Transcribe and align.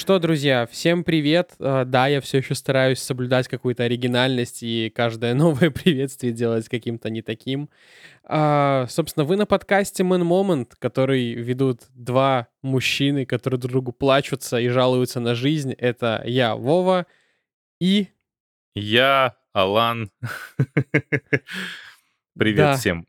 Что, 0.00 0.18
друзья, 0.18 0.66
всем 0.66 1.04
привет. 1.04 1.52
А, 1.58 1.84
Да, 1.84 2.06
я 2.06 2.22
все 2.22 2.38
еще 2.38 2.54
стараюсь 2.54 3.00
соблюдать 3.00 3.48
какую-то 3.48 3.82
оригинальность 3.82 4.62
и 4.62 4.88
каждое 4.88 5.34
новое 5.44 5.68
приветствие 5.68 6.32
делать 6.32 6.70
каким-то 6.70 7.10
не 7.10 7.20
таким. 7.20 7.68
А, 8.24 8.86
Собственно, 8.88 9.24
вы 9.24 9.36
на 9.36 9.44
подкасте 9.44 10.02
Man 10.02 10.22
Moment, 10.22 10.70
который 10.78 11.34
ведут 11.34 11.82
два 11.90 12.48
мужчины, 12.62 13.26
которые 13.26 13.60
друг 13.60 13.72
другу 13.72 13.92
плачутся 13.92 14.58
и 14.58 14.68
жалуются 14.68 15.20
на 15.20 15.34
жизнь. 15.34 15.74
Это 15.74 16.22
я, 16.24 16.56
Вова, 16.56 17.04
и... 17.78 18.08
Я 18.74 19.36
Алан. 19.52 20.10
Привет 22.38 22.56
Да, 22.56 22.76
всем. 22.78 23.06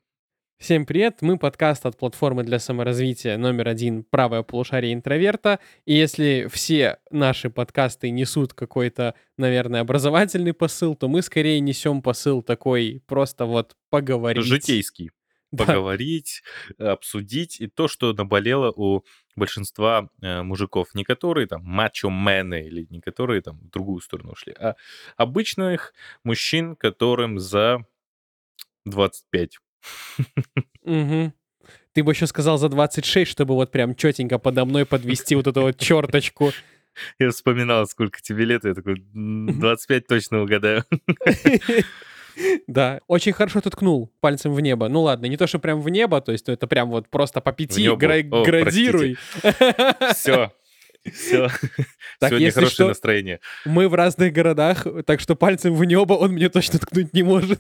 Всем 0.62 0.86
привет. 0.86 1.18
Мы 1.22 1.40
подкаст 1.40 1.88
от 1.88 1.98
платформы 1.98 2.44
для 2.44 2.60
саморазвития 2.60 3.36
номер 3.36 3.68
один 3.68 4.04
«Правое 4.04 4.44
полушарие 4.44 4.94
интроверта». 4.94 5.60
И 5.86 5.96
если 5.96 6.48
все 6.52 7.00
наши 7.10 7.50
подкасты 7.50 8.12
несут 8.12 8.54
какой-то, 8.54 9.16
наверное, 9.38 9.82
образовательный 9.82 10.54
посыл, 10.54 10.96
то 10.96 11.08
мы 11.08 11.24
скорее 11.24 11.60
несем 11.62 12.04
посыл 12.04 12.44
такой 12.44 13.02
просто 13.08 13.46
вот 13.46 13.76
поговорить. 13.90 14.46
Житейский. 14.46 15.10
Да, 15.52 15.66
Поговорить, 15.66 16.44
обсудить 16.78 17.60
и 17.60 17.68
то, 17.68 17.88
что 17.88 18.14
наболело 18.14 18.72
у 18.72 19.04
большинства 19.36 20.10
э, 20.22 20.44
мужиков. 20.44 20.94
Не 20.94 21.04
которые 21.04 21.48
там 21.48 21.64
мачо-мены 21.64 22.68
или 22.68 22.86
не 22.90 23.02
которые 23.02 23.42
там 23.42 23.58
в 23.58 23.70
другую 23.72 24.00
сторону 24.00 24.34
ушли, 24.34 24.54
а 24.60 24.76
обычных 25.18 25.94
мужчин, 26.24 26.76
которым 26.76 27.40
за 27.40 27.84
25. 28.86 29.58
мгм. 30.84 31.34
Ты 31.94 32.04
бы 32.04 32.12
еще 32.14 32.26
сказал 32.28 32.58
за 32.58 32.70
26, 32.70 33.30
чтобы 33.30 33.54
вот 33.56 33.72
прям 33.72 33.96
четенько 33.96 34.40
подо 34.40 34.66
мной 34.66 34.86
подвести 34.86 35.36
вот 35.36 35.48
эту 35.48 35.62
вот 35.62 35.78
черточку. 35.78 36.52
Я 37.20 37.30
вспоминал, 37.32 37.86
сколько 37.88 38.22
тебе 38.22 38.44
лет, 38.46 38.66
я 38.66 38.74
такой, 38.74 38.96
«М, 39.16 39.48
25 39.60 40.08
точно 40.08 40.42
угадаю. 40.44 40.84
Да, 42.68 43.02
очень 43.08 43.34
хорошо 43.34 43.60
ты 43.62 43.70
ткнул 43.70 44.12
пальцем 44.22 44.54
в 44.54 44.62
небо. 44.62 44.88
Ну 44.88 45.02
ладно, 45.02 45.26
не 45.26 45.36
то, 45.38 45.48
что 45.48 45.60
прям 45.60 45.82
в 45.82 45.90
небо, 45.90 46.22
то 46.22 46.32
есть 46.32 46.48
это 46.48 46.66
прям 46.66 46.90
вот 46.90 47.10
просто 47.10 47.42
по 47.42 47.52
пяти 47.52 47.82
небо. 47.84 47.98
гра- 47.98 48.24
О, 48.32 48.44
градируй. 48.44 49.18
Все. 50.14 50.52
Все. 51.12 51.48
Так, 52.20 52.30
Сегодня 52.30 52.46
если 52.48 52.60
хорошее 52.60 52.70
что, 52.76 52.88
настроение. 52.88 53.40
мы 53.66 53.90
в 53.90 53.94
разных 53.96 54.32
городах, 54.32 54.86
так 55.06 55.20
что 55.20 55.36
пальцем 55.36 55.74
в 55.74 55.84
небо 55.84 56.14
он 56.14 56.34
мне 56.34 56.48
точно 56.50 56.80
ткнуть 56.80 57.14
не 57.14 57.24
может. 57.24 57.60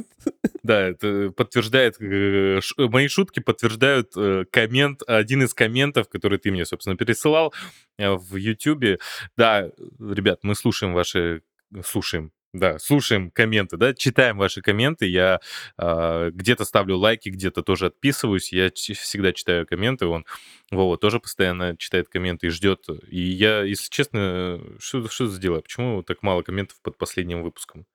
Да, 0.63 0.79
это 0.89 1.31
подтверждает, 1.35 1.95
э, 1.99 2.59
ш- 2.61 2.75
мои 2.77 3.07
шутки 3.07 3.39
подтверждают 3.39 4.11
э, 4.15 4.45
коммент, 4.51 5.01
один 5.07 5.41
из 5.43 5.53
комментов, 5.55 6.07
который 6.07 6.37
ты 6.37 6.51
мне, 6.51 6.65
собственно, 6.65 6.95
пересылал 6.95 7.53
э, 7.97 8.11
в 8.11 8.35
Ютубе. 8.35 8.99
Да, 9.37 9.69
ребят, 9.99 10.39
мы 10.43 10.53
слушаем 10.53 10.93
ваши, 10.93 11.41
слушаем, 11.83 12.31
да, 12.53 12.77
слушаем 12.79 13.31
комменты, 13.31 13.77
да, 13.77 13.93
читаем 13.95 14.37
ваши 14.37 14.61
комменты. 14.61 15.05
Я 15.07 15.39
а, 15.77 16.29
где-то 16.31 16.65
ставлю 16.65 16.97
лайки, 16.97 17.29
где-то 17.29 17.63
тоже 17.63 17.87
отписываюсь. 17.87 18.51
Я 18.51 18.69
всегда 18.75 19.31
читаю 19.31 19.65
комменты. 19.65 20.05
Он, 20.05 20.25
Вова, 20.69 20.97
тоже 20.97 21.19
постоянно 21.21 21.77
читает 21.77 22.09
комменты 22.09 22.47
и 22.47 22.49
ждет. 22.49 22.85
И 23.07 23.19
я, 23.21 23.63
если 23.63 23.89
честно, 23.89 24.59
что, 24.79 25.07
что 25.07 25.27
сделаю? 25.27 25.61
Почему 25.63 26.03
так 26.03 26.21
мало 26.23 26.41
комментов 26.43 26.77
под 26.81 26.97
последним 26.97 27.41
выпуском? 27.41 27.85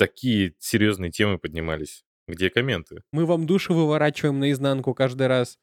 Такие 0.00 0.54
серьезные 0.58 1.10
темы 1.10 1.36
поднимались. 1.36 2.06
Где 2.26 2.48
комменты? 2.48 3.02
Мы 3.12 3.26
вам 3.26 3.44
душу 3.44 3.74
выворачиваем 3.74 4.38
наизнанку 4.40 4.94
каждый 4.94 5.26
раз. 5.26 5.58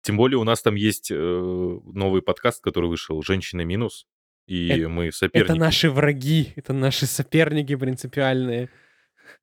Тем 0.00 0.16
более 0.16 0.38
у 0.38 0.44
нас 0.44 0.62
там 0.62 0.74
есть 0.74 1.10
э, 1.10 1.14
новый 1.14 2.22
подкаст, 2.22 2.62
который 2.62 2.88
вышел 2.88 3.22
«Женщина 3.22 3.60
минус», 3.60 4.06
и 4.46 4.68
Это, 4.68 4.88
мы 4.88 5.08
это 5.08 5.16
соперники. 5.18 5.58
наши 5.58 5.90
враги, 5.90 6.54
это 6.56 6.72
наши 6.72 7.04
соперники 7.04 7.76
принципиальные. 7.76 8.70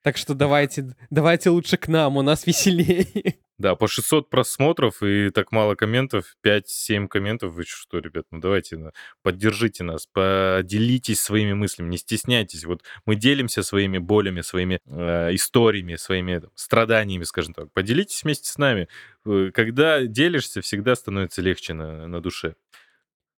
Так 0.01 0.17
что 0.17 0.33
давайте, 0.33 0.95
давайте 1.09 1.49
лучше 1.49 1.77
к 1.77 1.87
нам, 1.87 2.17
у 2.17 2.21
нас 2.21 2.45
веселее. 2.47 3.37
Да, 3.59 3.75
по 3.75 3.87
600 3.87 4.29
просмотров 4.29 5.03
и 5.03 5.29
так 5.29 5.51
мало 5.51 5.75
комментов, 5.75 6.35
5-7 6.45 7.07
комментов. 7.07 7.53
Вы 7.53 7.63
что, 7.63 7.99
ребят, 7.99 8.25
ну 8.31 8.39
давайте, 8.39 8.77
ну, 8.77 8.91
поддержите 9.21 9.83
нас, 9.83 10.07
поделитесь 10.11 11.21
своими 11.21 11.53
мыслями, 11.53 11.89
не 11.89 11.97
стесняйтесь. 11.97 12.65
Вот 12.65 12.83
мы 13.05 13.15
делимся 13.15 13.61
своими 13.61 13.99
болями, 13.99 14.41
своими 14.41 14.79
э, 14.85 15.35
историями, 15.35 15.95
своими 15.95 16.39
там, 16.39 16.49
страданиями, 16.55 17.23
скажем 17.23 17.53
так. 17.53 17.71
Поделитесь 17.73 18.23
вместе 18.23 18.49
с 18.49 18.57
нами. 18.57 18.87
Э, 19.25 19.51
Когда 19.53 20.03
делишься, 20.07 20.61
всегда 20.61 20.95
становится 20.95 21.41
легче 21.41 21.73
на, 21.73 22.07
на 22.07 22.21
душе. 22.21 22.55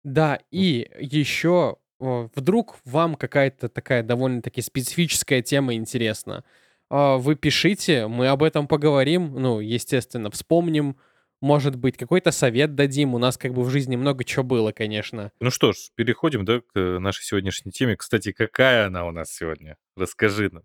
Да, 0.03 0.39
и 0.49 0.89
еще 0.99 1.77
вдруг 1.99 2.77
вам 2.85 3.15
какая-то 3.15 3.69
такая 3.69 4.03
довольно-таки 4.03 4.61
специфическая 4.61 5.41
тема 5.41 5.75
интересна. 5.75 6.43
А, 6.89 7.17
Вы 7.17 7.35
пишите, 7.35 8.07
мы 8.07 8.27
об 8.27 8.43
этом 8.43 8.67
поговорим, 8.67 9.33
ну, 9.33 9.59
естественно, 9.59 10.29
вспомним, 10.29 10.97
может 11.41 11.75
быть, 11.75 11.97
какой-то 11.97 12.31
совет 12.31 12.75
дадим. 12.75 13.13
У 13.13 13.17
нас 13.17 13.37
как 13.37 13.53
бы 13.53 13.63
в 13.63 13.69
жизни 13.69 13.95
много 13.95 14.23
чего 14.23 14.43
было, 14.43 14.71
конечно. 14.71 15.31
Ну 15.39 15.51
что 15.51 15.73
ж, 15.73 15.77
переходим, 15.95 16.45
да, 16.45 16.59
к 16.59 16.71
э, 16.75 16.99
нашей 16.99 17.23
сегодняшней 17.23 17.71
теме. 17.71 17.95
Кстати, 17.95 18.31
какая 18.31 18.87
она 18.87 19.05
у 19.05 19.11
нас 19.11 19.31
сегодня? 19.31 19.77
Расскажи 19.95 20.49
нам. 20.51 20.63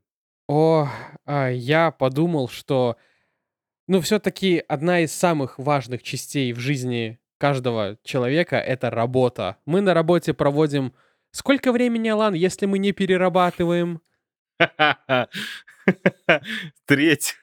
О, 0.49 0.89
а, 1.27 1.49
я 1.49 1.91
подумал, 1.91 2.49
что, 2.49 2.97
ну, 3.87 4.01
все-таки 4.01 4.63
одна 4.69 5.01
из 5.01 5.13
самых 5.13 5.59
важных 5.59 6.03
частей 6.03 6.53
в 6.53 6.59
жизни 6.59 7.21
каждого 7.39 7.99
человека— 8.03 8.57
это 8.57 8.91
работа. 8.91 9.57
Мы 9.67 9.81
на 9.81 9.95
работе 9.95 10.35
проводим... 10.35 10.93
Сколько 11.33 11.73
времени, 11.73 12.09
Алан, 12.09 12.35
если 12.35 12.67
мы 12.67 12.79
не 12.79 12.93
перерабатываем? 12.93 14.01
Треть. 16.87 17.37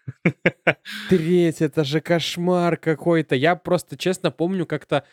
Треть, 1.09 1.61
это 1.61 1.83
же 1.83 2.01
кошмар 2.01 2.77
какой-то. 2.77 3.35
Я 3.35 3.55
просто 3.55 3.97
честно 3.97 4.31
помню 4.31 4.65
как-то... 4.65 5.03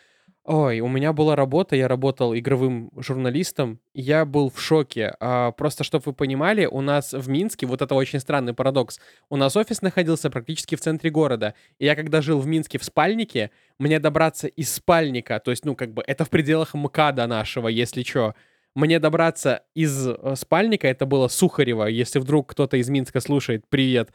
Ой, 0.43 0.79
у 0.79 0.87
меня 0.87 1.11
была 1.11 1.35
работа, 1.35 1.75
я 1.75 1.87
работал 1.87 2.35
игровым 2.35 2.91
журналистом, 2.97 3.79
я 3.95 4.25
был 4.25 4.51
в 4.51 4.61
шоке. 4.61 5.15
А, 5.19 5.51
просто, 5.51 5.83
чтобы 5.83 6.03
вы 6.05 6.13
понимали, 6.13 6.67
у 6.67 6.81
нас 6.81 7.13
в 7.13 7.27
Минске, 7.27 7.65
вот 7.65 7.81
это 7.81 7.95
очень 7.95 8.19
странный 8.19 8.53
парадокс, 8.53 8.99
у 9.31 9.37
нас 9.37 9.57
офис 9.57 9.81
находился 9.81 10.29
практически 10.29 10.75
в 10.75 10.81
центре 10.81 11.09
города. 11.09 11.55
И 11.79 11.85
я 11.85 11.95
когда 11.95 12.21
жил 12.21 12.39
в 12.39 12.45
Минске 12.45 12.77
в 12.77 12.83
спальнике, 12.83 13.49
мне 13.79 13.99
добраться 13.99 14.45
из 14.45 14.71
спальника, 14.71 15.39
то 15.39 15.49
есть, 15.49 15.65
ну, 15.65 15.75
как 15.75 15.93
бы, 15.95 16.03
это 16.05 16.25
в 16.25 16.29
пределах 16.29 16.75
МКАДа 16.75 17.25
нашего, 17.25 17.67
если 17.67 18.03
чё, 18.03 18.35
мне 18.75 18.99
добраться 18.99 19.63
из 19.73 20.07
э, 20.07 20.35
спальника, 20.35 20.87
это 20.87 21.05
было 21.05 21.27
Сухарево, 21.27 21.85
если 21.85 22.19
вдруг 22.19 22.51
кто-то 22.51 22.77
из 22.77 22.89
Минска 22.89 23.21
слушает, 23.21 23.63
привет, 23.69 24.11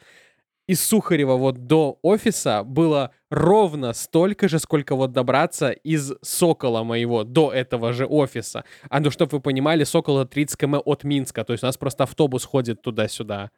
из 0.67 0.83
Сухарева 0.83 1.35
вот 1.35 1.65
до 1.65 1.99
офиса 2.03 2.63
было 2.63 3.11
ровно 3.29 3.93
столько 3.93 4.47
же, 4.47 4.59
сколько 4.59 4.95
вот 4.95 5.11
добраться 5.11 5.71
из 5.71 6.13
Сокола 6.21 6.83
моего 6.83 7.23
до 7.23 7.51
этого 7.51 7.91
же 7.91 8.05
офиса. 8.05 8.63
А 8.89 8.99
ну, 8.99 9.09
чтобы 9.09 9.37
вы 9.37 9.41
понимали, 9.41 9.83
Сокол 9.83 10.19
это 10.19 10.31
30 10.31 10.57
км 10.57 10.81
от 10.85 11.03
Минска, 11.03 11.43
то 11.43 11.53
есть 11.53 11.63
у 11.63 11.67
нас 11.67 11.77
просто 11.77 12.03
автобус 12.03 12.45
ходит 12.45 12.81
туда-сюда. 12.81 13.49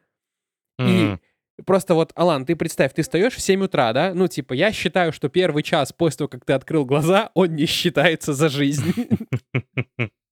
И 0.80 0.82
М, 0.82 1.20
просто 1.66 1.94
вот, 1.94 2.12
Алан, 2.16 2.46
ты 2.46 2.56
представь, 2.56 2.94
ты 2.94 3.02
встаешь 3.02 3.34
в 3.34 3.40
7 3.40 3.62
утра, 3.64 3.92
да? 3.92 4.12
Ну, 4.14 4.26
типа, 4.26 4.54
я 4.54 4.72
считаю, 4.72 5.12
что 5.12 5.28
первый 5.28 5.62
час 5.62 5.92
после 5.92 6.18
того, 6.18 6.28
как 6.28 6.44
ты 6.44 6.54
открыл 6.54 6.84
глаза, 6.84 7.30
он 7.34 7.54
не 7.54 7.66
считается 7.66 8.32
за 8.32 8.48
жизнь. 8.48 8.92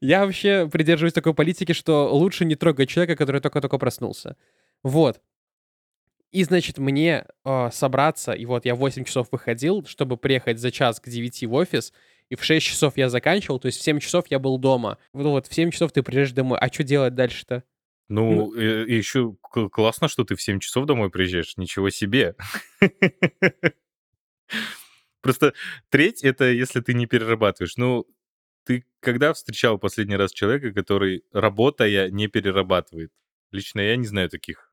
Я 0.00 0.24
вообще 0.24 0.68
придерживаюсь 0.70 1.12
такой 1.12 1.34
политики, 1.34 1.72
что 1.72 2.12
лучше 2.14 2.44
не 2.44 2.54
трогать 2.54 2.88
человека, 2.88 3.16
который 3.16 3.40
только-только 3.40 3.78
проснулся. 3.78 4.36
Вот. 4.82 5.20
И, 6.32 6.42
значит, 6.42 6.78
мне 6.78 7.26
э, 7.44 7.70
собраться, 7.72 8.32
и 8.32 8.44
вот 8.44 8.64
я 8.64 8.74
в 8.74 8.78
8 8.78 9.04
часов 9.04 9.28
выходил, 9.30 9.84
чтобы 9.86 10.16
приехать 10.16 10.58
за 10.58 10.72
час 10.72 10.98
к 10.98 11.08
9 11.08 11.44
в 11.44 11.54
офис, 11.54 11.92
и 12.28 12.34
в 12.34 12.42
6 12.42 12.66
часов 12.66 12.96
я 12.96 13.08
заканчивал, 13.08 13.60
то 13.60 13.66
есть 13.66 13.78
в 13.78 13.82
7 13.82 14.00
часов 14.00 14.24
я 14.30 14.40
был 14.40 14.58
дома. 14.58 14.98
Ну 15.12 15.30
вот, 15.30 15.46
в 15.46 15.54
7 15.54 15.70
часов 15.70 15.92
ты 15.92 16.02
приезжаешь 16.02 16.32
домой. 16.32 16.58
А 16.60 16.66
что 16.72 16.82
делать 16.82 17.14
дальше-то? 17.14 17.62
Ну, 18.08 18.52
Ну, 18.52 18.60
еще 18.60 19.36
классно, 19.70 20.08
что 20.08 20.24
ты 20.24 20.34
в 20.34 20.42
7 20.42 20.58
часов 20.58 20.86
домой 20.86 21.10
приезжаешь. 21.10 21.56
Ничего 21.56 21.90
себе. 21.90 22.34
Просто 25.22 25.54
треть— 25.88 26.22
это 26.24 26.50
если 26.50 26.80
ты 26.80 26.92
не 26.94 27.06
перерабатываешь. 27.06 27.76
Ну, 27.76 28.06
ты 28.64 28.84
когда 29.00 29.32
встречал 29.32 29.78
последний 29.78 30.16
раз 30.16 30.32
человека, 30.32 30.72
который, 30.72 31.24
работая, 31.32 32.10
не 32.10 32.28
перерабатывает? 32.28 33.12
Лично 33.52 33.80
я 33.80 33.96
не 33.96 34.06
знаю 34.06 34.30
таких. 34.30 34.72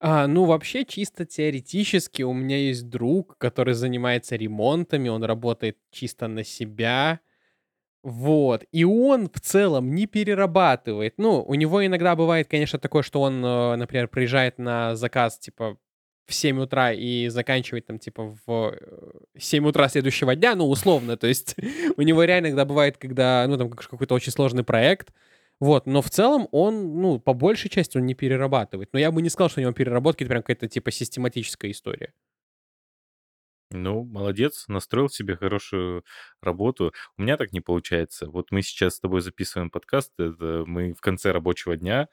а, 0.00 0.26
ну, 0.26 0.44
вообще, 0.44 0.84
чисто 0.84 1.24
теоретически 1.24 2.22
у 2.22 2.32
меня 2.32 2.58
есть 2.58 2.88
друг, 2.88 3.36
который 3.38 3.74
занимается 3.74 4.36
ремонтами, 4.36 5.08
он 5.08 5.24
работает 5.24 5.78
чисто 5.90 6.28
на 6.28 6.44
себя. 6.44 7.20
Вот. 8.02 8.64
И 8.72 8.84
он 8.84 9.28
в 9.30 9.40
целом 9.40 9.94
не 9.94 10.06
перерабатывает. 10.06 11.14
Ну, 11.18 11.42
у 11.42 11.54
него 11.54 11.84
иногда 11.86 12.14
бывает, 12.16 12.48
конечно, 12.48 12.78
такое, 12.78 13.02
что 13.02 13.22
он, 13.22 13.44
э, 13.44 13.76
например, 13.76 14.08
приезжает 14.08 14.58
на 14.58 14.94
заказ, 14.96 15.38
типа, 15.38 15.78
в 16.26 16.34
7 16.34 16.60
утра 16.60 16.92
и 16.92 17.28
заканчивать 17.28 17.86
там 17.86 17.98
типа 17.98 18.36
в 18.46 18.78
7 19.38 19.66
утра 19.66 19.88
следующего 19.88 20.34
дня, 20.34 20.54
ну, 20.54 20.68
условно, 20.68 21.16
то 21.16 21.26
есть 21.26 21.56
у 21.96 22.02
него 22.02 22.24
реально 22.24 22.46
иногда 22.48 22.64
бывает, 22.64 22.96
когда, 22.98 23.46
ну, 23.48 23.56
там 23.58 23.70
какой-то 23.70 24.14
очень 24.14 24.32
сложный 24.32 24.64
проект, 24.64 25.12
вот, 25.60 25.86
но 25.86 26.02
в 26.02 26.10
целом 26.10 26.48
он, 26.52 27.00
ну, 27.00 27.18
по 27.20 27.32
большей 27.34 27.70
части 27.70 27.96
он 27.96 28.06
не 28.06 28.14
перерабатывает. 28.14 28.90
Но 28.92 28.98
я 28.98 29.10
бы 29.12 29.22
не 29.22 29.30
сказал, 29.30 29.50
что 29.50 29.60
у 29.60 29.62
него 29.62 29.72
переработки 29.72 30.22
это 30.24 30.30
прям 30.30 30.42
какая-то 30.42 30.68
типа 30.68 30.90
систематическая 30.90 31.70
история. 31.70 32.12
Ну, 33.70 34.04
молодец, 34.04 34.66
настроил 34.68 35.08
себе 35.08 35.36
хорошую 35.36 36.04
работу. 36.40 36.92
У 37.16 37.22
меня 37.22 37.36
так 37.36 37.52
не 37.52 37.60
получается. 37.60 38.28
Вот 38.30 38.50
мы 38.52 38.62
сейчас 38.62 38.96
с 38.96 39.00
тобой 39.00 39.20
записываем 39.20 39.70
подкаст, 39.70 40.12
это 40.18 40.64
мы 40.66 40.92
в 40.92 41.00
конце 41.00 41.32
рабочего 41.32 41.76
дня 41.76 42.08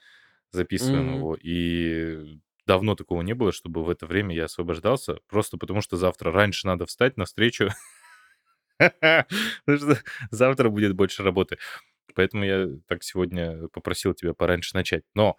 записываем 0.51 1.07
Мгм. 1.07 1.15
его, 1.15 1.37
и 1.41 2.39
давно 2.67 2.95
такого 2.95 3.21
не 3.21 3.33
было, 3.33 3.51
чтобы 3.51 3.83
в 3.83 3.89
это 3.89 4.05
время 4.05 4.35
я 4.35 4.45
освобождался, 4.45 5.19
просто 5.27 5.57
потому 5.57 5.81
что 5.81 5.97
завтра 5.97 6.31
раньше 6.31 6.67
надо 6.67 6.85
встать 6.85 7.17
на 7.17 7.25
встречу, 7.25 7.69
потому 8.79 9.79
что 9.79 9.97
завтра 10.31 10.69
будет 10.69 10.95
больше 10.95 11.23
работы. 11.23 11.57
Поэтому 12.15 12.45
я 12.45 12.67
так 12.87 13.03
сегодня 13.03 13.67
попросил 13.69 14.13
тебя 14.13 14.33
пораньше 14.33 14.75
начать. 14.75 15.03
Но 15.15 15.37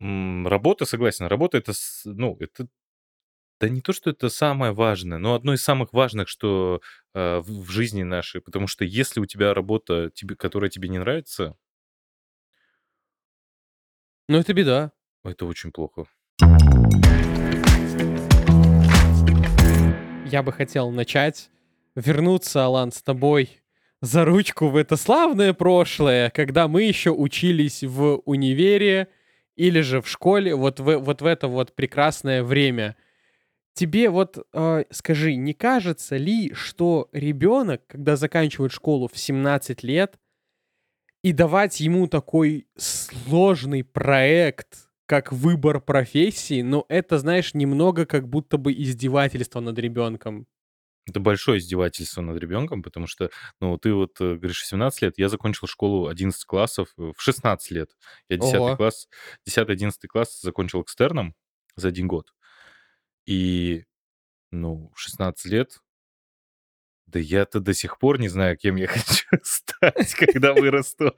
работа, 0.00 0.84
согласен, 0.84 1.26
работа 1.26 1.58
это, 1.58 1.72
ну, 2.04 2.36
это 2.40 2.66
да 3.60 3.68
не 3.68 3.80
то, 3.82 3.92
что 3.92 4.10
это 4.10 4.28
самое 4.28 4.72
важное, 4.72 5.18
но 5.18 5.34
одно 5.34 5.54
из 5.54 5.62
самых 5.62 5.92
важных, 5.92 6.28
что 6.28 6.80
э, 7.14 7.38
в 7.40 7.64
в 7.66 7.70
жизни 7.70 8.02
нашей, 8.02 8.40
потому 8.42 8.66
что 8.68 8.84
если 8.84 9.20
у 9.20 9.26
тебя 9.26 9.54
работа, 9.54 10.10
тебе, 10.14 10.36
которая 10.36 10.70
тебе 10.70 10.88
не 10.88 10.98
нравится, 10.98 11.56
Ну, 14.28 14.38
это 14.38 14.52
беда. 14.54 14.92
Это 15.24 15.46
очень 15.46 15.72
плохо. 15.72 16.04
Я 20.26 20.42
бы 20.42 20.52
хотел 20.52 20.90
начать 20.90 21.50
вернуться, 21.94 22.64
Алан, 22.64 22.92
с 22.92 23.02
тобой 23.02 23.62
за 24.00 24.24
ручку 24.24 24.68
в 24.68 24.76
это 24.76 24.96
славное 24.96 25.52
прошлое, 25.52 26.30
когда 26.30 26.66
мы 26.68 26.82
еще 26.82 27.10
учились 27.10 27.84
в 27.84 28.22
универе 28.24 29.08
или 29.54 29.80
же 29.80 30.00
в 30.00 30.08
школе, 30.08 30.54
вот 30.54 30.80
в, 30.80 30.98
вот 30.98 31.22
в 31.22 31.26
это 31.26 31.48
вот 31.48 31.74
прекрасное 31.74 32.42
время. 32.42 32.96
Тебе 33.74 34.10
вот 34.10 34.44
э, 34.52 34.84
скажи, 34.90 35.36
не 35.36 35.54
кажется 35.54 36.16
ли, 36.16 36.52
что 36.52 37.08
ребенок, 37.12 37.86
когда 37.86 38.16
заканчивает 38.16 38.72
школу 38.72 39.08
в 39.08 39.16
17 39.16 39.82
лет, 39.82 40.18
и 41.22 41.32
давать 41.32 41.78
ему 41.80 42.08
такой 42.08 42.66
сложный 42.76 43.84
проект, 43.84 44.88
как 45.06 45.32
выбор 45.32 45.80
профессии, 45.80 46.62
но 46.62 46.84
это, 46.88 47.18
знаешь, 47.18 47.54
немного 47.54 48.06
как 48.06 48.28
будто 48.28 48.56
бы 48.56 48.72
издевательство 48.72 49.60
над 49.60 49.78
ребенком. 49.78 50.46
Это 51.06 51.18
большое 51.18 51.58
издевательство 51.58 52.22
над 52.22 52.38
ребенком, 52.38 52.82
потому 52.82 53.08
что, 53.08 53.30
ну, 53.60 53.76
ты 53.76 53.92
вот 53.92 54.20
э, 54.20 54.36
говоришь, 54.36 54.62
в 54.62 54.66
17 54.66 55.02
лет, 55.02 55.14
я 55.18 55.28
закончил 55.28 55.66
школу 55.66 56.06
11 56.06 56.44
классов 56.44 56.88
э, 56.96 57.12
в 57.16 57.20
16 57.20 57.70
лет. 57.72 57.90
Я 58.28 58.36
10 58.36 58.54
Ого. 58.54 58.76
класс, 58.76 59.08
10-11 59.48 59.92
класс 60.08 60.40
закончил 60.40 60.82
экстерном 60.82 61.34
за 61.74 61.88
один 61.88 62.06
год. 62.06 62.32
И, 63.26 63.84
ну, 64.52 64.92
в 64.94 65.00
16 65.00 65.44
лет, 65.46 65.80
да 67.06 67.18
я-то 67.18 67.58
до 67.58 67.74
сих 67.74 67.98
пор 67.98 68.20
не 68.20 68.28
знаю, 68.28 68.56
кем 68.56 68.76
я 68.76 68.86
хочу 68.88 69.26
стать, 69.42 70.14
когда 70.14 70.54
вырасту. 70.54 71.14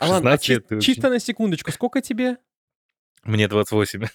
Алан, 0.00 0.26
а 0.26 0.30
16 0.32 0.44
чи- 0.44 0.52
лет 0.52 0.66
ты 0.66 0.74
вообще... 0.74 0.94
чисто 0.94 1.10
на 1.10 1.20
секундочку, 1.20 1.70
сколько 1.70 2.00
тебе? 2.00 2.38
Мне 3.22 3.48
28. 3.48 4.06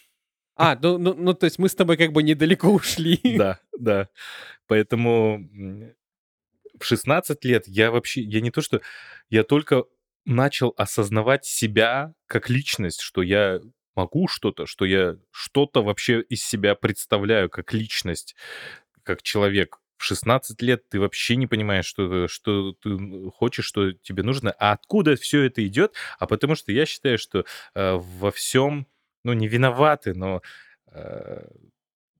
А, 0.58 0.78
ну, 0.82 0.98
ну, 0.98 1.14
ну, 1.14 1.34
то 1.34 1.46
есть 1.46 1.60
мы 1.60 1.70
с 1.70 1.76
тобой 1.76 1.98
как 1.98 2.12
бы 2.12 2.24
недалеко 2.24 2.70
ушли. 2.70 3.20
Да, 3.38 3.60
да. 3.78 4.10
Поэтому 4.68 5.48
в 6.80 6.84
16 6.84 7.44
лет 7.46 7.68
я 7.68 7.92
вообще, 7.92 8.22
я 8.22 8.42
не 8.42 8.52
то 8.52 8.62
что, 8.62 8.82
я 9.30 9.44
только 9.44 9.84
начал 10.26 10.74
осознавать 10.78 11.46
себя 11.46 12.14
как 12.26 12.50
личность, 12.50 13.02
что 13.02 13.22
я 13.22 13.60
могу 13.96 14.28
что-то, 14.28 14.66
что 14.66 14.86
я 14.86 15.18
что-то 15.30 15.84
вообще 15.84 16.22
из 16.22 16.44
себя 16.44 16.76
представляю 16.76 17.50
как 17.50 17.74
личность, 17.74 18.36
как 19.04 19.22
человек. 19.22 19.80
В 19.98 20.04
16 20.04 20.62
лет 20.62 20.90
ты 20.90 21.00
вообще 21.00 21.36
не 21.36 21.48
понимаешь, 21.48 21.86
что, 21.86 22.28
что 22.28 22.74
ты 22.74 22.98
хочешь, 23.32 23.66
что 23.66 23.94
тебе 23.94 24.24
нужно, 24.24 24.52
а 24.60 24.74
откуда 24.74 25.16
все 25.16 25.44
это 25.44 25.66
идет, 25.66 25.94
а 26.20 26.28
потому 26.28 26.56
что 26.56 26.72
я 26.72 26.86
считаю, 26.86 27.18
что 27.18 27.46
э, 27.76 27.94
во 27.94 28.32
всем, 28.32 28.88
ну, 29.24 29.34
не 29.34 29.48
виноваты, 29.48 30.14
но 30.14 30.42
э, 30.92 31.46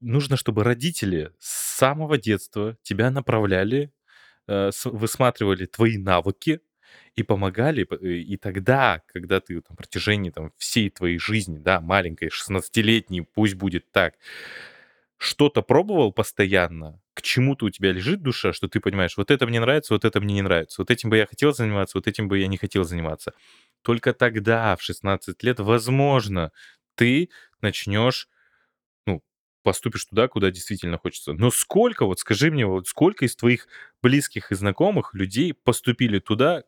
нужно, 0.00 0.36
чтобы 0.36 0.64
родители 0.64 1.30
с 1.38 1.76
самого 1.78 2.18
детства 2.18 2.76
тебя 2.82 3.10
направляли, 3.10 3.90
э, 4.48 4.70
высматривали 4.84 5.66
твои 5.66 5.98
навыки 5.98 6.60
и 7.16 7.22
помогали. 7.22 7.86
э, 8.02 8.06
И 8.18 8.36
тогда, 8.36 9.02
когда 9.08 9.40
ты 9.40 9.56
на 9.68 9.76
протяжении 9.76 10.30
там, 10.30 10.52
всей 10.58 10.90
твоей 10.90 11.18
жизни, 11.18 11.58
да, 11.58 11.80
маленькой, 11.80 12.30
16-летней, 12.30 13.22
пусть 13.22 13.54
будет 13.54 13.90
так, 13.92 14.14
что-то 15.18 15.62
пробовал 15.62 16.12
постоянно, 16.12 17.00
к 17.14 17.22
чему-то 17.22 17.66
у 17.66 17.70
тебя 17.70 17.92
лежит 17.92 18.22
душа, 18.22 18.52
что 18.52 18.68
ты 18.68 18.80
понимаешь, 18.80 19.16
вот 19.16 19.30
это 19.30 19.46
мне 19.46 19.60
нравится, 19.60 19.94
вот 19.94 20.04
это 20.04 20.20
мне 20.20 20.34
не 20.34 20.42
нравится, 20.42 20.82
вот 20.82 20.90
этим 20.90 21.10
бы 21.10 21.16
я 21.16 21.26
хотел 21.26 21.54
заниматься, 21.54 21.98
вот 21.98 22.06
этим 22.06 22.28
бы 22.28 22.38
я 22.38 22.46
не 22.48 22.58
хотел 22.58 22.84
заниматься. 22.84 23.32
Только 23.82 24.12
тогда, 24.12 24.76
в 24.76 24.82
16 24.82 25.42
лет, 25.42 25.60
возможно, 25.60 26.52
ты 26.96 27.30
начнешь 27.62 28.28
ну, 29.06 29.22
поступишь 29.62 30.04
туда, 30.06 30.28
куда 30.28 30.50
действительно 30.50 30.98
хочется. 30.98 31.32
Но 31.32 31.50
сколько, 31.50 32.06
вот 32.06 32.20
скажи 32.20 32.50
мне, 32.50 32.66
вот 32.66 32.88
сколько 32.88 33.24
из 33.24 33.36
твоих 33.36 33.68
близких 34.02 34.52
и 34.52 34.54
знакомых 34.54 35.14
людей 35.14 35.54
поступили 35.54 36.18
туда 36.18 36.64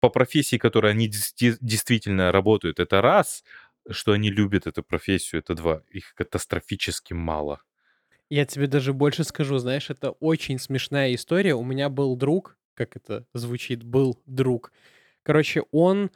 по 0.00 0.10
профессии, 0.10 0.56
которой 0.58 0.92
они 0.92 1.08
действительно 1.08 2.30
работают? 2.32 2.80
Это 2.80 3.00
раз, 3.02 3.44
что 3.90 4.12
они 4.12 4.30
любят 4.30 4.66
эту 4.66 4.82
профессию, 4.82 5.40
это 5.40 5.54
два. 5.54 5.82
Их 5.90 6.14
катастрофически 6.14 7.14
мало. 7.14 7.60
Я 8.30 8.44
тебе 8.44 8.66
даже 8.66 8.92
больше 8.92 9.24
скажу, 9.24 9.58
знаешь, 9.58 9.90
это 9.90 10.10
очень 10.10 10.58
смешная 10.58 11.14
история. 11.14 11.54
У 11.54 11.64
меня 11.64 11.88
был 11.88 12.16
друг, 12.16 12.58
как 12.74 12.96
это 12.96 13.24
звучит, 13.34 13.82
был 13.82 14.20
друг. 14.26 14.72
Короче, 15.22 15.62
он, 15.72 16.10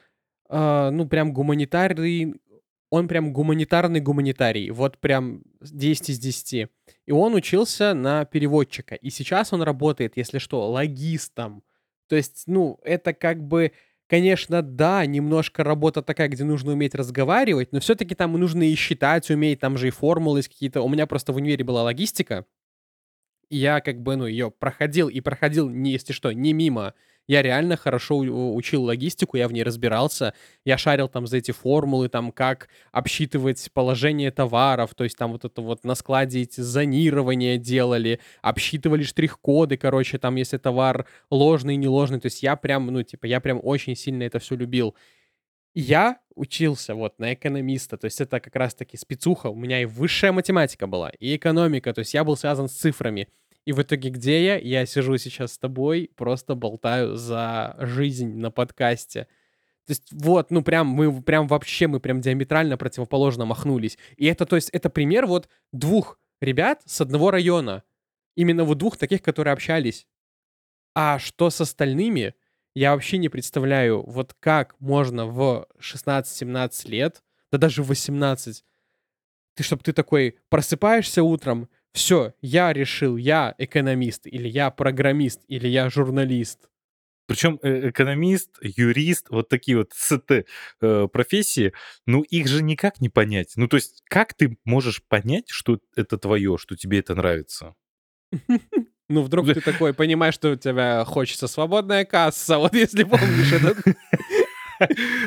а, 0.49 0.91
ну, 0.91 1.09
прям 1.09 1.33
гуманитарий, 1.33 2.35
он 2.91 3.09
прям 3.09 3.33
гуманитарный 3.33 4.01
гуманитарий, 4.01 4.69
вот 4.69 4.99
прям 4.99 5.43
с 5.61 5.71
10 5.73 6.11
из 6.11 6.19
10. 6.19 6.69
И 7.07 7.13
он 7.13 7.35
учился 7.35 7.95
на 7.95 8.27
переводчика, 8.27 8.95
и 8.95 9.09
сейчас 9.09 9.55
он 9.55 9.63
работает, 9.63 10.17
если 10.17 10.37
что, 10.37 10.71
логистом. 10.71 11.63
То 12.07 12.17
есть, 12.17 12.45
ну, 12.47 12.79
это 12.85 13.15
как 13.15 13.43
бы, 13.43 13.73
конечно, 14.13 14.61
да, 14.61 15.07
немножко 15.07 15.65
работа 15.65 16.03
такая, 16.03 16.29
где 16.29 16.45
нужно 16.45 16.73
уметь 16.73 16.95
разговаривать, 16.95 17.73
но 17.73 17.81
все-таки 17.81 18.15
там 18.15 18.33
нужно 18.35 18.63
и 18.63 18.75
считать 18.75 19.31
уметь, 19.31 19.61
там 19.61 19.79
же 19.79 19.89
и 19.89 19.91
формулы 19.91 20.41
есть 20.41 20.51
какие-то. 20.51 20.83
У 20.83 20.89
меня 20.91 21.07
просто 21.07 21.33
в 21.33 21.37
универе 21.37 21.65
была 21.65 21.83
логистика, 21.83 22.45
и 23.49 23.57
я 23.57 23.81
как 23.81 24.03
бы, 24.03 24.17
ну, 24.17 24.27
ее 24.27 24.51
проходил 24.51 25.09
и 25.09 25.23
проходил, 25.23 25.71
не, 25.71 25.93
если 25.93 26.13
что, 26.13 26.31
не 26.31 26.53
мимо. 26.53 26.93
Я 27.29 27.41
реально 27.43 27.77
хорошо 27.77 28.19
учил 28.19 28.83
логистику, 28.85 29.37
я 29.37 29.47
в 29.47 29.53
ней 29.53 29.63
разбирался. 29.63 30.35
Я 30.65 30.77
шарил 30.77 31.09
там 31.09 31.27
за 31.27 31.37
эти 31.37 31.53
формулы, 31.53 32.09
там, 32.09 32.33
как 32.33 32.69
обсчитывать 32.91 33.71
положение 33.73 34.31
товаров, 34.31 34.95
то 34.95 35.05
есть 35.05 35.17
там 35.17 35.33
вот 35.33 35.45
это 35.45 35.63
вот 35.63 35.85
на 35.85 35.95
складе 35.95 36.43
эти 36.43 36.61
зонирования 36.61 37.59
делали, 37.59 38.19
обсчитывали 38.43 39.05
штрих-коды, 39.05 39.77
короче, 39.77 40.19
там, 40.19 40.35
если 40.37 40.59
товар 40.59 41.07
ложный, 41.31 41.77
не 41.77 41.89
ложный. 41.89 42.21
То 42.21 42.27
есть 42.27 42.43
я 42.43 42.57
прям, 42.57 42.87
ну, 42.87 43.03
типа, 43.03 43.27
я 43.27 43.41
прям 43.41 43.61
очень 43.63 43.95
сильно 43.97 44.25
это 44.25 44.39
все 44.41 44.57
любил. 44.57 44.97
Я 45.75 46.19
учился 46.35 46.95
вот 46.95 47.19
на 47.19 47.33
экономиста, 47.35 47.97
то 47.97 48.05
есть 48.07 48.21
это 48.21 48.41
как 48.41 48.55
раз-таки 48.57 48.97
спецуха, 48.97 49.47
у 49.47 49.55
меня 49.55 49.81
и 49.81 49.87
высшая 49.87 50.33
математика 50.33 50.87
была, 50.87 51.11
и 51.19 51.37
экономика, 51.37 51.95
то 51.95 52.01
есть 52.01 52.13
я 52.13 52.25
был 52.25 52.37
связан 52.37 52.69
с 52.69 52.73
цифрами. 52.73 53.29
И 53.65 53.73
в 53.73 53.81
итоге 53.81 54.11
где 54.11 54.45
я? 54.45 54.59
Я 54.59 54.87
сижу 54.87 55.17
сейчас 55.19 55.53
с 55.53 55.59
тобой, 55.59 56.11
просто 56.17 56.55
болтаю 56.55 57.17
за 57.17 57.77
жизнь 57.79 58.37
на 58.37 58.51
подкасте. 58.51 59.29
То 59.87 59.91
есть 59.91 60.13
вот, 60.13 60.51
ну 60.51 60.63
прям 60.63 60.89
мы 60.89 61.23
прям 61.23 61.47
вообще, 61.47 61.87
мы 61.87 62.01
прям 62.01 62.21
диаметрально 62.21 62.77
противоположно 62.77 63.45
махнулись. 63.45 63.99
И 64.17 64.27
это, 64.27 64.47
то 64.47 64.57
есть, 64.57 64.71
это 64.71 64.91
пример 64.91 65.27
вот 65.27 65.49
двух 65.73 66.19
ребят 66.41 66.83
с 66.87 67.01
одного 67.01 67.31
района. 67.31 67.85
Именно 68.37 68.65
вот 68.65 68.79
двух 68.79 68.97
таких, 68.97 69.23
которые 69.23 69.53
общались. 69.53 70.07
А 70.95 71.19
что 71.19 71.51
с 71.51 71.61
остальными, 71.61 72.35
я 72.75 72.93
вообще 72.93 73.19
не 73.19 73.29
представляю, 73.29 74.03
вот 74.03 74.35
как 74.41 74.79
можно 74.81 75.27
в 75.27 75.67
16-17 75.81 76.89
лет, 76.89 77.23
да 77.51 77.59
даже 77.59 77.83
в 77.83 77.89
18, 77.89 78.65
ты, 79.55 79.63
чтобы 79.63 79.83
ты 79.83 79.93
такой 79.93 80.39
просыпаешься 80.49 81.23
утром, 81.23 81.69
все, 81.93 82.35
я 82.41 82.73
решил, 82.73 83.17
я 83.17 83.55
экономист, 83.59 84.27
или 84.27 84.49
я 84.49 84.71
программист, 84.71 85.43
или 85.49 85.69
я 85.69 85.91
журналист. 85.91 86.69
Причем 87.27 87.59
э, 87.63 87.91
экономист, 87.91 88.59
юрист, 88.61 89.29
вот 89.31 89.49
такие 89.49 89.79
вот 89.79 89.93
СТ 89.95 90.45
э, 90.81 91.09
профессии, 91.13 91.73
ну 92.07 92.23
их 92.23 92.49
же 92.49 92.63
никак 92.63 93.01
не 93.01 93.09
понять. 93.09 93.53
Ну 93.57 93.69
то 93.69 93.77
есть 93.77 94.03
как 94.05 94.35
ты 94.35 94.57
можешь 94.65 95.03
понять, 95.03 95.49
что 95.49 95.79
это 95.97 96.19
твое, 96.19 96.59
что 96.59 96.77
тебе 96.77 96.99
это 96.99 97.15
нравится? 97.15 97.75
Ну, 99.09 99.21
вдруг 99.21 99.47
ты 99.53 99.61
такой 99.61 99.93
понимаешь, 99.93 100.33
что 100.33 100.53
у 100.53 100.57
тебя 100.57 101.05
хочется 101.05 101.47
свободная 101.47 102.07
касса, 102.07 102.57
вот 102.59 102.73
если 102.73 103.05
помнишь 103.05 103.53
этот... 103.53 103.77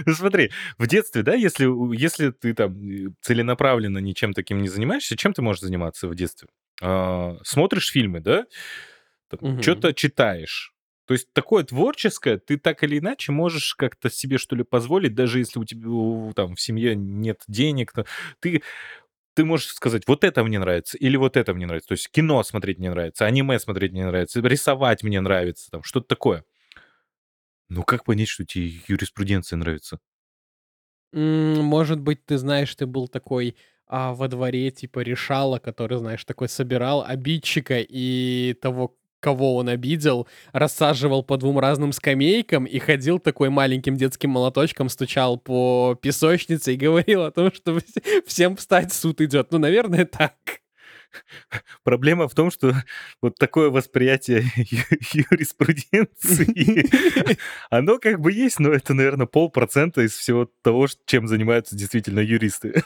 Ну 0.06 0.14
смотри, 0.14 0.52
в 0.78 0.88
детстве, 0.88 1.24
да, 1.24 1.34
если, 1.34 1.66
если 1.96 2.32
ты 2.32 2.54
там 2.54 2.78
э, 2.82 3.10
целенаправленно 3.22 4.00
ничем 4.00 4.34
таким 4.34 4.62
не 4.62 4.68
занимаешься, 4.68 5.18
чем 5.18 5.34
ты 5.34 5.42
можешь 5.42 5.62
заниматься 5.62 6.08
в 6.08 6.16
детстве? 6.16 6.50
А, 6.82 7.38
смотришь 7.44 7.92
фильмы, 7.92 8.20
да? 8.20 8.46
Что-то 9.62 9.94
читаешь. 9.94 10.74
То 11.08 11.14
есть 11.14 11.32
такое 11.34 11.64
творческое, 11.64 12.38
ты 12.38 12.58
так 12.58 12.84
или 12.84 12.98
иначе 12.98 13.32
можешь 13.32 13.76
как-то 13.76 14.10
себе 14.10 14.38
что 14.40 14.56
ли 14.56 14.64
позволить, 14.64 15.14
даже 15.14 15.40
если 15.40 15.60
у 15.60 15.66
тебя 15.66 16.34
там 16.34 16.56
в 16.56 16.62
семье 16.62 16.96
нет 16.96 17.44
денег, 17.48 17.92
то 17.94 18.06
ты 18.40 18.64
ты 19.36 19.44
можешь 19.44 19.68
сказать, 19.68 20.04
вот 20.08 20.24
это 20.24 20.44
мне 20.46 20.60
нравится, 20.60 20.98
или 20.98 21.18
вот 21.18 21.38
это 21.38 21.54
мне 21.54 21.66
нравится. 21.66 21.90
То 21.90 21.94
есть 21.94 22.10
кино 22.10 22.42
смотреть 22.44 22.80
мне 22.80 22.90
нравится, 22.90 23.26
аниме 23.26 23.60
смотреть 23.60 23.92
мне 23.92 24.06
нравится, 24.06 24.40
рисовать 24.42 25.04
мне 25.04 25.20
нравится, 25.22 25.70
там 25.72 25.84
что-то 25.84 26.08
такое. 26.08 26.44
Ну 27.70 27.84
как 27.84 28.06
понять, 28.06 28.28
что 28.28 28.46
тебе 28.46 28.72
юриспруденция 28.88 29.58
нравится? 29.58 30.00
Может 31.14 32.00
быть, 32.02 32.26
ты 32.26 32.38
знаешь, 32.38 32.76
ты 32.76 32.86
был 32.86 33.08
такой 33.08 33.56
а, 33.88 34.14
во 34.14 34.28
дворе, 34.28 34.70
типа, 34.72 35.00
решала, 35.00 35.60
который, 35.60 35.98
знаешь, 35.98 36.26
такой 36.26 36.50
собирал 36.50 37.04
обидчика 37.06 37.80
и 37.80 38.54
того, 38.62 38.98
кого 39.22 39.56
он 39.56 39.70
обидел, 39.70 40.28
рассаживал 40.52 41.24
по 41.24 41.38
двум 41.38 41.58
разным 41.60 41.94
скамейкам 41.94 42.66
и 42.66 42.80
ходил 42.80 43.20
такой 43.20 43.50
маленьким 43.50 43.96
детским 43.96 44.32
молоточком, 44.32 44.90
стучал 44.90 45.38
по 45.38 45.98
песочнице 46.00 46.74
и 46.74 46.78
говорил 46.78 47.24
о 47.24 47.32
том, 47.32 47.52
что 47.54 47.80
всем 48.26 48.56
встать, 48.58 48.94
суд 48.94 49.22
идет. 49.22 49.52
Ну, 49.52 49.58
наверное, 49.58 50.06
так. 50.06 50.34
Проблема 51.84 52.28
в 52.28 52.36
том, 52.36 52.52
что 52.52 52.74
вот 53.22 53.36
такое 53.36 53.70
восприятие 53.70 54.44
юриспруденции, 55.14 57.38
оно 57.70 58.00
как 58.00 58.20
бы 58.20 58.32
есть, 58.32 58.60
но 58.60 58.72
это, 58.72 58.94
наверное, 58.94 59.28
полпроцента 59.28 60.02
из 60.02 60.14
всего 60.14 60.50
того, 60.62 60.88
чем 61.06 61.28
занимаются 61.28 61.76
действительно 61.76 62.20
юристы. 62.20 62.84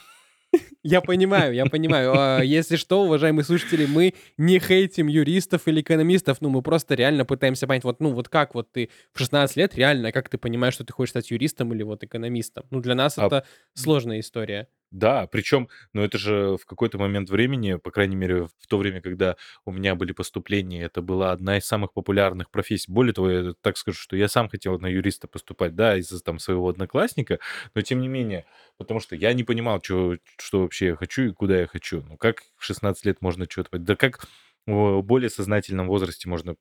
Я 0.82 1.02
понимаю, 1.02 1.54
я 1.54 1.66
понимаю. 1.66 2.14
А, 2.16 2.40
если 2.40 2.78
что, 2.78 3.04
уважаемые 3.04 3.44
слушатели, 3.44 3.86
мы 3.86 4.14
не 4.38 4.60
хейтим 4.60 5.08
юристов 5.08 5.68
или 5.68 5.82
экономистов, 5.82 6.38
ну, 6.42 6.50
мы 6.50 6.62
просто 6.62 6.96
реально 6.96 7.26
пытаемся 7.26 7.68
понять, 7.68 7.84
вот, 7.84 8.00
ну, 8.00 8.14
вот 8.14 8.30
как 8.30 8.56
вот 8.56 8.72
ты 8.72 8.90
в 9.14 9.20
16 9.20 9.58
лет 9.58 9.76
реально, 9.76 10.12
как 10.12 10.30
ты 10.30 10.38
понимаешь, 10.38 10.76
что 10.76 10.86
ты 10.86 10.94
хочешь 10.94 11.12
стать 11.12 11.32
юристом 11.32 11.74
или 11.74 11.84
вот 11.84 12.04
экономистом? 12.04 12.66
Ну, 12.72 12.80
для 12.80 12.96
нас 12.96 13.18
а... 13.18 13.28
это 13.28 13.46
сложная 13.74 14.22
история. 14.22 14.68
Да, 14.92 15.28
причем, 15.28 15.70
ну 15.94 16.02
это 16.04 16.18
же 16.18 16.58
в 16.58 16.66
какой-то 16.66 16.98
момент 16.98 17.30
времени, 17.30 17.76
по 17.76 17.92
крайней 17.92 18.16
мере, 18.16 18.46
в 18.48 18.68
то 18.68 18.78
время, 18.80 19.02
когда 19.02 19.36
у 19.64 19.72
меня 19.72 19.94
были 19.94 20.14
поступления, 20.14 20.82
это 20.84 21.04
была 21.04 21.32
одна 21.32 21.58
из 21.60 21.66
самых 21.66 21.94
популярных 21.94 22.50
профессий. 22.50 22.92
Более 22.92 23.14
того, 23.14 23.30
я 23.30 23.54
так 23.62 23.78
скажу, 23.78 24.00
что 24.00 24.16
я 24.16 24.28
сам 24.28 24.50
хотел 24.50 24.80
на 24.80 24.88
юриста 24.88 25.28
поступать, 25.28 25.76
да, 25.76 25.96
из-за 25.98 26.20
там 26.24 26.40
своего 26.40 26.68
одноклассника, 26.70 27.40
но 27.76 27.82
тем 27.82 28.02
не 28.02 28.08
менее, 28.08 28.46
потому 28.78 29.00
что 29.00 29.16
я 29.16 29.34
не 29.34 29.44
понимал, 29.44 29.80
что, 29.84 30.18
что 30.40 30.62
вообще 30.62 30.88
я 30.88 30.96
хочу 30.96 31.22
и 31.24 31.34
куда 31.34 31.60
я 31.60 31.68
хочу. 31.68 32.02
Ну 32.02 32.18
как 32.18 32.42
в 32.58 32.64
16 32.64 33.06
лет 33.06 33.22
можно 33.22 33.46
что-то... 33.48 33.78
Да 33.78 33.96
как 33.96 34.26
в 34.66 35.02
более 35.02 35.30
сознательном 35.30 35.88
возрасте 35.88 36.28
можно 36.28 36.56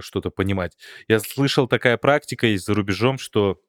что-то 0.00 0.30
понимать. 0.30 0.76
Я 1.08 1.20
слышал 1.20 1.68
такая 1.68 1.96
практика 1.98 2.46
есть 2.46 2.66
за 2.66 2.74
рубежом, 2.74 3.18
что 3.18 3.60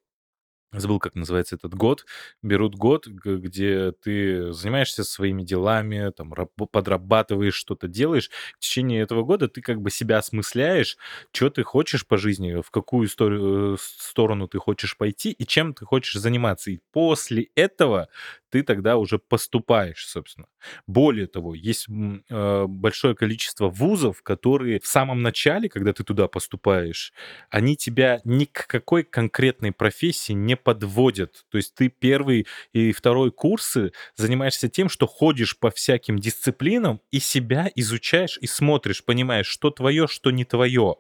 забыл, 0.74 1.00
как 1.00 1.16
называется 1.16 1.56
этот 1.56 1.74
год, 1.76 2.06
берут 2.42 2.76
год, 2.76 3.08
где 3.08 3.92
ты 3.92 4.52
занимаешься 4.54 5.04
своими 5.04 5.44
делами, 5.44 6.12
там, 6.16 6.34
подрабатываешь, 6.72 7.56
что-то 7.56 7.88
делаешь. 7.88 8.30
В 8.58 8.60
течение 8.60 9.02
этого 9.02 9.24
года 9.24 9.48
ты 9.48 9.62
как 9.62 9.82
бы 9.82 9.90
себя 9.92 10.18
осмысляешь, 10.18 10.98
что 11.32 11.50
ты 11.50 11.64
хочешь 11.64 12.06
по 12.08 12.18
жизни, 12.18 12.62
в 12.62 12.72
какую 12.72 13.08
э, 13.08 13.76
сторону 13.80 14.48
ты 14.48 14.58
хочешь 14.60 14.98
пойти 14.98 15.32
и 15.32 15.46
чем 15.46 15.74
ты 15.74 15.86
хочешь 15.86 16.16
заниматься. 16.16 16.72
И 16.72 16.80
после 16.92 17.50
этого 17.56 18.08
ты 18.54 18.62
тогда 18.62 18.98
уже 18.98 19.18
поступаешь, 19.18 20.06
собственно. 20.06 20.46
Более 20.86 21.26
того, 21.26 21.56
есть 21.56 21.88
э, 21.90 22.66
большое 22.68 23.16
количество 23.16 23.68
вузов, 23.68 24.22
которые 24.22 24.80
в 24.80 24.86
самом 24.86 25.24
начале, 25.24 25.70
когда 25.70 25.92
ты 25.92 26.04
туда 26.04 26.28
поступаешь, 26.28 27.14
они 27.50 27.76
тебя 27.76 28.22
ни 28.26 28.46
к 28.46 28.68
какой 28.68 29.06
конкретной 29.06 29.72
профессии 29.72 30.34
не 30.34 30.56
подводят. 30.56 31.48
То 31.50 31.58
есть 31.58 31.74
ты 31.74 31.90
первый 31.90 32.46
и 32.74 32.92
второй 32.92 33.32
курсы 33.32 33.92
занимаешься 34.16 34.70
тем, 34.70 34.88
что 34.88 35.08
ходишь 35.08 35.58
по 35.58 35.72
всяким 35.72 36.20
дисциплинам 36.20 37.02
и 37.10 37.20
себя 37.20 37.72
изучаешь 37.74 38.38
и 38.40 38.46
смотришь, 38.46 39.04
понимаешь, 39.04 39.48
что 39.48 39.72
твое, 39.72 40.08
что 40.08 40.30
не 40.30 40.46
твое. 40.46 40.98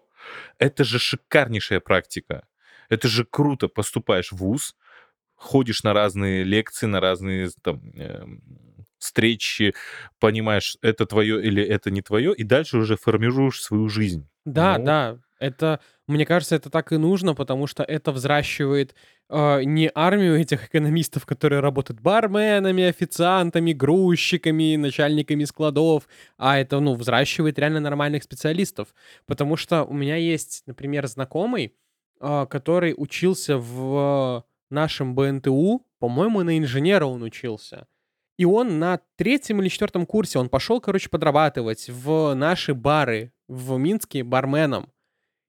Это 0.57 0.83
же 0.83 0.97
шикарнейшая 0.97 1.81
практика. 1.81 2.47
Это 2.89 3.07
же 3.07 3.25
круто. 3.25 3.67
Поступаешь 3.67 4.31
в 4.31 4.37
ВУЗ, 4.37 4.75
ходишь 5.43 5.83
на 5.83 5.93
разные 5.93 6.43
лекции, 6.43 6.85
на 6.87 6.99
разные 6.99 7.49
там, 7.61 7.81
э, 7.95 8.25
встречи, 8.97 9.73
понимаешь, 10.19 10.77
это 10.81 11.05
твое 11.05 11.43
или 11.43 11.61
это 11.61 11.91
не 11.91 12.01
твое, 12.01 12.33
и 12.33 12.43
дальше 12.43 12.77
уже 12.77 12.95
формируешь 12.95 13.61
свою 13.61 13.89
жизнь. 13.89 14.27
Да, 14.45 14.77
ну... 14.77 14.85
да, 14.85 15.17
это, 15.39 15.81
мне 16.07 16.25
кажется, 16.25 16.55
это 16.55 16.69
так 16.69 16.93
и 16.93 16.97
нужно, 16.97 17.35
потому 17.35 17.67
что 17.67 17.83
это 17.83 18.13
взращивает 18.13 18.95
э, 19.29 19.63
не 19.63 19.91
армию 19.93 20.39
этих 20.39 20.67
экономистов, 20.69 21.25
которые 21.25 21.59
работают 21.59 21.99
барменами, 21.99 22.85
официантами, 22.85 23.73
грузчиками, 23.73 24.77
начальниками 24.77 25.43
складов, 25.43 26.07
а 26.37 26.57
это, 26.57 26.79
ну, 26.79 26.93
взращивает 26.93 27.59
реально 27.59 27.81
нормальных 27.81 28.23
специалистов. 28.23 28.95
Потому 29.25 29.57
что 29.57 29.83
у 29.83 29.93
меня 29.93 30.15
есть, 30.15 30.63
например, 30.65 31.07
знакомый, 31.07 31.73
э, 32.21 32.45
который 32.49 32.93
учился 32.95 33.57
в 33.57 34.45
нашем 34.73 35.15
БНТУ, 35.15 35.85
по-моему, 35.99 36.43
на 36.43 36.57
инженера 36.57 37.05
он 37.05 37.23
учился. 37.23 37.87
И 38.37 38.45
он 38.45 38.79
на 38.79 38.99
третьем 39.15 39.61
или 39.61 39.69
четвертом 39.69 40.05
курсе, 40.05 40.39
он 40.39 40.49
пошел, 40.49 40.81
короче, 40.81 41.09
подрабатывать 41.09 41.89
в 41.89 42.33
наши 42.33 42.73
бары 42.73 43.31
в 43.47 43.77
Минске 43.77 44.23
барменом. 44.23 44.91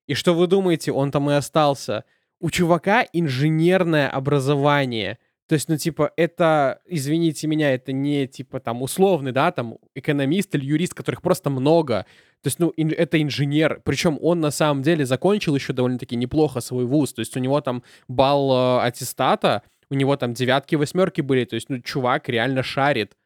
И 0.06 0.14
что 0.14 0.34
вы 0.34 0.46
думаете, 0.46 0.92
он 0.92 1.10
там 1.10 1.30
и 1.30 1.34
остался? 1.34 2.04
У 2.40 2.50
чувака 2.50 3.06
инженерное 3.12 4.08
образование. 4.08 5.18
То 5.54 5.56
есть, 5.56 5.68
ну, 5.68 5.76
типа, 5.76 6.10
это, 6.16 6.80
извините 6.84 7.46
меня, 7.46 7.72
это 7.72 7.92
не, 7.92 8.26
типа, 8.26 8.58
там, 8.58 8.82
условный, 8.82 9.30
да, 9.30 9.52
там, 9.52 9.78
экономист 9.94 10.52
или 10.56 10.64
юрист, 10.66 10.94
которых 10.94 11.22
просто 11.22 11.48
много. 11.48 12.06
То 12.42 12.48
есть, 12.48 12.58
ну, 12.58 12.72
ин- 12.76 12.90
это 12.90 13.22
инженер. 13.22 13.80
Причем 13.84 14.18
он, 14.20 14.40
на 14.40 14.50
самом 14.50 14.82
деле, 14.82 15.06
закончил 15.06 15.54
еще 15.54 15.72
довольно-таки 15.72 16.16
неплохо 16.16 16.58
свой 16.58 16.86
вуз. 16.86 17.12
То 17.12 17.20
есть, 17.20 17.36
у 17.36 17.40
него 17.40 17.60
там 17.60 17.84
балл 18.08 18.80
э, 18.80 18.86
аттестата, 18.86 19.62
у 19.90 19.94
него 19.94 20.16
там 20.16 20.34
девятки, 20.34 20.74
восьмерки 20.74 21.20
были. 21.20 21.44
То 21.44 21.54
есть, 21.54 21.68
ну, 21.70 21.78
чувак 21.78 22.28
реально 22.28 22.64
шарит. 22.64 23.16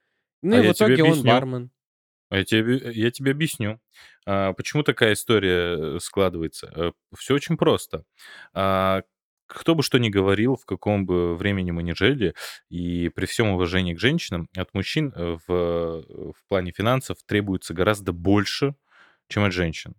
Ну, 0.43 0.57
а 0.57 0.59
и 0.59 0.69
в 0.69 0.73
итоге 0.73 0.97
он 1.05 1.23
бармен. 1.33 1.71
А 2.29 2.37
я 2.37 2.45
тебе, 2.45 2.93
я 2.93 3.11
тебе 3.11 3.31
объясню. 3.31 3.81
А, 4.27 4.53
почему 4.53 4.83
такая 4.83 5.15
история 5.15 5.97
э, 5.97 5.99
складывается? 5.99 6.71
Э, 6.77 6.93
Все 7.17 7.33
очень 7.33 7.57
просто. 7.57 8.05
Кто 9.49 9.75
бы 9.75 9.83
что 9.83 9.99
ни 9.99 10.11
говорил, 10.11 10.57
в 10.57 10.67
каком 10.67 11.07
бы 11.07 11.35
времени 11.35 11.71
мы 11.71 11.83
ни 11.83 11.93
жили, 11.93 12.35
и 12.69 13.09
при 13.09 13.27
всем 13.27 13.49
уважении 13.49 13.95
к 13.95 13.99
женщинам, 13.99 14.49
от 14.57 14.75
мужчин 14.75 15.13
э, 15.17 15.39
в, 15.47 16.05
в 16.33 16.49
плане 16.49 16.73
финансов 16.73 17.17
требуется 17.27 17.73
гораздо 17.73 18.13
больше, 18.13 18.75
чем 19.29 19.45
от 19.45 19.53
женщин. 19.53 19.95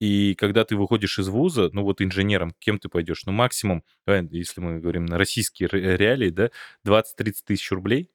И 0.00 0.34
когда 0.34 0.64
ты 0.64 0.76
выходишь 0.76 1.18
из 1.18 1.28
вуза, 1.28 1.70
ну 1.72 1.82
вот 1.82 2.00
инженером, 2.00 2.52
кем 2.58 2.78
ты 2.78 2.88
пойдешь? 2.88 3.24
Ну 3.26 3.32
максимум, 3.32 3.82
если 4.06 4.60
мы 4.60 4.78
говорим 4.78 5.06
на 5.06 5.18
российские 5.18 5.68
реалии, 5.68 6.30
да, 6.30 6.50
20-30 6.84 7.32
тысяч 7.44 7.70
рублей. 7.72 8.10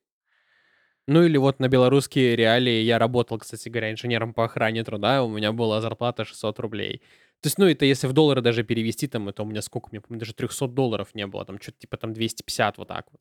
Ну 1.07 1.23
или 1.23 1.37
вот 1.37 1.59
на 1.59 1.67
белорусские 1.67 2.35
реалии 2.35 2.81
я 2.83 2.99
работал, 2.99 3.39
кстати 3.39 3.69
говоря, 3.69 3.91
инженером 3.91 4.33
по 4.33 4.45
охране 4.45 4.83
труда, 4.83 5.23
у 5.23 5.29
меня 5.29 5.51
была 5.51 5.81
зарплата 5.81 6.25
600 6.25 6.59
рублей. 6.59 7.01
То 7.41 7.47
есть, 7.47 7.57
ну, 7.57 7.67
это 7.67 7.85
если 7.85 8.07
в 8.07 8.13
доллары 8.13 8.41
даже 8.41 8.63
перевести, 8.63 9.07
там, 9.07 9.29
это 9.29 9.41
у 9.41 9.45
меня 9.45 9.61
сколько, 9.63 9.89
мне, 9.91 9.99
помню, 9.99 10.19
даже 10.19 10.33
300 10.33 10.67
долларов 10.67 11.15
не 11.15 11.25
было, 11.25 11.43
там, 11.43 11.59
что-то 11.59 11.79
типа 11.79 11.97
там 11.97 12.13
250, 12.13 12.77
вот 12.77 12.87
так 12.87 13.07
вот. 13.11 13.19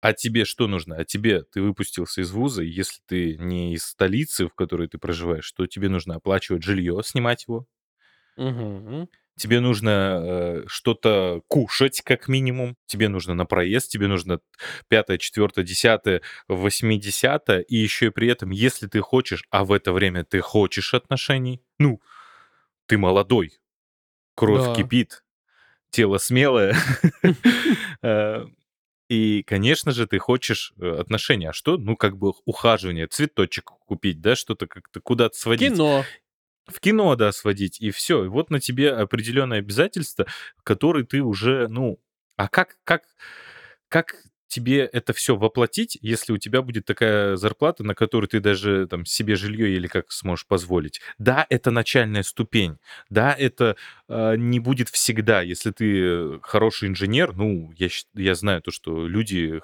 А 0.00 0.12
тебе 0.12 0.44
что 0.44 0.66
нужно? 0.66 0.96
А 0.96 1.04
тебе 1.04 1.42
ты 1.42 1.62
выпустился 1.62 2.22
из 2.22 2.30
вуза, 2.32 2.62
и 2.62 2.68
если 2.68 3.00
ты 3.06 3.36
не 3.38 3.74
из 3.74 3.84
столицы, 3.84 4.46
в 4.46 4.54
которой 4.54 4.88
ты 4.88 4.98
проживаешь, 4.98 5.50
то 5.52 5.66
тебе 5.66 5.88
нужно 5.88 6.16
оплачивать 6.16 6.64
жилье, 6.64 7.00
снимать 7.04 7.44
его. 7.46 7.66
Угу. 8.36 9.08
Тебе 9.36 9.60
нужно 9.60 10.20
э, 10.22 10.62
что-то 10.66 11.42
кушать, 11.48 12.02
как 12.02 12.28
минимум. 12.28 12.76
Тебе 12.86 13.08
нужно 13.08 13.34
на 13.34 13.46
проезд, 13.46 13.90
тебе 13.90 14.06
нужно 14.06 14.40
пятое, 14.88 15.18
четвертое, 15.18 15.64
десятое, 15.64 16.20
восьмидесятое. 16.48 17.60
И 17.60 17.76
еще 17.76 18.06
и 18.06 18.10
при 18.10 18.28
этом, 18.28 18.50
если 18.50 18.88
ты 18.88 19.00
хочешь, 19.00 19.44
а 19.50 19.64
в 19.64 19.72
это 19.72 19.92
время 19.92 20.24
ты 20.24 20.40
хочешь 20.40 20.94
отношений, 20.94 21.62
ну, 21.78 22.00
ты 22.86 22.98
молодой, 22.98 23.52
кровь 24.34 24.64
Да. 24.64 24.74
кипит, 24.74 25.24
тело 25.90 26.18
смелое. 26.18 26.76
Э, 28.04 28.46
и, 29.08 29.42
конечно 29.42 29.92
же, 29.92 30.06
ты 30.06 30.18
хочешь 30.18 30.72
э, 30.80 30.88
отношения. 30.88 31.50
А 31.50 31.52
что? 31.52 31.76
Ну, 31.76 31.96
как 31.96 32.16
бы 32.16 32.32
ухаживание, 32.46 33.06
цветочек 33.06 33.66
купить, 33.66 34.20
да, 34.20 34.34
что-то 34.34 34.66
как-то 34.66 35.00
куда-то 35.00 35.36
сводить. 35.36 35.74
Кино. 35.74 36.04
В 36.66 36.80
кино, 36.80 37.14
да, 37.14 37.30
сводить, 37.30 37.80
и 37.80 37.90
все. 37.90 38.24
И 38.24 38.28
вот 38.28 38.50
на 38.50 38.58
тебе 38.58 38.90
определенные 38.90 39.58
обязательства, 39.58 40.26
которые 40.64 41.04
ты 41.04 41.20
уже, 41.20 41.68
ну... 41.68 42.00
А 42.36 42.48
как, 42.48 42.78
как, 42.84 43.02
как 43.88 44.16
тебе 44.52 44.84
это 44.84 45.14
все 45.14 45.34
воплотить, 45.34 45.96
если 46.02 46.32
у 46.32 46.38
тебя 46.38 46.60
будет 46.60 46.84
такая 46.84 47.36
зарплата, 47.36 47.84
на 47.84 47.94
которую 47.94 48.28
ты 48.28 48.38
даже 48.38 48.86
там 48.86 49.06
себе 49.06 49.34
жилье 49.34 49.74
или 49.74 49.86
как 49.86 50.12
сможешь 50.12 50.46
позволить. 50.46 51.00
Да, 51.18 51.46
это 51.48 51.70
начальная 51.70 52.22
ступень. 52.22 52.76
Да, 53.08 53.32
это 53.32 53.76
э, 54.08 54.36
не 54.36 54.60
будет 54.60 54.90
всегда. 54.90 55.40
Если 55.40 55.70
ты 55.70 56.38
хороший 56.42 56.88
инженер, 56.88 57.34
ну, 57.34 57.72
я, 57.78 57.88
я 58.14 58.34
знаю 58.34 58.60
то, 58.60 58.70
что 58.70 59.08
люди 59.08 59.62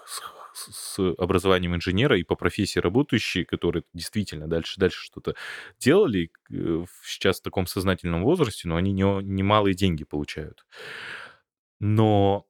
с, 0.54 0.98
образованием 1.18 1.74
инженера 1.76 2.18
и 2.18 2.22
по 2.24 2.34
профессии 2.34 2.78
работающие, 2.78 3.44
которые 3.44 3.82
действительно 3.92 4.48
дальше, 4.48 4.80
дальше 4.80 5.04
что-то 5.04 5.34
делали, 5.78 6.30
э, 6.50 6.84
сейчас 7.04 7.40
в 7.40 7.42
таком 7.42 7.66
сознательном 7.66 8.22
возрасте, 8.22 8.68
но 8.68 8.76
они 8.76 8.92
немалые 8.92 9.74
не, 9.74 9.78
деньги 9.78 10.04
получают. 10.04 10.64
Но 11.78 12.47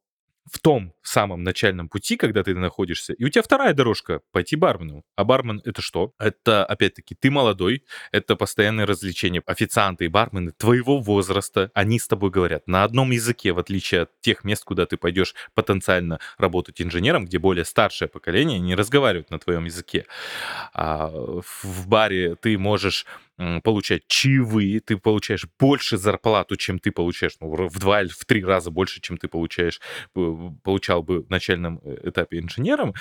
в 0.53 0.59
том 0.59 0.93
самом 1.03 1.43
начальном 1.43 1.89
пути, 1.89 2.17
когда 2.17 2.43
ты 2.43 2.55
находишься, 2.55 3.13
и 3.13 3.25
у 3.25 3.29
тебя 3.29 3.43
вторая 3.43 3.75
дорожка— 3.75 4.21
пойти 4.33 4.57
бармену. 4.57 5.05
А 5.17 5.25
бармен— 5.25 5.61
это 5.65 5.83
что? 5.83 6.13
Это, 6.19 6.65
опять-таки, 6.65 7.15
ты 7.15 7.31
молодой, 7.31 7.85
это 8.13 8.37
постоянное 8.37 8.87
развлечение. 8.87 9.43
Официанты 9.47 10.05
и 10.05 10.09
бармены 10.09 10.53
твоего 10.53 10.99
возраста, 10.99 11.71
они 11.75 11.99
с 11.99 12.07
тобой 12.07 12.31
говорят 12.31 12.67
на 12.67 12.85
одном 12.85 13.11
языке, 13.11 13.53
в 13.53 13.59
отличие 13.59 14.03
от 14.03 14.21
тех 14.21 14.45
мест, 14.45 14.65
куда 14.65 14.87
ты 14.87 14.97
пойдешь 14.97 15.35
потенциально 15.55 16.19
работать 16.39 16.81
инженером, 16.81 17.27
где 17.27 17.39
более 17.39 17.65
старшее 17.65 18.09
поколение 18.09 18.59
не 18.59 18.75
разговаривают 18.75 19.31
на 19.31 19.39
твоем 19.39 19.65
языке. 19.65 20.07
А 20.75 21.09
в 21.11 21.89
баре 21.89 22.35
ты 22.37 22.59
можешь 22.59 23.07
получать 23.63 24.03
чаевые, 24.09 24.81
ты 24.81 24.97
получаешь 24.97 25.47
больше 25.59 25.97
зарплату, 25.97 26.57
чем 26.57 26.79
ты 26.79 26.91
получаешь, 26.91 27.35
ну, 27.41 27.69
в 27.69 27.79
два 27.79 28.03
или 28.03 28.09
в 28.09 28.25
три 28.25 28.45
раза 28.45 28.71
больше, 28.71 29.01
чем 29.01 29.17
ты 29.17 29.29
получаешь, 29.29 29.81
получал 30.13 31.03
бы 31.03 31.23
в 31.23 31.31
начальном 31.31 31.81
э, 31.85 32.09
этапе 32.09 32.39
инженером. 32.41 32.95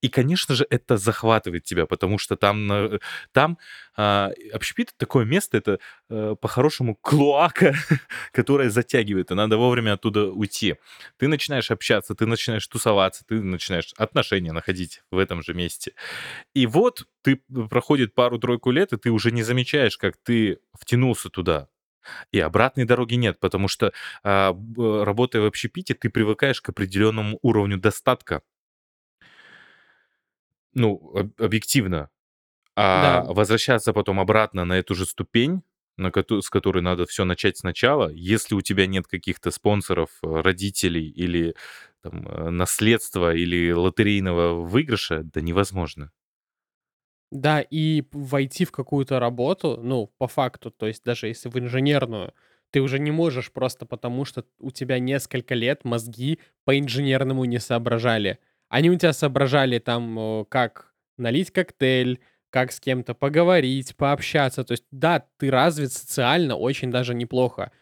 И, 0.00 0.08
конечно 0.08 0.54
же, 0.54 0.66
это 0.70 0.96
захватывает 0.96 1.64
тебя, 1.64 1.86
потому 1.86 2.18
что 2.18 2.36
там, 2.36 2.98
там 3.32 3.58
а, 3.96 4.30
общепит 4.52 4.94
такое 4.96 5.24
место, 5.24 5.58
это 5.58 5.78
а, 6.08 6.34
по-хорошему 6.34 6.96
клоака, 6.96 7.74
которая 8.32 8.70
затягивает, 8.70 9.30
и 9.30 9.34
надо 9.34 9.56
вовремя 9.56 9.94
оттуда 9.94 10.26
уйти. 10.26 10.76
Ты 11.18 11.28
начинаешь 11.28 11.70
общаться, 11.70 12.14
ты 12.14 12.26
начинаешь 12.26 12.66
тусоваться, 12.66 13.24
ты 13.26 13.40
начинаешь 13.40 13.92
отношения 13.96 14.52
находить 14.52 15.02
в 15.10 15.18
этом 15.18 15.42
же 15.42 15.54
месте. 15.54 15.94
И 16.54 16.66
вот 16.66 17.06
ты 17.22 17.42
проходит 17.70 18.14
пару-тройку 18.14 18.70
лет, 18.70 18.92
и 18.92 18.96
ты 18.96 19.10
уже 19.10 19.30
не 19.30 19.42
замечаешь, 19.42 19.98
как 19.98 20.16
ты 20.16 20.58
втянулся 20.78 21.28
туда. 21.28 21.68
И 22.32 22.40
обратной 22.40 22.84
дороги 22.84 23.14
нет, 23.14 23.38
потому 23.38 23.68
что 23.68 23.92
а, 24.24 24.56
работая 24.76 25.42
в 25.42 25.46
общепите, 25.46 25.94
ты 25.94 26.10
привыкаешь 26.10 26.60
к 26.60 26.68
определенному 26.70 27.38
уровню 27.42 27.78
достатка. 27.78 28.42
Ну, 30.74 31.32
объективно. 31.38 32.10
А 32.76 33.22
Да. 33.22 33.28
возвращаться 33.28 33.92
потом 33.92 34.20
обратно 34.20 34.64
на 34.64 34.74
эту 34.78 34.94
же 34.94 35.04
ступень, 35.06 35.62
на 35.98 36.10
кото- 36.10 36.40
с 36.40 36.48
которой 36.50 36.82
надо 36.82 37.06
все 37.06 37.24
начать 37.24 37.58
сначала, 37.58 38.08
если 38.10 38.54
у 38.54 38.62
тебя 38.62 38.86
нет 38.86 39.06
каких-то 39.06 39.50
спонсоров, 39.50 40.10
э, 40.22 40.40
родителей 40.40 41.08
или 41.08 41.54
там, 42.02 42.26
э, 42.28 42.50
наследства 42.50 43.34
или 43.34 43.72
лотерейного 43.72 44.62
выигрыша, 44.66 45.22
да 45.24 45.40
невозможно. 45.42 46.12
Да, 47.30 47.60
и 47.62 48.04
войти 48.12 48.64
в 48.66 48.72
какую-то 48.72 49.18
работу, 49.18 49.78
ну, 49.82 50.12
по 50.18 50.28
факту, 50.28 50.70
то 50.70 50.86
есть 50.86 51.02
даже 51.04 51.28
если 51.28 51.48
в 51.48 51.58
инженерную, 51.58 52.34
ты 52.70 52.80
уже 52.82 52.98
не 52.98 53.10
можешь 53.10 53.50
просто 53.52 53.86
потому, 53.86 54.24
что 54.26 54.44
у 54.58 54.70
тебя 54.70 54.98
несколько 54.98 55.54
лет 55.54 55.84
мозги 55.84 56.38
по-инженерному 56.64 57.44
не 57.46 57.58
соображали. 57.58 58.38
Они 58.68 58.90
у 58.90 58.96
тебя 58.98 59.12
соображали 59.14 59.78
там, 59.78 60.44
как 60.50 60.94
налить 61.16 61.50
коктейль, 61.50 62.20
как 62.52 62.72
с 62.72 62.80
кем-то 62.80 63.14
поговорить, 63.14 63.96
пообщаться. 63.96 64.64
То 64.64 64.74
есть, 64.74 64.84
да, 64.92 65.26
ты 65.38 65.50
развит 65.50 65.92
социально 65.92 66.56
очень 66.56 66.92
даже 66.92 67.14
неплохо. 67.14 67.72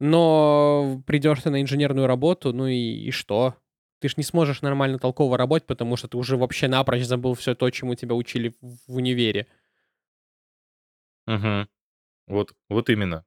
Но 0.00 1.02
придешь 1.06 1.42
ты 1.42 1.50
на 1.50 1.62
инженерную 1.62 2.06
работу, 2.06 2.52
ну 2.52 2.66
и, 2.66 2.76
и 2.76 3.10
что? 3.12 3.56
Ты 4.00 4.08
ж 4.10 4.16
не 4.18 4.24
сможешь 4.24 4.62
нормально 4.62 4.98
толково 4.98 5.38
работать, 5.38 5.66
потому 5.66 5.96
что 5.96 6.08
ты 6.08 6.18
уже 6.18 6.36
вообще 6.36 6.68
напрочь 6.68 7.04
забыл 7.04 7.34
все 7.34 7.54
то, 7.54 7.70
чему 7.70 7.94
тебя 7.94 8.14
учили 8.14 8.56
в 8.62 8.96
универе. 8.96 9.46
Мгм. 11.26 11.68
Вот, 12.28 12.54
вот 12.70 12.90
именно. 12.90 13.24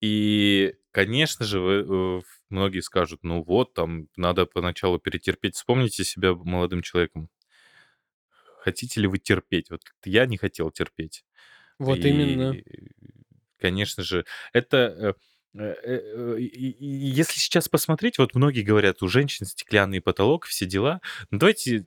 И, 0.00 0.74
конечно 0.92 1.44
же, 1.46 1.60
вы, 1.60 2.20
э, 2.20 2.22
многие 2.50 2.80
скажут, 2.80 3.20
ну 3.24 3.42
вот, 3.44 3.74
там 3.74 4.08
надо 4.16 4.46
поначалу 4.46 4.98
перетерпеть. 4.98 5.56
Вспомните 5.56 6.04
себя 6.04 6.34
молодым 6.34 6.82
человеком. 6.82 7.28
Хотите 8.64 9.00
ли 9.02 9.06
вы 9.06 9.18
терпеть? 9.18 9.70
Вот 9.70 9.84
как-то 9.84 10.08
я 10.08 10.24
не 10.24 10.38
хотел 10.38 10.70
терпеть. 10.70 11.26
Вот 11.78 11.98
именно. 11.98 12.52
И, 12.52 12.64
конечно 13.58 14.02
же, 14.02 14.24
это... 14.54 15.16
э, 15.54 15.58
э, 15.58 15.74
э, 15.84 16.36
Если 16.40 17.38
сейчас 17.38 17.68
посмотреть, 17.68 18.16
вот 18.16 18.34
многие 18.34 18.62
говорят, 18.62 19.02
у 19.02 19.08
женщин 19.08 19.44
стеклянный 19.44 20.00
потолок, 20.00 20.46
все 20.46 20.64
дела. 20.64 21.02
Но 21.30 21.38
давайте 21.38 21.86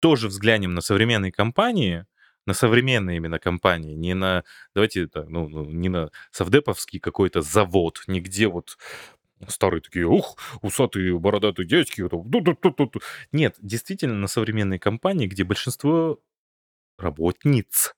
тоже 0.00 0.26
взглянем 0.26 0.74
на 0.74 0.80
современные 0.80 1.30
компании, 1.30 2.04
на 2.46 2.54
современные 2.54 3.18
именно 3.18 3.38
компании, 3.38 3.94
не 3.94 4.14
на, 4.14 4.42
давайте, 4.74 5.08
ну, 5.14 5.48
ну, 5.48 5.64
не 5.66 5.88
на 5.88 6.10
совдеповский 6.32 6.98
какой-то 6.98 7.42
завод, 7.42 8.02
нигде 8.08 8.48
вот 8.48 8.76
старые 9.48 9.80
такие, 9.82 10.06
ух, 10.06 10.36
усатые 10.62 11.18
бородатые 11.18 11.66
дядьки. 11.66 12.02
вот, 12.02 12.28
ду-ду-ду-ду-ду». 12.28 13.00
Нет, 13.32 13.56
действительно 13.60 14.14
на 14.14 14.26
современные 14.26 14.78
компании, 14.78 15.26
где 15.26 15.44
большинство 15.44 16.18
работниц, 16.98 17.94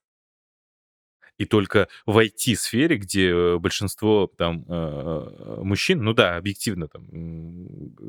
и 1.41 1.45
только 1.45 1.87
в 2.05 2.19
IT-сфере, 2.19 2.97
где 2.97 3.29
э, 3.29 3.57
большинство 3.57 4.31
там 4.37 4.63
э, 4.67 5.61
мужчин, 5.63 6.03
ну 6.03 6.13
да, 6.13 6.37
объективно 6.37 6.87
там, 6.87 7.07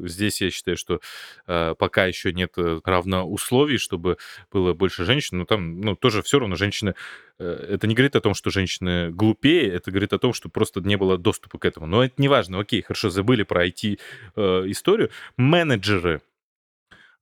здесь 0.07 0.42
я 0.42 0.51
считаю, 0.51 0.77
что 0.77 1.01
э, 1.47 1.75
пока 1.79 2.05
еще 2.05 2.35
нет 2.35 2.53
э, 2.59 2.81
равноусловий, 2.85 3.79
чтобы 3.79 4.18
было 4.53 4.75
больше 4.75 5.07
женщин, 5.07 5.38
но 5.38 5.45
там, 5.47 5.81
ну, 5.81 5.97
тоже 5.97 6.21
все 6.23 6.40
равно 6.40 6.57
женщины, 6.57 6.95
э, 7.38 7.68
это 7.71 7.87
не 7.87 7.95
говорит 7.95 8.16
о 8.16 8.21
том, 8.21 8.35
что 8.35 8.51
женщины 8.51 9.11
глупее, 9.11 9.66
это 9.73 9.90
говорит 9.90 10.12
о 10.12 10.18
том, 10.18 10.35
что 10.35 10.51
просто 10.51 10.83
не 10.83 10.97
было 10.97 11.16
доступа 11.16 11.59
к 11.59 11.64
этому. 11.64 11.87
Но 11.87 12.05
это 12.05 12.14
не 12.18 12.29
важно, 12.29 12.61
окей, 12.61 12.83
хорошо, 12.83 13.09
забыли 13.09 13.45
про 13.45 13.66
IT-историю. 13.66 15.11
Менеджеры, 15.38 16.21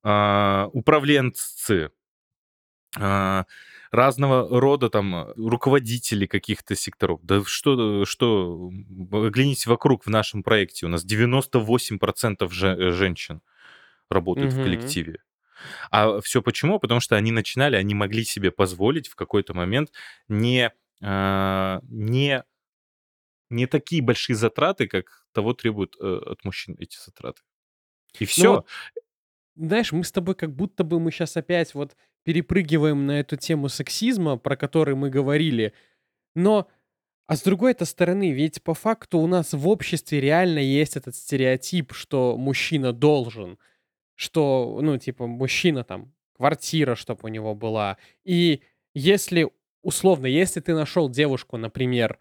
а, 0.03 0.69
управленцы, 0.73 1.91
а, 2.99 3.45
разного 3.91 4.59
рода 4.59 4.89
там 4.89 5.15
э, 5.15 5.33
руководители 5.37 6.25
каких-то 6.25 6.75
секторов. 6.75 7.19
Да 7.23 7.43
что, 7.45 8.05
что, 8.05 8.71
оглянитесь 9.11 9.67
вокруг 9.67 10.05
в 10.05 10.09
нашем 10.09 10.43
проекте. 10.43 10.85
У 10.85 10.89
нас 10.89 11.03
98% 11.03 12.53
же- 12.53 12.67
э, 12.69 12.91
женщин 12.91 13.41
работают 14.09 14.53
в 14.53 14.59
Мгм. 14.59 14.61
коллективе. 14.61 15.19
А 15.91 16.21
все 16.21 16.41
почему? 16.41 16.79
Потому 16.79 16.99
что 17.01 17.15
они 17.17 17.31
начинали, 17.31 17.75
они 17.77 17.95
могли 17.95 18.23
себе 18.25 18.51
позволить 18.51 19.07
в 19.09 19.15
какой-то 19.15 19.53
момент 19.55 19.91
не, 20.29 20.71
а, 21.01 21.81
не, 21.89 22.43
не 23.49 23.65
такие 23.67 24.01
большие 24.01 24.35
затраты, 24.35 24.87
как 24.87 25.25
того 25.33 25.53
требуют 25.53 25.95
э, 25.99 26.03
от 26.25 26.43
мужчин 26.45 26.75
эти 26.79 26.97
затраты. 27.03 27.41
И 28.19 28.25
Ну 28.35 28.45
все. 28.45 28.51
вот 28.55 28.65
Знаешь, 29.55 29.91
мы 29.91 30.03
с 30.03 30.11
тобой 30.11 30.35
как 30.35 30.55
будто 30.55 30.83
бы 30.83 30.99
мы 30.99 31.11
сейчас 31.11 31.37
опять 31.37 31.73
вот 31.75 31.95
перепрыгиваем 32.23 33.05
на 33.05 33.19
эту 33.19 33.35
тему 33.35 33.69
сексизма, 33.69 34.37
про 34.37 34.55
который 34.55 34.95
мы 34.95 35.09
говорили. 35.09 35.73
Но, 36.35 36.67
а 37.27 37.35
с 37.35 37.41
другой-то 37.41 37.85
стороны, 37.85 38.31
ведь 38.31 38.63
по 38.63 38.73
факту 38.73 39.19
у 39.19 39.27
нас 39.27 39.53
в 39.53 39.67
обществе 39.67 40.19
реально 40.19 40.59
есть 40.59 40.95
этот 40.95 41.15
стереотип, 41.15 41.93
что 41.93 42.37
мужчина 42.37 42.93
должен, 42.93 43.57
что, 44.15 44.79
ну, 44.81 44.97
типа, 44.97 45.27
мужчина 45.27 45.83
там, 45.83 46.13
квартира, 46.35 46.95
чтобы 46.95 47.21
у 47.23 47.27
него 47.27 47.55
была. 47.55 47.97
И 48.23 48.61
если, 48.93 49.49
условно, 49.81 50.25
если 50.25 50.59
ты 50.59 50.73
нашел 50.73 51.09
девушку, 51.09 51.57
например, 51.57 52.17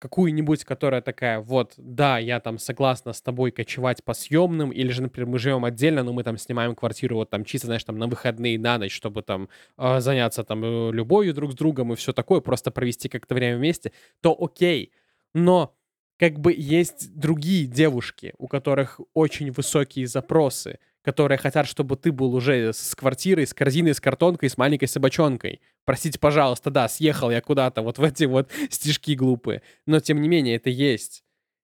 какую-нибудь, 0.00 0.64
которая 0.64 1.02
такая, 1.02 1.40
вот, 1.40 1.74
да, 1.76 2.18
я 2.18 2.40
там 2.40 2.58
согласна 2.58 3.12
с 3.12 3.20
тобой 3.20 3.50
кочевать 3.50 4.02
по 4.02 4.14
съемным, 4.14 4.70
или 4.70 4.90
же, 4.90 5.02
например, 5.02 5.28
мы 5.28 5.38
живем 5.38 5.64
отдельно, 5.64 6.02
но 6.02 6.12
мы 6.12 6.24
там 6.24 6.38
снимаем 6.38 6.74
квартиру 6.74 7.16
вот 7.16 7.30
там 7.30 7.44
чисто, 7.44 7.66
знаешь, 7.66 7.84
там 7.84 7.98
на 7.98 8.06
выходные, 8.06 8.58
на 8.58 8.78
ночь, 8.78 8.94
чтобы 8.94 9.22
там 9.22 9.48
а, 9.76 10.00
заняться 10.00 10.42
там 10.42 10.64
э, 10.64 10.90
любовью 10.92 11.34
друг 11.34 11.52
с 11.52 11.54
другом 11.54 11.92
и 11.92 11.96
все 11.96 12.14
такое, 12.14 12.40
просто 12.40 12.70
провести 12.70 13.10
как-то 13.10 13.34
время 13.34 13.58
вместе, 13.58 13.92
то 14.22 14.36
окей. 14.40 14.90
Но 15.34 15.76
как 16.18 16.40
бы 16.40 16.54
есть 16.56 17.14
другие 17.14 17.66
девушки, 17.66 18.32
у 18.38 18.48
которых 18.48 19.00
очень 19.12 19.50
высокие 19.52 20.06
запросы, 20.06 20.78
которые 21.02 21.38
хотят, 21.38 21.66
чтобы 21.66 21.96
ты 21.96 22.12
был 22.12 22.34
уже 22.34 22.72
с 22.72 22.94
квартирой, 22.94 23.46
с 23.46 23.54
корзиной, 23.54 23.94
с 23.94 24.00
картонкой, 24.00 24.50
с 24.50 24.58
маленькой 24.58 24.86
собачонкой. 24.86 25.60
Простите, 25.84 26.18
пожалуйста, 26.18 26.70
да, 26.70 26.88
съехал 26.88 27.30
я 27.30 27.40
куда-то 27.40 27.82
вот 27.82 27.98
в 27.98 28.02
эти 28.02 28.24
вот 28.24 28.50
стишки 28.70 29.14
глупые. 29.14 29.62
Но, 29.86 30.00
тем 30.00 30.20
не 30.20 30.28
менее, 30.28 30.56
это 30.56 30.70
есть. 30.70 31.24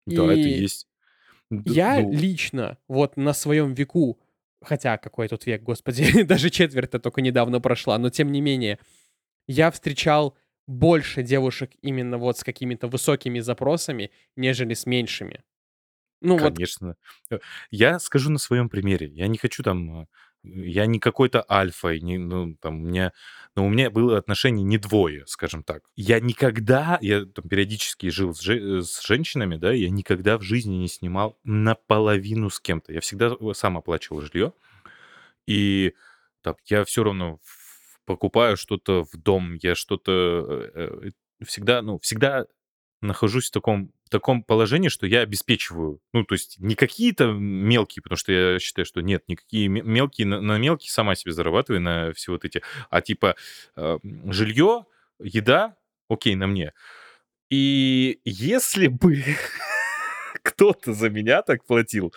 Да, 0.06 0.26
это 0.26 0.34
И 0.34 0.62
есть. 0.62 0.88
Д 1.50 1.64
я 1.74 2.00
ну 2.00 2.12
лично 2.12 2.78
вот 2.88 3.18
на 3.18 3.34
своем 3.34 3.74
веку, 3.74 4.20
хотя 4.62 4.98
какой 4.98 5.28
тут 5.28 5.46
век, 5.46 5.62
господи, 5.64 6.24
даже 6.24 6.50
четверть-то 6.50 7.00
только 7.00 7.22
недавно 7.22 7.60
прошла, 7.60 7.98
но 7.98 8.10
тем 8.10 8.32
не 8.32 8.42
менее, 8.42 8.80
я 9.48 9.70
встречал 9.72 10.38
больше 10.68 11.24
девушек 11.24 11.72
именно 11.82 12.18
вот 12.18 12.38
с 12.38 12.44
какими-то 12.44 12.88
высокими 12.88 13.40
запросами, 13.40 14.12
нежели 14.36 14.74
с 14.74 14.86
меньшими. 14.86 15.44
Ну 16.22 16.38
вот 16.38 16.54
Конечно. 16.56 16.96
Э, 17.30 17.40
я 17.72 18.00
скажу 18.00 18.30
на 18.32 18.38
своем 18.40 18.70
примере. 18.70 19.08
Я 19.10 19.28
не 19.28 19.38
хочу 19.38 19.64
там, 19.64 20.02
э, 20.04 20.06
я 20.44 20.86
не 20.86 21.00
какой-то 21.00 21.46
альфа, 21.50 21.90
и 21.94 22.02
не, 22.02 22.18
ну, 22.18 22.56
там, 22.62 22.82
у 22.84 22.88
меня, 22.88 23.12
ну, 23.56 23.66
у 23.66 23.70
меня 23.70 23.90
было 23.92 24.18
отношений 24.18 24.64
не 24.64 24.78
двое, 24.78 25.26
скажем 25.28 25.64
так. 25.64 25.84
Я 25.96 26.20
никогда, 26.20 26.98
я 27.02 27.26
там 27.26 27.48
периодически 27.50 28.10
жил 28.10 28.34
с, 28.34 28.42
же- 28.42 28.80
э, 28.80 28.82
с 28.82 29.02
женщинами, 29.06 29.58
да, 29.58 29.72
я 29.72 29.90
никогда 29.90 30.38
в 30.38 30.42
жизни 30.44 30.76
не 30.76 30.88
снимал 30.88 31.38
наполовину 31.44 32.50
с 32.50 32.60
кем-то. 32.60 32.94
Я 32.94 33.02
всегда 33.02 33.36
сам 33.54 33.78
оплачивал 33.78 34.22
жилье, 34.22 34.54
и 35.48 35.94
так, 36.42 36.58
я 36.68 36.84
все 36.86 37.04
равно 37.04 37.40
покупаю 38.06 38.58
что-то 38.58 39.04
в 39.06 39.18
дом, 39.18 39.56
я 39.62 39.76
что-то 39.76 41.02
всегда, 41.46 41.82
ну, 41.82 42.00
всегда 42.00 42.46
нахожусь 43.02 43.50
в 43.50 43.52
таком, 43.54 43.92
таком 44.12 44.44
положении, 44.44 44.90
что 44.90 45.08
я 45.08 45.22
обеспечиваю. 45.22 46.00
Ну, 46.14 46.24
то 46.24 46.34
есть 46.36 46.60
не 46.60 46.76
какие-то 46.76 47.32
мелкие, 47.32 48.04
потому 48.04 48.18
что 48.18 48.32
я 48.32 48.60
считаю, 48.60 48.86
что 48.86 49.02
нет, 49.02 49.24
никакие 49.28 49.68
ме- 49.68 49.82
мелкие, 49.82 50.28
на, 50.28 50.42
на 50.42 50.58
мелкие 50.60 50.92
сама 50.92 51.16
себе 51.16 51.32
зарабатываю, 51.32 51.82
на 51.82 52.14
все 52.14 52.34
вот 52.34 52.46
эти, 52.46 52.62
а 52.90 53.02
типа 53.02 53.36
э, 53.76 53.98
жилье, 54.26 54.86
еда, 55.20 55.76
окей, 56.10 56.36
на 56.36 56.48
мне. 56.48 56.74
И 57.50 58.20
если 58.24 58.88
бы 58.88 59.24
кто-то 60.44 60.94
за 60.94 61.10
меня 61.10 61.42
так 61.42 61.66
платил, 61.66 62.14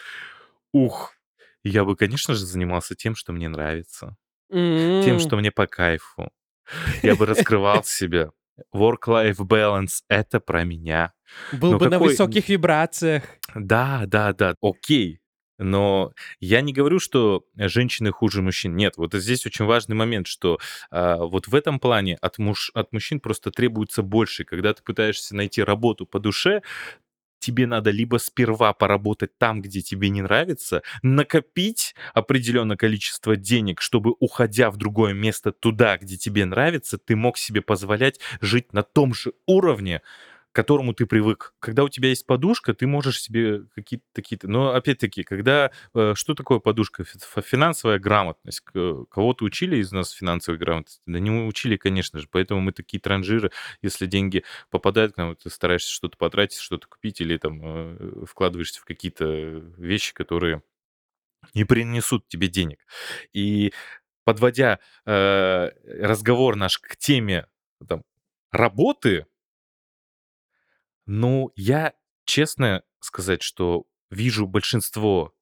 ух, 0.73 1.15
я 1.63 1.85
бы, 1.85 1.97
конечно 1.97 2.35
же, 2.35 2.45
занимался 2.45 2.95
тем, 2.95 3.15
что 3.15 3.33
мне 3.33 3.49
нравится, 3.49 4.17
тем, 5.05 5.19
что 5.19 5.37
мне 5.37 5.51
по 5.51 5.67
кайфу. 5.67 6.31
Я 7.03 7.17
бы 7.17 7.27
раскрывал 7.27 7.85
себя. 7.85 8.33
Work-life 8.75 9.39
balance— 9.39 10.03
это 10.09 10.41
про 10.41 10.65
меня. 10.65 11.13
был 11.53 11.73
Но 11.73 11.79
бы 11.79 11.87
на 11.87 11.93
какой... 11.93 12.09
высоких 12.09 12.49
вибрациях. 12.49 13.25
Да, 13.55 14.05
да, 14.07 14.33
да, 14.33 14.55
окей. 14.61 15.21
Но 15.59 16.13
я 16.41 16.61
не 16.63 16.73
говорю, 16.73 16.99
что 16.99 17.45
женщины 17.57 18.11
хуже 18.11 18.43
мужчин. 18.43 18.75
Нет, 18.75 18.95
вот 18.97 19.15
здесь 19.15 19.47
очень 19.47 19.65
важный 19.65 19.95
момент, 19.95 20.27
что 20.27 20.59
а, 20.91 21.19
вот 21.19 21.47
в 21.47 21.55
этом 21.55 21.79
плане 21.79 22.17
от, 22.21 22.39
муж, 22.39 22.73
от 22.75 22.93
мужчин 22.93 23.21
просто 23.21 23.53
требуется 23.53 24.03
больше. 24.03 24.45
Когда 24.45 24.75
ты 24.75 24.83
пытаешься 24.83 25.37
найти 25.37 25.63
работу 25.63 26.07
по 26.07 26.19
душе, 26.19 26.63
тебе 27.45 27.67
надо 27.67 27.91
либо 27.91 28.17
сперва 28.17 28.73
поработать 28.73 29.37
там, 29.39 29.61
где 29.61 29.83
тебе 29.83 30.09
не 30.09 30.23
нравится, 30.23 30.83
накопить 31.03 31.95
определенное 32.15 32.77
количество 32.77 33.37
денег, 33.37 33.83
чтобы, 33.83 34.15
уходя 34.19 34.71
в 34.71 34.77
другое 34.79 35.13
место 35.13 35.53
туда, 35.53 35.99
где 35.99 36.17
тебе 36.17 36.47
нравится, 36.47 36.97
ты 36.97 37.17
мог 37.17 37.37
себе 37.37 37.61
позволять 37.61 38.19
жить 38.41 38.73
на 38.73 38.83
том 38.83 39.13
же 39.13 39.33
уровне, 39.47 40.01
к 40.55 40.57
которому 40.57 40.95
ты 40.95 41.05
привык. 41.05 41.53
Когда 41.59 41.83
у 41.83 41.89
тебя 41.89 42.11
есть 42.11 42.27
подушка, 42.27 42.75
ты 42.75 42.87
можешь 42.87 43.21
себе 43.21 43.65
какие-то 43.75 44.05
такие... 44.13 44.39
Но 44.45 44.73
опять-таки, 44.73 45.25
когда... 45.25 45.73
э, 45.95 46.13
Что 46.15 46.35
такое 46.35 46.61
подушка? 46.61 47.03
Фи- 47.03 47.43
Финансовая 47.43 47.99
грамотность. 47.99 48.61
К- 48.61 49.05
Кого-то 49.11 49.45
учили 49.47 49.79
из 49.79 49.91
нас 49.91 50.13
финансовой 50.13 50.61
грамотности? 50.61 51.03
Да 51.07 51.19
не 51.19 51.33
учили, 51.33 51.77
конечно 51.77 52.21
же. 52.21 52.29
Поэтому 52.31 52.61
мы 52.61 52.71
такие 52.71 53.01
транжиры. 53.01 53.51
Если 53.83 54.07
деньги 54.07 54.45
попадают 54.71 55.15
к 55.15 55.17
нам, 55.17 55.35
ты 55.35 55.51
стараешься 55.51 55.91
что-то 55.91 56.17
потратить, 56.17 56.61
что-то 56.61 56.87
купить 56.87 57.21
или 57.21 57.37
там 57.37 57.61
э, 57.61 58.25
вкладываешься 58.25 58.81
в 58.81 58.85
какие-то 58.85 59.25
вещи, 59.77 60.15
которые 60.15 60.63
не 61.53 61.65
принесут 61.65 62.29
тебе 62.29 62.47
денег. 62.47 62.79
И 63.33 63.73
подводя 64.25 64.79
э, 65.05 65.71
разговор 65.99 66.55
наш 66.55 66.79
к 66.79 66.97
теме 66.97 67.49
там, 67.89 68.05
работы, 68.53 69.27
ну, 71.07 71.53
я 71.57 71.93
честно 72.25 72.83
сказать, 73.01 73.43
что 73.43 73.85
вижу 74.11 74.47
большинство 74.47 75.35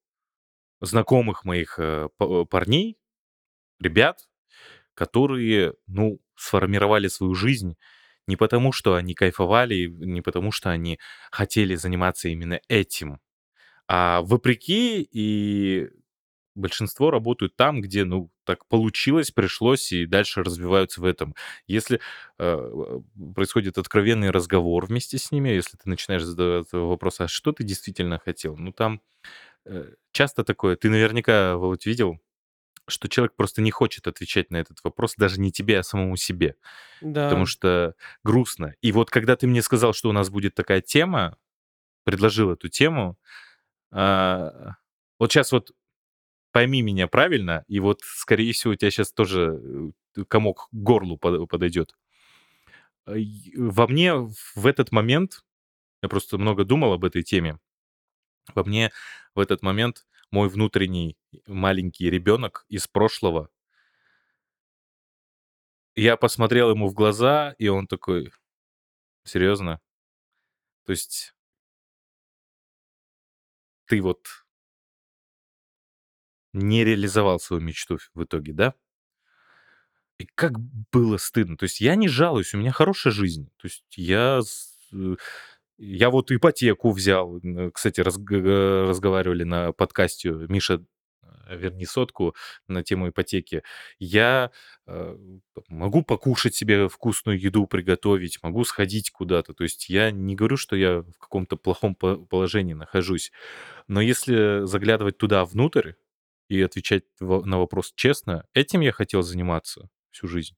знакомых 0.80 1.44
моих 1.44 1.78
э, 1.78 2.08
парней, 2.50 2.98
ребят, 3.80 4.28
которые, 4.94 5.74
ну, 5.86 6.20
сформировали 6.34 7.08
свою 7.08 7.34
жизнь 7.34 7.76
не 8.26 8.36
потому, 8.36 8.72
что 8.72 8.94
они 8.94 9.14
кайфовали, 9.14 9.86
не 9.86 10.22
потому, 10.22 10.52
что 10.52 10.70
они 10.70 10.98
хотели 11.30 11.74
заниматься 11.74 12.28
именно 12.28 12.60
этим, 12.68 13.20
а 13.88 14.22
вопреки, 14.22 15.02
и 15.02 15.88
большинство 16.54 17.10
работают 17.10 17.56
там, 17.56 17.80
где, 17.80 18.04
ну, 18.04 18.30
так 18.44 18.66
получилось, 18.68 19.30
пришлось, 19.30 19.92
и 19.92 20.06
дальше 20.06 20.42
развиваются 20.42 21.00
в 21.00 21.04
этом. 21.04 21.34
Если 21.66 22.00
э, 22.38 23.00
происходит 23.34 23.78
откровенный 23.78 24.30
разговор 24.30 24.86
вместе 24.86 25.18
с 25.18 25.30
ними, 25.32 25.50
если 25.50 25.76
ты 25.76 25.88
начинаешь 25.88 26.24
задавать 26.24 26.66
вопрос, 26.72 27.20
а 27.20 27.28
что 27.28 27.52
ты 27.52 27.64
действительно 27.64 28.18
хотел? 28.18 28.56
Ну, 28.56 28.72
там 28.72 29.00
э, 29.66 29.92
часто 30.12 30.44
такое, 30.44 30.76
ты 30.76 30.90
наверняка, 30.90 31.56
Володь, 31.56 31.86
видел, 31.86 32.18
что 32.88 33.08
человек 33.08 33.34
просто 33.36 33.62
не 33.62 33.70
хочет 33.70 34.06
отвечать 34.08 34.50
на 34.50 34.56
этот 34.56 34.78
вопрос, 34.84 35.14
даже 35.16 35.40
не 35.40 35.52
тебе, 35.52 35.78
а 35.80 35.82
самому 35.82 36.16
себе, 36.16 36.56
потому 37.00 37.44
Да. 37.44 37.46
что 37.46 37.94
грустно. 38.24 38.74
И 38.82 38.92
вот 38.92 39.10
когда 39.10 39.36
ты 39.36 39.46
мне 39.46 39.62
сказал, 39.62 39.92
что 39.94 40.08
у 40.10 40.12
нас 40.12 40.30
будет 40.30 40.54
такая 40.54 40.80
тема, 40.80 41.36
предложил 42.04 42.50
эту 42.52 42.68
тему, 42.68 43.18
а, 43.92 44.74
вот 45.18 45.32
сейчас 45.32 45.52
вот 45.52 45.72
пойми 46.52 46.82
меня 46.82 47.08
правильно, 47.08 47.64
и 47.68 47.80
вот, 47.80 48.00
скорее 48.04 48.52
всего, 48.52 48.72
у 48.74 48.76
тебя 48.76 48.90
сейчас 48.90 49.12
тоже 49.12 49.60
э, 50.18 50.24
комок 50.28 50.68
к 50.70 50.74
горлу 50.74 51.16
под- 51.18 51.48
подойдет. 51.48 51.94
А, 53.06 53.12
Во 53.56 53.86
мне 53.88 54.14
в 54.14 54.66
этот 54.66 54.92
момент, 54.92 55.44
я 56.02 56.08
просто 56.08 56.38
много 56.38 56.64
думал 56.64 56.92
об 56.94 57.04
этой 57.04 57.22
теме, 57.22 57.58
во 58.54 58.64
мне 58.64 58.92
в 59.34 59.40
этот 59.40 59.62
момент 59.62 60.06
мой 60.30 60.48
внутренний 60.48 61.16
маленький 61.46 62.10
ребенок 62.10 62.66
из 62.68 62.88
прошлого, 62.88 63.50
я 65.94 66.16
посмотрел 66.16 66.70
ему 66.70 66.88
в 66.88 66.94
глаза, 66.94 67.54
и 67.58 67.68
он 67.68 67.86
такой, 67.86 68.30
серьезно? 69.24 69.80
То 70.84 70.92
есть 70.92 71.34
ты 73.86 74.00
вот 74.02 74.26
не 76.52 76.84
реализовал 76.84 77.40
свою 77.40 77.62
мечту 77.62 77.98
в 78.14 78.24
итоге, 78.24 78.52
да? 78.52 78.74
И 80.18 80.26
как 80.34 80.52
было 80.92 81.16
стыдно. 81.16 81.56
То 81.56 81.64
есть 81.64 81.80
я 81.80 81.96
не 81.96 82.08
жалуюсь, 82.08 82.54
у 82.54 82.58
меня 82.58 82.70
хорошая 82.70 83.12
жизнь. 83.12 83.50
То 83.56 83.66
есть 83.66 83.84
я, 83.96 84.40
э, 84.92 85.16
я 85.78 86.10
вот 86.10 86.30
ипотеку 86.30 86.90
взял. 86.92 87.40
Кстати, 87.72 88.00
разг- 88.00 88.86
разговаривали 88.88 89.42
на 89.44 89.72
подкасте 89.72 90.30
Миша, 90.30 90.84
э, 91.24 91.56
верни 91.56 91.86
сотку 91.86 92.36
на 92.68 92.82
тему 92.84 93.08
ипотеки. 93.08 93.62
Я 93.98 94.50
э, 94.86 95.16
могу 95.68 96.02
покушать 96.02 96.54
себе 96.54 96.88
вкусную 96.88 97.40
еду, 97.40 97.66
приготовить, 97.66 98.38
могу 98.42 98.64
сходить 98.64 99.10
куда-то. 99.10 99.54
То 99.54 99.64
есть 99.64 99.88
я 99.88 100.10
не 100.12 100.36
говорю, 100.36 100.56
что 100.56 100.76
я 100.76 101.00
в 101.00 101.18
каком-то 101.18 101.56
плохом 101.56 101.94
по- 101.96 102.16
положении 102.16 102.74
нахожусь. 102.74 103.32
Но 103.88 104.00
если 104.00 104.66
заглядывать 104.66 105.18
туда 105.18 105.44
внутрь 105.44 105.92
и 106.52 106.62
отвечать 106.62 107.04
на 107.20 107.58
вопрос 107.58 107.92
честно, 107.94 108.44
этим 108.54 108.80
я 108.80 108.92
хотел 108.92 109.22
заниматься 109.22 109.88
всю 110.10 110.28
жизнь. 110.28 110.54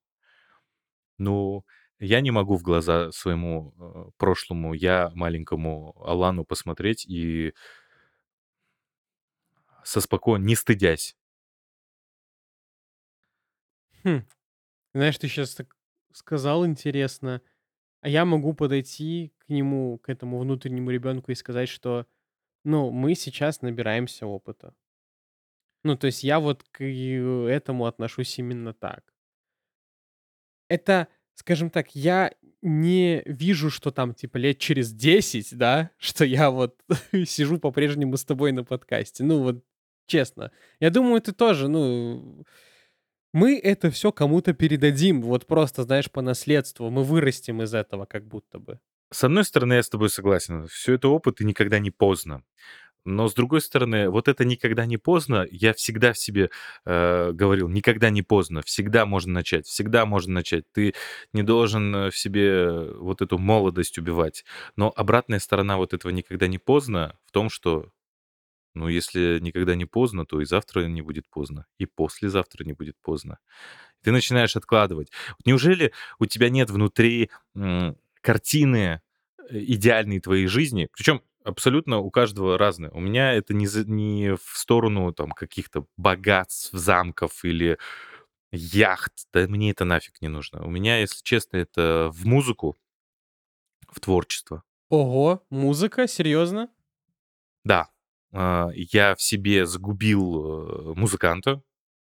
Ну, 1.18 1.64
я 2.00 2.20
не 2.20 2.30
могу 2.30 2.56
в 2.56 2.62
глаза 2.62 3.12
своему 3.12 3.72
э, 3.78 4.10
прошлому 4.18 4.74
я, 4.74 5.10
маленькому 5.14 5.94
Алану, 6.04 6.44
посмотреть 6.44 7.06
и 7.06 7.54
со 9.84 10.00
спокойно, 10.00 10.44
не 10.44 10.56
стыдясь. 10.56 11.16
Хм. 14.04 14.24
Знаешь, 14.94 15.18
ты 15.18 15.28
сейчас 15.28 15.54
так 15.54 15.76
сказал 16.12 16.66
интересно, 16.66 17.42
а 18.02 18.08
я 18.08 18.24
могу 18.24 18.54
подойти 18.54 19.34
к 19.38 19.50
нему, 19.50 19.98
к 19.98 20.10
этому 20.10 20.38
внутреннему 20.40 20.90
ребенку 20.90 21.32
и 21.32 21.36
сказать, 21.36 21.68
что, 21.68 22.06
ну, 22.64 22.90
мы 22.90 23.14
сейчас 23.16 23.62
набираемся 23.62 24.26
опыта. 24.26 24.74
Ну, 25.84 25.96
то 25.96 26.06
есть 26.06 26.24
я 26.24 26.40
вот 26.40 26.64
к 26.72 26.82
этому 26.82 27.84
отношусь 27.86 28.38
именно 28.38 28.72
так. 28.72 29.02
Это, 30.68 31.08
скажем 31.34 31.68
так, 31.68 31.94
я 31.94 32.32
не 32.62 33.22
вижу, 33.26 33.68
что 33.70 33.90
там, 33.90 34.14
типа, 34.14 34.38
лет 34.38 34.58
через 34.58 34.92
10, 34.92 35.56
да, 35.56 35.90
что 35.98 36.24
я 36.24 36.50
вот 36.50 36.82
сижу 37.26 37.58
по-прежнему 37.58 38.16
с 38.16 38.24
тобой 38.24 38.52
на 38.52 38.64
подкасте. 38.64 39.22
Ну, 39.24 39.42
вот 39.42 39.62
честно. 40.06 40.50
Я 40.80 40.90
думаю, 40.90 41.20
ты 41.20 41.32
тоже, 41.32 41.68
ну... 41.68 42.44
Мы 43.34 43.58
это 43.58 43.90
все 43.90 44.12
кому-то 44.12 44.54
передадим, 44.54 45.20
вот 45.20 45.46
просто, 45.46 45.82
знаешь, 45.82 46.08
по 46.08 46.22
наследству. 46.22 46.88
Мы 46.88 47.02
вырастем 47.02 47.62
из 47.62 47.74
этого 47.74 48.06
как 48.06 48.24
будто 48.28 48.60
бы. 48.60 48.78
С 49.10 49.24
одной 49.24 49.44
стороны, 49.44 49.74
я 49.74 49.82
с 49.82 49.88
тобой 49.88 50.08
согласен. 50.08 50.68
Все 50.68 50.94
это 50.94 51.08
опыт, 51.08 51.40
и 51.40 51.44
никогда 51.44 51.80
не 51.80 51.90
поздно. 51.90 52.44
Но 53.04 53.28
с 53.28 53.34
другой 53.34 53.60
стороны, 53.60 54.08
вот 54.08 54.28
это 54.28 54.44
никогда 54.46 54.86
не 54.86 54.96
поздно, 54.96 55.46
я 55.50 55.74
всегда 55.74 56.12
в 56.14 56.18
себе 56.18 56.50
э, 56.86 57.32
говорил, 57.32 57.68
никогда 57.68 58.08
не 58.08 58.22
поздно, 58.22 58.62
всегда 58.62 59.04
можно 59.04 59.32
начать, 59.34 59.66
всегда 59.66 60.06
можно 60.06 60.34
начать. 60.34 60.64
Ты 60.72 60.94
не 61.34 61.42
должен 61.42 61.94
э, 61.94 62.10
в 62.10 62.16
себе 62.16 62.92
вот 62.94 63.20
эту 63.20 63.36
молодость 63.38 63.98
убивать. 63.98 64.44
Но 64.76 64.90
обратная 64.96 65.38
сторона 65.38 65.76
вот 65.76 65.92
этого 65.92 66.12
никогда 66.12 66.46
не 66.46 66.58
поздно 66.58 67.18
в 67.26 67.32
том, 67.32 67.50
что, 67.50 67.90
ну, 68.74 68.88
если 68.88 69.38
никогда 69.40 69.74
не 69.74 69.84
поздно, 69.84 70.26
то 70.26 70.40
и 70.40 70.44
завтра 70.46 70.86
не 70.86 71.02
будет 71.02 71.28
поздно, 71.28 71.66
и 71.78 71.86
послезавтра 71.86 72.64
не 72.64 72.72
будет 72.72 72.96
поздно. 73.02 73.38
Ты 74.02 74.12
начинаешь 74.12 74.56
откладывать. 74.56 75.10
Неужели 75.44 75.92
у 76.18 76.26
тебя 76.26 76.50
нет 76.50 76.70
внутри 76.70 77.30
м, 77.54 77.96
картины 78.22 79.02
э, 79.50 79.58
идеальной 79.58 80.20
твоей 80.20 80.46
жизни? 80.46 80.88
Причем 80.92 81.22
абсолютно 81.44 81.98
у 81.98 82.10
каждого 82.10 82.58
разное. 82.58 82.90
У 82.90 83.00
меня 83.00 83.32
это 83.32 83.54
не, 83.54 83.66
за, 83.66 83.88
не 83.88 84.34
в 84.34 84.58
сторону 84.58 85.12
там 85.12 85.30
каких-то 85.30 85.86
богатств, 85.96 86.70
замков 86.72 87.44
или 87.44 87.78
яхт. 88.50 89.12
Да 89.32 89.46
мне 89.46 89.70
это 89.70 89.84
нафиг 89.84 90.20
не 90.20 90.28
нужно. 90.28 90.64
У 90.64 90.70
меня, 90.70 90.98
если 90.98 91.22
честно, 91.22 91.58
это 91.58 92.10
в 92.12 92.26
музыку, 92.26 92.76
в 93.88 94.00
творчество. 94.00 94.64
Ого, 94.88 95.44
музыка? 95.50 96.08
Серьезно? 96.08 96.68
Да. 97.64 97.88
А, 98.32 98.70
я 98.74 99.14
в 99.14 99.22
себе 99.22 99.66
загубил 99.66 100.92
э, 100.92 100.94
музыканта, 100.94 101.62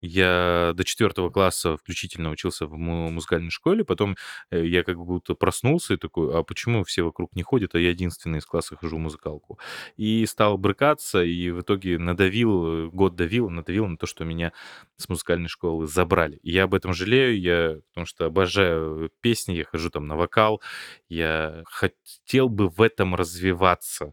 я 0.03 0.73
до 0.75 0.85
четвертого 0.85 1.31
класса 1.31 1.77
включительно 1.77 2.31
учился 2.31 2.67
в 2.67 2.75
музыкальной 2.77 3.51
школе, 3.51 3.85
потом 3.85 4.17
э, 4.51 4.67
я 4.67 4.83
как 4.83 4.99
будто 4.99 5.35
проснулся 5.35 5.95
и 5.95 5.97
такой, 5.97 6.37
а 6.39 6.43
почему 6.43 6.85
все 6.85 7.03
вокруг 7.03 7.35
не 7.35 7.43
ходят, 7.43 7.75
а 7.75 7.79
я 7.79 7.91
единственный 7.91 8.39
из 8.39 8.47
класса 8.47 8.77
хожу 8.77 8.97
в 8.97 9.01
музыкалку? 9.01 9.59
И 9.97 10.27
стал 10.27 10.59
брыкаться, 10.59 11.23
и 11.23 11.51
в 11.51 11.61
итоге 11.63 11.99
надавил, 11.99 12.87
э, 12.87 12.91
год 12.91 13.15
давил, 13.17 13.49
надавил 13.49 13.87
на 13.87 13.97
то, 13.97 14.07
что 14.07 14.25
меня 14.25 14.53
с 14.97 15.09
музыкальной 15.09 15.49
школы 15.49 15.87
забрали. 15.87 16.37
И 16.43 16.51
я 16.53 16.65
об 16.65 16.75
этом 16.75 16.93
жалею, 16.93 17.41
я, 17.41 17.77
потому 17.91 18.07
что 18.07 18.27
обожаю 18.27 19.11
песни, 19.21 19.55
я 19.55 19.65
хожу 19.65 19.91
там 19.91 20.07
на 20.07 20.17
вокал, 20.17 20.61
я 21.09 21.63
хотел 21.67 22.49
бы 22.49 22.69
в 22.69 22.81
этом 22.83 23.15
развиваться. 23.15 24.13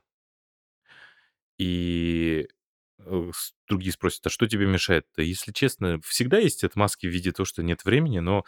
И 1.58 2.48
другие 3.68 3.94
спросят, 3.94 4.26
а 4.28 4.30
что 4.30 4.48
тебе 4.48 4.66
мешает? 4.68 5.06
Да, 5.16 5.24
если 5.24 5.52
честно, 5.52 6.00
всегда 6.06 6.38
есть 6.40 6.64
отмазки 6.64 7.08
в 7.08 7.12
виде 7.12 7.32
того, 7.32 7.46
что 7.46 7.64
нет 7.64 7.86
времени, 7.86 8.20
но 8.20 8.44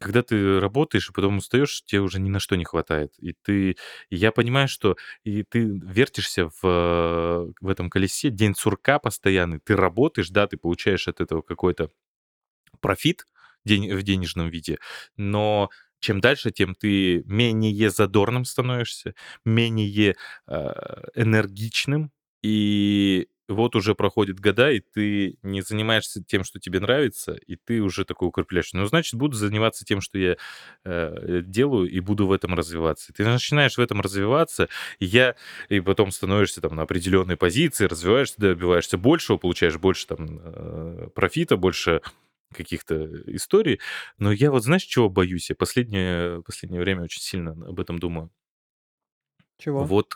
когда 0.00 0.22
ты 0.22 0.60
работаешь 0.60 1.10
и 1.10 1.12
потом 1.12 1.38
устаешь, 1.38 1.84
тебе 1.84 2.00
уже 2.00 2.20
ни 2.20 2.30
на 2.30 2.40
что 2.40 2.56
не 2.56 2.64
хватает. 2.64 3.12
И 3.18 3.34
ты, 3.42 3.72
и 4.10 4.16
я 4.16 4.32
понимаю, 4.32 4.68
что 4.68 4.96
и 5.24 5.42
ты 5.44 5.60
вертишься 5.64 6.50
в, 6.62 7.52
в 7.60 7.68
этом 7.68 7.90
колесе, 7.90 8.30
день 8.30 8.54
сурка 8.56 8.98
постоянный, 8.98 9.60
ты 9.60 9.76
работаешь, 9.76 10.30
да, 10.30 10.46
ты 10.46 10.56
получаешь 10.56 11.08
от 11.08 11.20
этого 11.20 11.42
какой-то 11.42 11.90
профит 12.80 13.26
день, 13.64 13.92
в 13.94 14.02
денежном 14.02 14.48
виде, 14.48 14.78
но 15.16 15.70
чем 16.00 16.20
дальше, 16.20 16.50
тем 16.50 16.74
ты 16.74 17.22
менее 17.26 17.90
задорным 17.90 18.44
становишься, 18.46 19.14
менее 19.44 20.16
э, 20.46 20.54
энергичным, 21.14 22.10
и 22.42 23.28
вот 23.50 23.76
уже 23.76 23.94
проходит 23.94 24.40
года, 24.40 24.70
и 24.70 24.80
ты 24.80 25.36
не 25.42 25.62
занимаешься 25.62 26.22
тем, 26.24 26.44
что 26.44 26.58
тебе 26.58 26.80
нравится, 26.80 27.32
и 27.34 27.56
ты 27.56 27.80
уже 27.80 28.04
такой 28.04 28.28
укрепляешь. 28.28 28.72
Ну, 28.72 28.84
значит, 28.86 29.14
буду 29.14 29.36
заниматься 29.36 29.84
тем, 29.84 30.00
что 30.00 30.18
я 30.18 30.36
э, 30.84 31.42
делаю, 31.44 31.90
и 31.90 32.00
буду 32.00 32.26
в 32.26 32.32
этом 32.32 32.54
развиваться. 32.54 33.12
Ты 33.12 33.24
начинаешь 33.24 33.76
в 33.76 33.80
этом 33.80 34.00
развиваться, 34.00 34.68
и 34.98 35.06
я, 35.06 35.36
и 35.68 35.80
потом 35.80 36.10
становишься 36.10 36.60
там 36.60 36.76
на 36.76 36.82
определенной 36.82 37.36
позиции, 37.36 37.86
развиваешься, 37.86 38.34
добиваешься 38.38 38.98
большего, 38.98 39.36
получаешь 39.36 39.78
больше 39.78 40.06
там 40.06 40.40
э, 40.42 41.08
профита, 41.14 41.56
больше 41.56 42.00
каких-то 42.54 43.06
историй. 43.34 43.80
Но 44.18 44.32
я 44.32 44.50
вот 44.50 44.64
знаешь, 44.64 44.82
чего 44.82 45.08
боюсь? 45.08 45.50
Я 45.50 45.56
последнее, 45.56 46.42
последнее 46.42 46.80
время 46.80 47.02
очень 47.02 47.22
сильно 47.22 47.52
об 47.52 47.78
этом 47.80 47.98
думаю. 47.98 48.30
Чего? 49.58 49.84
Вот 49.84 50.14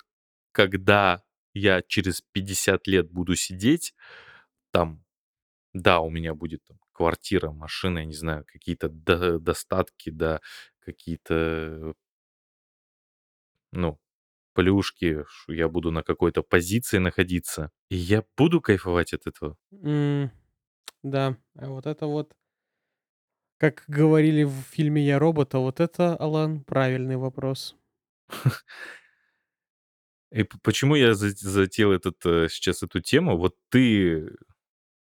когда 0.53 1.23
я 1.55 1.83
через 1.83 2.23
50 2.33 2.87
лет 2.87 3.11
буду 3.11 3.37
сидеть, 3.37 3.95
там, 4.73 5.05
да, 5.75 6.01
у 6.01 6.11
меня 6.11 6.35
будет 6.35 6.65
там, 6.67 6.79
квартира, 6.93 7.51
машина, 7.53 8.01
я 8.01 8.05
не 8.07 8.15
знаю, 8.15 8.45
какие-то 8.47 8.89
до- 8.91 9.39
достатки, 9.41 10.11
да, 10.11 10.41
какие-то, 10.81 11.95
ну, 13.73 13.99
плюшки, 14.55 15.25
я 15.49 15.69
буду 15.69 15.91
на 15.93 16.03
какой-то 16.03 16.43
позиции 16.43 16.99
находиться, 16.99 17.71
и 17.91 17.97
я 17.97 18.25
буду 18.37 18.61
кайфовать 18.61 19.15
от 19.15 19.27
этого. 19.27 19.57
М, 19.73 20.31
Да, 21.03 21.37
а 21.57 21.69
вот 21.71 21.87
это 21.87 22.07
вот, 22.07 22.35
как 23.59 23.83
говорили 23.89 24.45
в 24.45 24.53
фильме 24.63 25.05
«Я 25.05 25.19
робот», 25.19 25.55
а 25.55 25.59
вот 25.59 25.81
это, 25.81 26.15
Алан, 26.17 26.63
правильный 26.63 27.17
вопрос. 27.17 27.77
И 30.35 30.43
почему 30.43 30.97
я 30.97 31.15
затеял 31.15 31.93
этот, 31.93 32.17
э, 32.27 32.49
сейчас 32.51 32.83
эту 32.83 33.01
тему? 33.01 33.37
Вот 33.39 33.55
ты 33.71 34.31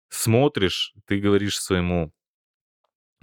смотришь, 0.08 0.94
ты 1.06 1.20
говоришь 1.20 1.60
своему 1.60 2.12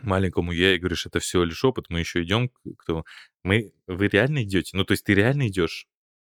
маленькому 0.01 0.53
я 0.53 0.75
и 0.75 0.77
говоришь, 0.77 1.05
это 1.05 1.19
все 1.19 1.43
лишь 1.43 1.63
опыт, 1.65 1.85
мы 1.89 1.99
еще 1.99 2.23
идем 2.23 2.49
к 2.49 2.85
тому. 2.85 3.03
Мы, 3.43 3.73
вы 3.87 4.07
реально 4.07 4.43
идете? 4.43 4.77
Ну, 4.77 4.85
то 4.85 4.93
есть 4.93 5.03
ты 5.03 5.13
реально 5.13 5.47
идешь, 5.49 5.87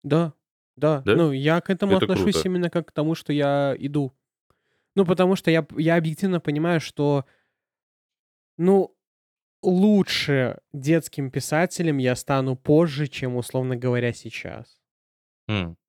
Да, 0.03 0.33
да. 0.75 1.01
да? 1.05 1.15
Ну, 1.15 1.31
я 1.31 1.61
к 1.61 1.69
этому 1.69 1.97
Это 1.97 2.05
отношусь 2.05 2.33
круто. 2.33 2.47
именно 2.47 2.69
как 2.71 2.87
к 2.87 2.91
тому, 2.91 3.13
что 3.13 3.31
я 3.31 3.75
иду. 3.77 4.13
Ну, 4.95 5.05
потому 5.05 5.35
что 5.35 5.51
я, 5.51 5.65
я 5.77 5.95
объективно 5.95 6.39
понимаю, 6.39 6.81
что, 6.81 7.25
ну, 8.57 8.95
лучше 9.61 10.59
детским 10.73 11.31
писателем 11.31 11.97
я 11.99 12.15
стану 12.15 12.55
позже, 12.55 13.07
чем, 13.07 13.35
условно 13.35 13.75
говоря, 13.75 14.11
сейчас. 14.11 14.80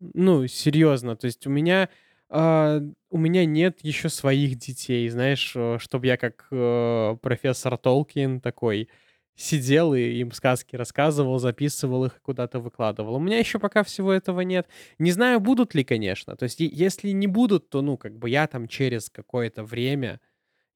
Ну, 0.00 0.46
серьезно, 0.46 1.16
то 1.16 1.26
есть 1.26 1.46
у 1.46 1.50
меня, 1.50 1.88
а, 2.28 2.80
у 3.10 3.18
меня 3.18 3.44
нет 3.46 3.78
еще 3.82 4.08
своих 4.08 4.56
детей, 4.58 5.08
знаешь, 5.08 5.56
чтобы 5.80 6.06
я 6.06 6.16
как 6.16 6.46
э, 6.50 7.16
профессор 7.22 7.76
Толкин 7.78 8.40
такой 8.40 8.88
сидел 9.34 9.94
и 9.94 10.00
им 10.00 10.32
сказки 10.32 10.76
рассказывал, 10.76 11.38
записывал 11.38 12.04
их 12.04 12.16
и 12.16 12.20
куда-то 12.20 12.60
выкладывал. 12.60 13.14
У 13.16 13.20
меня 13.20 13.38
еще 13.38 13.58
пока 13.58 13.82
всего 13.82 14.12
этого 14.12 14.40
нет. 14.42 14.68
Не 14.98 15.10
знаю, 15.12 15.40
будут 15.40 15.74
ли, 15.74 15.84
конечно. 15.84 16.36
То 16.36 16.44
есть, 16.44 16.60
если 16.60 17.10
не 17.10 17.26
будут, 17.26 17.70
то, 17.70 17.80
ну, 17.82 17.96
как 17.96 18.18
бы 18.18 18.28
я 18.30 18.46
там 18.46 18.68
через 18.68 19.08
какое-то 19.10 19.64
время, 19.64 20.20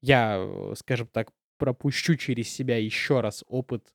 я, 0.01 0.37
э, 0.39 0.73
скажем 0.77 1.07
так, 1.07 1.31
пропущу 1.57 2.15
через 2.15 2.49
себя 2.49 2.77
еще 2.77 3.21
раз 3.21 3.43
опыт 3.47 3.93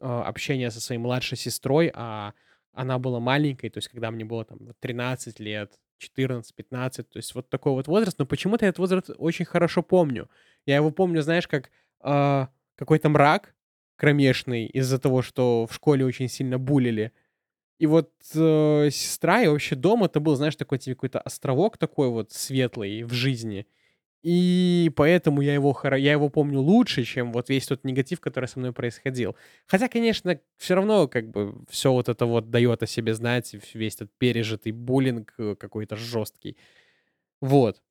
э, 0.00 0.06
общения 0.06 0.70
со 0.70 0.80
своей 0.80 1.00
младшей 1.00 1.38
сестрой, 1.38 1.90
а 1.94 2.32
она 2.74 2.98
была 2.98 3.20
маленькой, 3.20 3.70
то 3.70 3.78
есть 3.78 3.88
когда 3.88 4.10
мне 4.10 4.24
было 4.24 4.44
там 4.44 4.58
вот 4.60 4.76
13 4.80 5.40
лет, 5.40 5.78
14-15, 6.00 7.02
то 7.04 7.16
есть 7.16 7.34
вот 7.34 7.48
такой 7.48 7.72
вот 7.72 7.88
возраст, 7.88 8.18
но 8.18 8.26
почему-то 8.26 8.64
я 8.64 8.70
этот 8.70 8.80
возраст 8.80 9.10
очень 9.16 9.44
хорошо 9.44 9.82
помню. 9.82 10.28
Я 10.66 10.76
его 10.76 10.90
помню, 10.90 11.22
знаешь, 11.22 11.48
как 11.48 11.70
а, 12.00 12.48
какой-то 12.76 13.08
мрак 13.08 13.54
кромешный 13.96 14.66
из-за 14.66 14.98
того, 14.98 15.22
что 15.22 15.66
в 15.66 15.74
школе 15.74 16.04
очень 16.04 16.28
сильно 16.28 16.58
булили. 16.58 17.12
И 17.78 17.86
вот 17.86 18.12
э, 18.34 18.88
сестра 18.90 19.42
и 19.42 19.48
вообще 19.48 19.74
дом 19.74 20.04
это 20.04 20.20
был, 20.20 20.36
знаешь, 20.36 20.56
такой 20.56 20.78
тебе 20.78 20.94
какой-то 20.94 21.20
островок 21.20 21.76
такой 21.76 22.08
вот 22.08 22.32
светлый 22.32 23.02
в 23.02 23.12
жизни. 23.12 23.66
И 24.24 24.90
поэтому 24.96 25.42
я 25.42 25.52
его, 25.52 25.72
хоро- 25.72 26.00
я 26.00 26.12
его 26.12 26.30
помню 26.30 26.58
лучше, 26.58 27.04
чем 27.04 27.30
вот 27.30 27.50
весь 27.50 27.66
тот 27.66 27.84
негатив, 27.84 28.20
который 28.20 28.46
со 28.46 28.58
мной 28.58 28.72
происходил. 28.72 29.36
Хотя, 29.66 29.86
конечно, 29.88 30.40
все 30.56 30.74
равно 30.76 31.08
как 31.08 31.30
бы 31.30 31.54
все 31.68 31.92
вот 31.92 32.08
это 32.08 32.24
вот 32.24 32.48
дает 32.48 32.82
о 32.82 32.86
себе 32.86 33.12
знать, 33.12 33.54
весь 33.74 33.96
этот 33.96 34.10
пережитый 34.16 34.72
буллинг 34.72 35.34
э, 35.36 35.56
какой-то 35.56 35.96
жесткий. 35.96 36.56
Вот. 37.42 37.82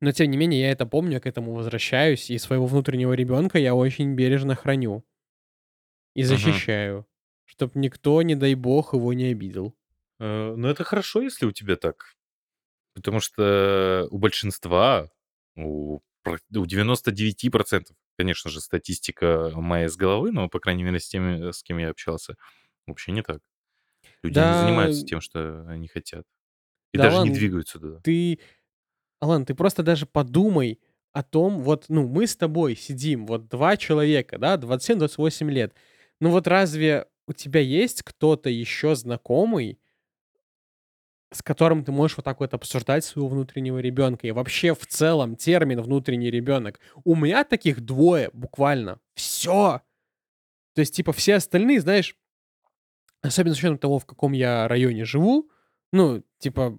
Но 0.00 0.12
тем 0.12 0.30
не 0.30 0.36
менее, 0.36 0.60
я 0.60 0.70
это 0.70 0.86
помню, 0.86 1.14
я 1.14 1.20
к 1.20 1.26
этому 1.26 1.54
возвращаюсь, 1.54 2.30
и 2.30 2.38
своего 2.38 2.66
внутреннего 2.66 3.12
ребенка 3.12 3.58
я 3.58 3.74
очень 3.74 4.14
бережно 4.14 4.54
храню 4.54 5.04
и 6.14 6.22
защищаю, 6.22 7.04
чтобы 7.46 7.72
никто, 7.74 8.22
не 8.22 8.36
дай 8.36 8.54
бог, 8.54 8.94
его 8.94 9.12
не 9.12 9.32
обидел. 9.32 9.74
Э, 10.20 10.54
ну, 10.56 10.68
это 10.68 10.84
хорошо, 10.84 11.20
если 11.20 11.46
у 11.46 11.52
тебя 11.52 11.74
так. 11.74 12.14
Потому 12.94 13.18
что 13.18 14.06
у 14.10 14.18
большинства, 14.18 15.10
у 15.56 16.00
у 16.54 16.66
99%, 16.66 17.96
конечно 18.18 18.50
же, 18.50 18.60
статистика 18.60 19.52
моя 19.54 19.86
из 19.86 19.96
головы, 19.96 20.32
но, 20.32 20.48
по 20.48 20.58
крайней 20.60 20.82
мере, 20.84 20.98
с 21.00 21.08
теми, 21.08 21.52
с 21.52 21.62
кем 21.62 21.78
я 21.78 21.90
общался, 21.90 22.34
вообще 22.86 23.12
не 23.12 23.22
так. 23.22 23.40
Люди 24.22 24.40
не 24.40 24.54
Да, 24.54 24.54
занимаются 24.54 25.04
тем, 25.04 25.20
что 25.20 25.66
они 25.68 25.88
хотят. 25.88 26.24
И 26.92 26.98
да, 26.98 27.08
даже 27.08 27.22
не 27.22 27.30
Алан, 27.30 27.30
двигаются 27.30 27.78
туда. 27.80 28.02
ты, 28.02 28.38
Алан, 29.20 29.46
ты 29.46 29.54
просто 29.54 29.82
даже 29.82 30.06
подумай 30.06 30.80
о 31.12 31.22
том, 31.22 31.60
вот, 31.62 31.86
ну, 31.88 32.08
мы 32.08 32.26
с 32.26 32.36
тобой 32.36 32.76
сидим, 32.76 33.26
вот 33.26 33.48
два 33.48 33.76
человека, 33.76 34.38
да, 34.38 34.56
27-28 34.56 35.50
лет. 35.50 35.74
Ну 36.20 36.30
вот 36.30 36.48
разве 36.48 37.08
у 37.28 37.32
тебя 37.34 37.60
есть 37.60 38.02
кто-то 38.02 38.50
еще 38.50 38.94
знакомый, 38.96 39.80
с 41.36 41.42
которым 41.42 41.84
ты 41.84 41.92
можешь 41.92 42.16
вот 42.16 42.24
так 42.24 42.40
вот 42.40 42.54
обсуждать 42.54 43.04
своего 43.04 43.28
внутреннего 43.28 43.78
ребенка 43.78 44.26
и 44.26 44.30
вообще 44.30 44.74
в 44.74 44.86
целом 44.86 45.36
термин 45.36 45.80
внутренний 45.82 46.30
ребенок. 46.30 46.80
У 47.04 47.14
меня 47.14 47.44
таких 47.44 47.80
двое 47.80 48.30
буквально. 48.32 48.98
Все. 49.14 49.82
То 50.74 50.80
есть, 50.80 50.94
типа, 50.94 51.12
все 51.12 51.36
остальные, 51.36 51.80
знаешь, 51.80 52.16
особенно 53.22 53.54
с 53.54 53.58
учетом 53.58 53.78
того, 53.78 53.98
в 53.98 54.06
каком 54.06 54.32
я 54.32 54.66
районе 54.68 55.04
живу, 55.04 55.50
ну, 55.92 56.22
типа, 56.38 56.78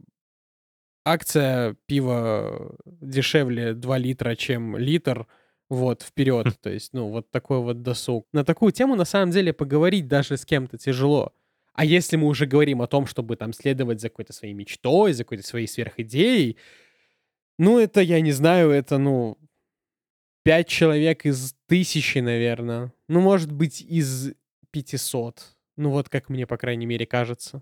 акция 1.05 1.75
пива 1.85 2.75
дешевле 2.85 3.73
2 3.73 3.97
литра, 3.97 4.35
чем 4.35 4.77
литр, 4.77 5.27
вот, 5.69 6.01
вперед. 6.01 6.59
То 6.61 6.69
есть, 6.69 6.93
ну, 6.93 7.09
вот 7.09 7.29
такой 7.31 7.59
вот 7.59 7.81
досуг. 7.81 8.27
На 8.33 8.43
такую 8.43 8.71
тему, 8.71 8.95
на 8.95 9.05
самом 9.05 9.31
деле, 9.31 9.53
поговорить 9.53 10.07
даже 10.07 10.37
с 10.37 10.45
кем-то 10.45 10.77
тяжело. 10.77 11.33
А 11.77 11.85
если 11.85 12.17
мы 12.17 12.25
уже 12.27 12.47
говорим 12.47 12.81
о 12.81 12.87
том, 12.87 13.05
чтобы 13.05 13.35
там 13.35 13.53
следовать 13.53 14.01
за 14.01 14.09
какой-то 14.09 14.33
своей 14.33 14.55
мечтой, 14.55 15.13
за 15.13 15.23
какой-то 15.23 15.45
своей 15.45 15.67
сверхидеей, 15.67 16.57
ну, 17.59 17.77
это, 17.79 18.01
я 18.01 18.19
не 18.19 18.31
знаю, 18.31 18.71
это, 18.71 18.97
ну, 18.97 19.37
пять 20.43 20.67
человек 20.67 21.27
из 21.27 21.53
тысячи, 21.67 22.17
наверное. 22.17 22.91
Ну, 23.07 23.21
может 23.21 23.51
быть, 23.51 23.81
из 23.81 24.33
500. 24.71 25.55
Ну, 25.75 25.91
вот 25.91 26.09
как 26.09 26.29
мне, 26.29 26.47
по 26.47 26.57
крайней 26.57 26.87
мере, 26.87 27.05
кажется. 27.05 27.61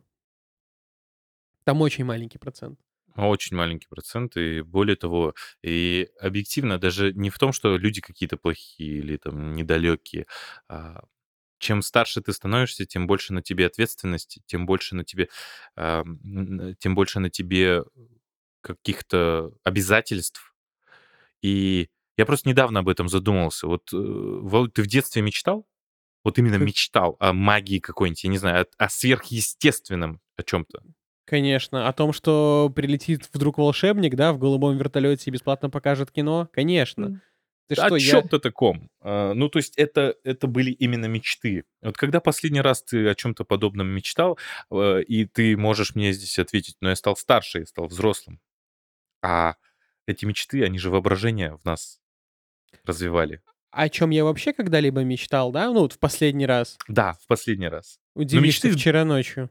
Там 1.66 1.82
очень 1.82 2.06
маленький 2.06 2.38
процент. 2.38 2.80
Очень 3.18 3.58
маленький 3.58 3.88
процент, 3.90 4.38
и 4.38 4.62
более 4.62 4.96
того, 4.96 5.34
и 5.62 6.08
объективно 6.22 6.78
даже 6.78 7.12
не 7.14 7.30
в 7.30 7.38
том, 7.38 7.52
что 7.52 7.76
люди 7.76 8.00
какие-то 8.00 8.38
плохие 8.38 9.00
или 9.00 9.18
там 9.18 9.52
недалекие, 9.54 10.26
а 10.70 11.04
чем 11.60 11.82
старше 11.82 12.22
ты 12.22 12.34
становишься, 12.34 12.86
тем 12.86 13.08
больше 13.08 13.34
на 13.34 13.42
тебе 13.42 13.66
ответственности, 13.68 14.42
тем 14.46 14.66
больше 14.66 14.96
на 14.96 15.04
тебе, 15.04 15.30
м, 15.78 16.76
тем 16.80 16.96
больше 16.96 17.20
на 17.20 17.30
тебе 17.30 17.84
каких-то 18.62 19.52
обязательств. 19.64 20.54
И 21.42 21.90
я 22.18 22.26
просто 22.26 22.50
недавно 22.50 22.80
об 22.82 22.90
этом 22.90 23.10
задумался. 23.10 23.68
Вот, 23.68 23.92
э, 23.94 23.98
Володь, 23.98 24.74
ты 24.74 24.84
в 24.84 24.88
детстве 24.88 25.22
мечтал? 25.22 25.68
Вот 26.24 26.40
именно 26.40 26.58
Как- 26.58 26.68
мечтал 26.68 27.18
о 27.20 27.34
магии 27.34 27.80
какой-нибудь, 27.80 28.24
я 28.24 28.30
не 28.32 28.38
знаю, 28.40 28.66
о, 28.80 28.86
о 28.86 28.90
сверхъестественном 28.90 30.22
о 30.38 30.44
чем-то. 30.44 30.82
Конечно. 31.26 31.88
О 31.88 31.94
том, 31.94 32.14
что 32.14 32.72
прилетит 32.76 33.30
вдруг 33.34 33.58
волшебник, 33.58 34.16
да, 34.16 34.34
в 34.34 34.38
голубом 34.40 34.78
вертолете 34.78 35.30
и 35.30 35.34
бесплатно 35.34 35.70
покажет 35.70 36.12
кино? 36.12 36.50
Конечно. 36.54 37.22
Ты 37.68 37.76
о 37.76 37.88
что, 37.88 37.96
я... 37.96 38.22
таком. 38.22 38.90
А, 39.02 39.34
Ну, 39.34 39.50
то 39.50 39.60
есть 39.60 39.78
это, 39.78 40.16
это 40.24 40.48
были 40.48 40.72
именно 40.72 41.06
мечты. 41.06 41.64
Вот 41.82 41.98
когда 41.98 42.20
последний 42.20 42.62
раз 42.62 42.84
ты 42.84 43.08
о 43.08 43.16
чем-то 43.16 43.44
подобном 43.44 43.88
мечтал, 43.88 44.38
э, 44.72 45.02
и 45.04 45.26
ты 45.26 45.58
можешь 45.58 45.96
мне 45.96 46.12
здесь 46.14 46.38
ответить, 46.38 46.78
но 46.82 46.90
я 46.90 46.96
стал 46.96 47.16
старше, 47.16 47.60
я 47.60 47.66
стал 47.66 47.88
взрослым. 47.88 48.40
А 49.22 49.56
эти 50.06 50.26
мечты, 50.26 50.64
они 50.64 50.78
же 50.78 50.92
воображение 50.92 51.58
в 51.58 51.66
нас 51.66 52.00
развивали. 52.84 53.42
О 53.72 53.90
чем 53.90 54.12
я 54.12 54.24
вообще 54.24 54.54
когда-либо 54.54 55.04
мечтал, 55.04 55.52
да? 55.52 55.66
Ну, 55.68 55.82
вот 55.82 55.94
в 55.94 56.00
последний 56.00 56.46
раз. 56.46 56.78
Да, 56.88 57.14
в 57.14 57.28
последний 57.28 57.68
раз. 57.68 58.00
Удивишься 58.14 58.70
мечты- 58.70 58.78
вчера 58.78 59.04
ночью. 59.04 59.50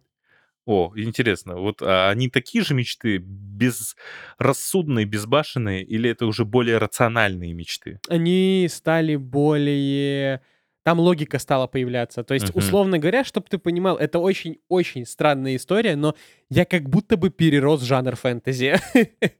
О, 0.67 0.93
интересно, 0.97 1.57
вот 1.57 1.83
а 1.83 2.09
они 2.09 2.31
такие 2.31 2.65
же 2.65 2.75
мечты, 2.75 3.19
безрассудные, 3.19 5.05
безбашенные, 5.05 5.85
или 5.85 6.09
это 6.09 6.25
уже 6.27 6.45
более 6.47 6.79
рациональные 6.79 7.53
мечты? 7.53 8.01
Они 8.09 8.67
стали 8.71 9.17
более... 9.17 10.41
Там 10.83 11.01
логика 11.01 11.39
стала 11.39 11.67
появляться. 11.67 12.25
То 12.25 12.35
есть, 12.35 12.51
Мгм. 12.51 12.59
условно 12.59 12.99
говоря, 12.99 13.25
чтобы 13.25 13.47
ты 13.49 13.57
понимал, 13.59 13.97
это 13.97 14.19
очень-очень 14.19 15.07
странная 15.07 15.57
история, 15.57 15.97
но 15.97 16.15
я 16.51 16.65
как 16.67 16.89
будто 16.91 17.17
бы 17.17 17.31
перерос 17.31 17.83
жанр 17.83 18.17
фэнтези. 18.17 18.75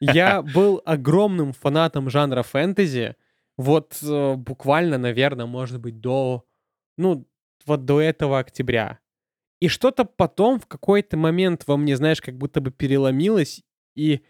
Я 0.00 0.42
был 0.54 0.82
огромным 0.84 1.52
фанатом 1.52 2.10
жанра 2.10 2.42
фэнтези. 2.42 3.16
Вот 3.56 3.98
э, 4.02 4.34
буквально, 4.34 4.98
наверное, 4.98 5.46
может 5.46 5.80
быть, 5.80 6.00
до... 6.00 6.44
Ну, 6.96 7.26
вот 7.66 7.84
до 7.84 8.00
этого 8.00 8.38
октября. 8.38 8.98
И 9.62 9.68
что-то 9.68 10.04
потом 10.04 10.58
в 10.58 10.66
какой-то 10.66 11.16
момент 11.16 11.68
во 11.68 11.76
мне, 11.76 11.96
знаешь, 11.96 12.20
как 12.20 12.36
будто 12.36 12.60
бы 12.60 12.72
переломилось, 12.72 13.62
и 13.94 14.22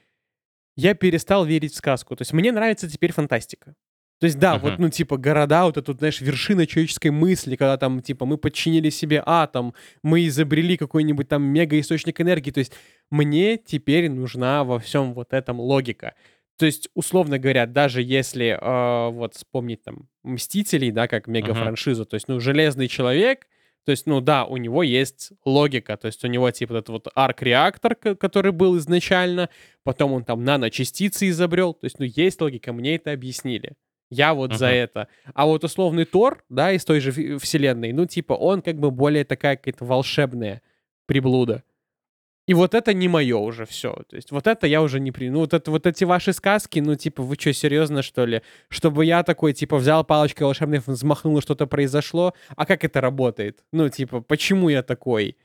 я 0.77 0.93
перестал 0.93 1.47
верить 1.47 1.73
в 1.73 1.77
сказку. 1.77 2.15
То 2.15 2.21
есть 2.21 2.35
мне 2.35 2.53
нравится 2.53 2.87
теперь 2.87 3.13
фантастика. 3.15 3.75
То 4.21 4.27
есть 4.27 4.39
да, 4.39 4.59
вот, 4.59 4.75
Мгм. 4.75 4.83
ну, 4.83 4.89
типа, 4.91 5.17
города, 5.17 5.65
вот 5.65 5.79
это, 5.79 5.93
вот, 5.93 6.01
знаешь, 6.01 6.21
вершина 6.21 6.67
человеческой 6.67 7.13
мысли, 7.13 7.57
когда 7.57 7.79
там, 7.79 8.03
типа, 8.03 8.27
мы 8.27 8.37
подчинили 8.37 8.91
себе 8.91 9.23
атом, 9.25 9.73
мы 10.03 10.27
изобрели 10.27 10.77
какой-нибудь 10.77 11.29
там 11.29 11.43
мега-источник 11.45 12.21
энергии. 12.21 12.51
То 12.51 12.61
есть 12.61 12.75
мне 13.11 13.57
теперь 13.57 14.11
нужна 14.11 14.65
во 14.65 14.79
всем 14.79 15.15
вот 15.15 15.33
этом 15.33 15.59
логика. 15.61 16.15
То 16.59 16.67
есть, 16.67 16.91
условно 16.95 17.39
говоря, 17.39 17.65
даже 17.65 18.03
если 18.03 18.59
э, 18.61 19.11
вот 19.11 19.35
вспомнить 19.35 19.83
там 19.83 20.11
Мстителей, 20.25 20.91
да, 20.91 21.09
как 21.09 21.27
мега-франшизу, 21.27 22.05
то 22.05 22.17
есть, 22.17 22.29
ну, 22.29 22.39
Железный 22.39 22.87
Человек, 22.89 23.47
то 23.85 23.91
есть, 23.91 24.07
ну 24.07 24.21
да, 24.21 24.45
у 24.45 24.57
него 24.57 24.83
есть 24.83 25.33
логика, 25.45 25.97
то 25.97 26.07
есть 26.07 26.25
у 26.25 26.29
него 26.29 26.51
типа 26.51 26.75
этот 26.75 26.89
вот 26.91 27.09
арк-реактор, 27.15 27.95
ко- 27.95 28.15
который 28.15 28.53
был 28.53 28.79
изначально, 28.79 29.49
потом 29.83 30.13
он 30.13 30.25
там 30.25 30.45
наночастицы 30.45 31.29
изобрел, 31.29 31.75
то 31.75 31.85
есть, 31.87 31.99
ну, 31.99 32.05
есть 32.05 32.41
логика, 32.41 32.73
мне 32.73 32.95
это 32.97 33.13
объяснили. 33.13 33.75
Я 34.11 34.35
вот 34.35 34.53
за 34.53 34.67
Мгм. 34.67 34.75
это. 34.75 35.09
А 35.35 35.47
вот 35.47 35.65
условный 35.65 36.05
Тор, 36.05 36.45
да, 36.49 36.73
из 36.73 36.85
той 36.85 37.01
же 37.01 37.39
вселенной, 37.39 37.93
ну, 37.93 38.07
типа, 38.07 38.35
он 38.35 38.61
как 38.61 38.79
бы 38.79 38.91
более 38.91 39.25
такая 39.25 39.57
какая-то 39.57 39.85
волшебная 39.85 40.61
приблуда. 41.07 41.65
И 42.47 42.55
вот 42.55 42.75
это 42.75 42.93
не 42.93 43.09
мое 43.09 43.37
уже 43.37 43.67
все. 43.67 43.95
То 44.09 44.17
есть 44.17 44.33
вот 44.33 44.47
это 44.49 44.67
я 44.67 44.83
уже 44.83 44.99
не 44.99 45.13
при... 45.13 45.31
Ну 45.31 45.39
вот, 45.41 45.55
это, 45.55 45.71
вот 45.71 45.87
эти 45.87 46.03
ваши 46.05 46.33
сказки, 46.33 46.81
ну 46.81 46.97
типа 46.97 47.23
вы 47.23 47.37
что, 47.39 47.53
серьезно 47.53 48.03
что 48.03 48.25
ли? 48.25 48.43
Чтобы 48.69 49.05
я 49.05 49.23
такой 49.23 49.53
типа 49.53 49.77
взял 49.77 50.05
палочкой 50.05 50.47
волшебной, 50.47 50.81
взмахнул, 50.85 51.39
и 51.39 51.41
что-то 51.41 51.67
произошло? 51.67 52.35
А 52.57 52.67
как 52.67 52.85
это 52.85 53.01
работает? 53.01 53.65
Ну 53.73 53.89
типа 53.89 54.21
почему 54.23 54.69
я 54.71 54.83
такой? 54.83 55.37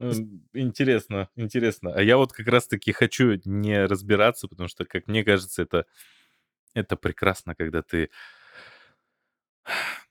М, 0.00 0.46
Интересно, 0.54 1.28
интересно. 1.36 1.92
А 1.94 2.02
я 2.02 2.16
вот 2.16 2.32
как 2.32 2.46
раз-таки 2.46 2.92
хочу 2.92 3.40
не 3.44 3.86
разбираться, 3.86 4.48
потому 4.48 4.68
что, 4.68 4.84
как 4.84 5.08
мне 5.08 5.24
кажется, 5.24 5.62
это, 5.62 5.84
это 6.74 6.96
прекрасно, 6.96 7.54
когда 7.56 7.82
ты... 7.82 8.10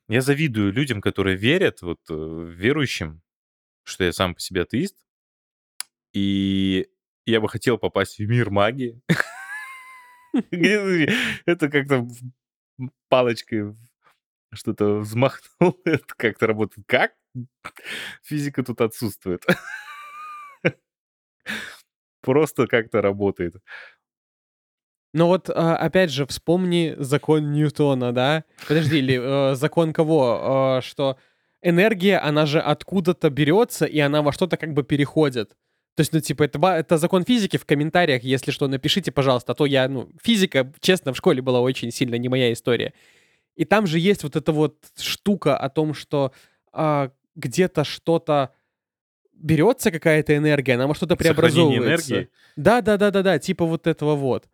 Я 0.08 0.22
завидую 0.22 0.74
людям, 0.74 1.02
которые 1.02 1.38
верят, 1.38 1.82
вот 1.82 2.00
э, 2.10 2.46
верующим, 2.56 3.22
что 3.84 4.04
я 4.04 4.12
сам 4.12 4.36
по 4.36 4.42
себе 4.42 4.62
атеист, 4.64 4.96
и 6.14 6.88
я 7.26 7.42
бы 7.42 7.50
хотел 7.50 7.78
попасть 7.78 8.18
в 8.18 8.28
мир 8.28 8.50
магии. 8.50 9.02
Это 11.46 11.70
как-то 11.70 12.08
палочкой 13.10 13.76
что-то 14.54 15.00
взмахнул, 15.00 15.80
это 15.86 16.14
как-то 16.18 16.48
работает. 16.48 16.86
Как? 16.88 17.14
Физика 18.24 18.64
тут 18.64 18.82
отсутствует. 18.82 19.44
Просто 22.22 22.68
как-то 22.68 23.02
работает. 23.02 23.56
Ну 25.14 25.28
вот 25.28 25.50
а, 25.50 25.76
опять 25.76 26.12
же 26.12 26.26
вспомни 26.28 26.96
закон 26.98 27.52
Ньютона, 27.52 28.12
да? 28.12 28.44
Подожди, 28.68 29.00
или 29.00 29.52
э, 29.52 29.56
закон 29.56 29.92
кого? 29.92 30.80
Э, 30.80 30.86
что 30.86 31.18
энергия, 31.62 32.20
она 32.20 32.46
же 32.46 32.60
откуда-то 32.60 33.30
берется, 33.32 33.86
и 33.86 34.00
она 34.00 34.22
во 34.22 34.32
что-то 34.32 34.58
как 34.58 34.74
бы 34.74 34.84
переходит. 34.84 35.56
То 36.00 36.02
есть, 36.02 36.14
ну, 36.14 36.22
типа, 36.22 36.44
это, 36.44 36.66
это 36.66 36.98
закон 36.98 37.26
физики 37.26 37.58
в 37.58 37.66
комментариях, 37.66 38.24
если 38.24 38.52
что, 38.52 38.70
напишите, 38.70 39.12
пожалуйста, 39.12 39.52
а 39.52 39.56
то 39.56 39.66
я, 39.66 39.90
ну, 39.90 40.10
физика, 40.24 40.72
честно, 40.80 41.12
в 41.12 41.18
школе 41.18 41.42
была 41.42 41.60
очень 41.60 41.92
сильно 41.92 42.16
не 42.16 42.30
моя 42.30 42.54
история. 42.54 42.94
И 43.58 43.66
там 43.66 43.86
же 43.86 44.00
есть 44.00 44.24
вот 44.24 44.38
эта 44.38 44.54
вот 44.54 44.78
штука 44.98 45.58
о 45.58 45.68
том, 45.68 45.94
что 45.94 46.32
а, 46.72 47.12
где-то 47.36 47.84
что-то 47.84 48.54
берется 49.34 49.92
какая-то 49.92 50.38
энергия, 50.38 50.76
она 50.76 50.88
во 50.88 50.96
что-то 50.96 51.18
преобразовывается. 51.18 52.14
энергии. 52.14 52.30
Да, 52.56 52.80
да, 52.80 52.96
да, 52.96 53.12
да, 53.12 53.22
да, 53.22 53.38
типа 53.38 53.66
вот 53.66 53.86
этого 53.86 54.16
вот. 54.16 54.48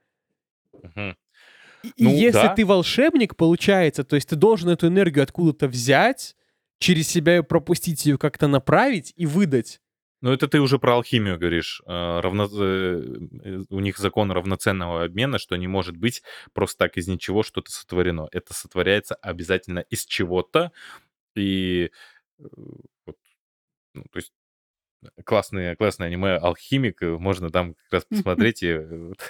И 0.95 1.89
и 1.95 2.03
Ну, 2.05 2.09
если 2.09 2.41
да. 2.41 2.55
ты 2.55 2.65
волшебник, 2.65 3.35
получается, 3.35 4.03
то 4.03 4.15
есть 4.15 4.29
ты 4.29 4.35
должен 4.35 4.69
эту 4.69 4.87
энергию 4.87 5.21
откуда-то 5.21 5.67
взять, 5.67 6.35
через 6.79 7.07
себя 7.07 7.35
ее 7.35 7.43
пропустить, 7.43 8.03
ее 8.07 8.17
как-то 8.17 8.47
направить 8.47 9.13
и 9.15 9.27
выдать. 9.27 9.79
Ну, 10.25 10.31
это 10.31 10.47
ты 10.47 10.59
уже 10.59 10.79
про 10.79 10.95
алхимию 10.95 11.37
говоришь. 11.37 11.83
А, 11.85 12.19
равно... 12.19 12.49
Э, 12.51 13.63
у 13.69 13.79
них 13.79 13.99
закон 13.99 14.31
равноценного 14.31 15.03
обмена, 15.03 15.37
что 15.37 15.55
не 15.55 15.67
может 15.67 15.97
быть 15.97 16.23
просто 16.51 16.79
так 16.79 16.97
из 16.97 17.07
ничего 17.07 17.43
что-то 17.43 17.69
сотворено. 17.71 18.27
Это 18.31 18.55
сотворяется 18.55 19.13
обязательно 19.13 19.85
из 19.91 20.03
чего-то. 20.03 20.71
И 21.35 21.91
э, 22.39 22.43
вот, 23.05 23.17
ну, 23.93 24.03
то 24.11 24.17
есть 24.17 24.31
классное, 25.23 25.75
классное 25.75 26.07
аниме 26.07 26.35
«Алхимик», 26.35 27.01
можно 27.01 27.49
там 27.49 27.73
как 27.73 27.93
раз 27.93 28.05
посмотреть, 28.09 28.63
и 28.63 28.79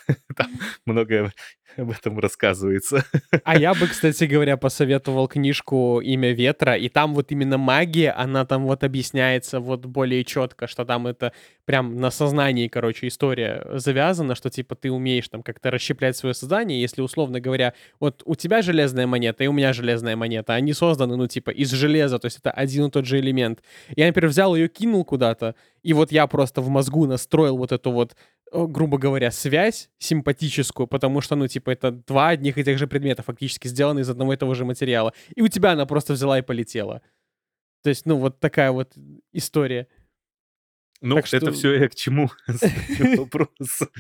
там 0.35 0.47
многое 0.85 1.31
об 1.77 1.91
этом 1.91 2.19
рассказывается. 2.19 3.05
А 3.43 3.57
я 3.57 3.73
бы, 3.73 3.87
кстати 3.87 4.25
говоря, 4.25 4.57
посоветовал 4.57 5.27
книжку 5.27 5.99
«Имя 6.01 6.33
ветра», 6.33 6.75
и 6.75 6.89
там 6.89 7.13
вот 7.13 7.31
именно 7.31 7.57
магия, 7.57 8.11
она 8.11 8.45
там 8.45 8.63
вот 8.63 8.83
объясняется 8.83 9.59
вот 9.59 9.85
более 9.85 10.23
четко, 10.23 10.67
что 10.67 10.85
там 10.85 11.07
это 11.07 11.33
прям 11.65 11.97
на 11.99 12.11
сознании, 12.11 12.67
короче, 12.67 13.07
история 13.07 13.65
завязана, 13.73 14.35
что 14.35 14.49
типа 14.49 14.75
ты 14.75 14.91
умеешь 14.91 15.27
там 15.27 15.43
как-то 15.43 15.71
расщеплять 15.71 16.15
свое 16.15 16.33
сознание, 16.33 16.79
если 16.79 17.01
условно 17.01 17.39
говоря, 17.39 17.73
вот 17.99 18.21
у 18.25 18.35
тебя 18.35 18.61
железная 18.61 19.07
монета 19.07 19.43
и 19.43 19.47
у 19.47 19.53
меня 19.53 19.73
железная 19.73 20.15
монета, 20.15 20.53
они 20.53 20.73
созданы, 20.73 21.15
ну 21.15 21.27
типа 21.27 21.49
из 21.49 21.71
железа, 21.71 22.19
то 22.19 22.25
есть 22.25 22.37
это 22.37 22.51
один 22.51 22.85
и 22.85 22.91
тот 22.91 23.05
же 23.05 23.19
элемент. 23.19 23.61
Я, 23.95 24.07
например, 24.07 24.29
взял 24.29 24.55
ее, 24.55 24.67
кинул 24.67 25.03
куда-то, 25.03 25.55
и 25.83 25.93
вот 25.93 26.11
я 26.11 26.27
просто 26.27 26.61
в 26.61 26.69
мозгу 26.69 27.05
настроил 27.05 27.57
вот 27.57 27.71
эту 27.71 27.91
вот 27.91 28.15
грубо 28.51 28.97
говоря, 28.97 29.31
связь 29.31 29.89
симпатическую, 29.97 30.87
потому 30.87 31.19
что, 31.19 31.35
ну, 31.35 31.47
типа, 31.47 31.71
это 31.71 31.91
два 31.91 32.29
одних 32.29 32.57
и 32.57 32.63
тех 32.63 32.77
же 32.77 32.87
предмета, 32.87 33.23
фактически 33.23 33.67
сделаны 33.67 34.01
из 34.01 34.09
одного 34.09 34.33
и 34.33 34.37
того 34.37 34.53
же 34.53 34.65
материала. 34.65 35.13
И 35.35 35.41
у 35.41 35.47
тебя 35.47 35.71
она 35.71 35.85
просто 35.85 36.13
взяла 36.13 36.39
и 36.39 36.41
полетела. 36.41 37.01
То 37.83 37.89
есть, 37.89 38.05
ну, 38.05 38.17
вот 38.17 38.39
такая 38.39 38.71
вот 38.71 38.93
история. 39.33 39.87
Ну, 41.05 41.15
так 41.17 41.33
это 41.33 41.51
все 41.51 41.75
я 41.75 41.87
к 41.87 41.93
чему 41.93 42.31
вопрос. 43.17 43.49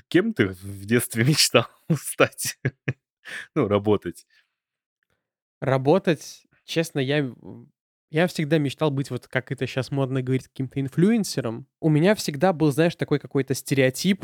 Кем 0.07 0.33
ты 0.33 0.47
в 0.47 0.85
детстве 0.85 1.23
мечтал 1.23 1.67
стать? 1.93 2.57
Ну, 3.53 3.67
работать. 3.67 4.25
Работать, 5.61 6.45
честно, 6.65 6.99
я 6.99 7.31
я 8.09 8.27
всегда 8.27 8.57
мечтал 8.57 8.91
быть, 8.91 9.11
вот 9.11 9.27
как 9.27 9.51
это 9.51 9.67
сейчас 9.67 9.91
модно 9.91 10.21
говорить, 10.21 10.47
каким-то 10.47 10.79
инфлюенсером. 10.79 11.67
У 11.79 11.89
меня 11.89 12.15
всегда 12.15 12.53
был, 12.53 12.71
знаешь, 12.71 12.95
такой 12.95 13.19
какой-то 13.19 13.53
стереотип, 13.53 14.23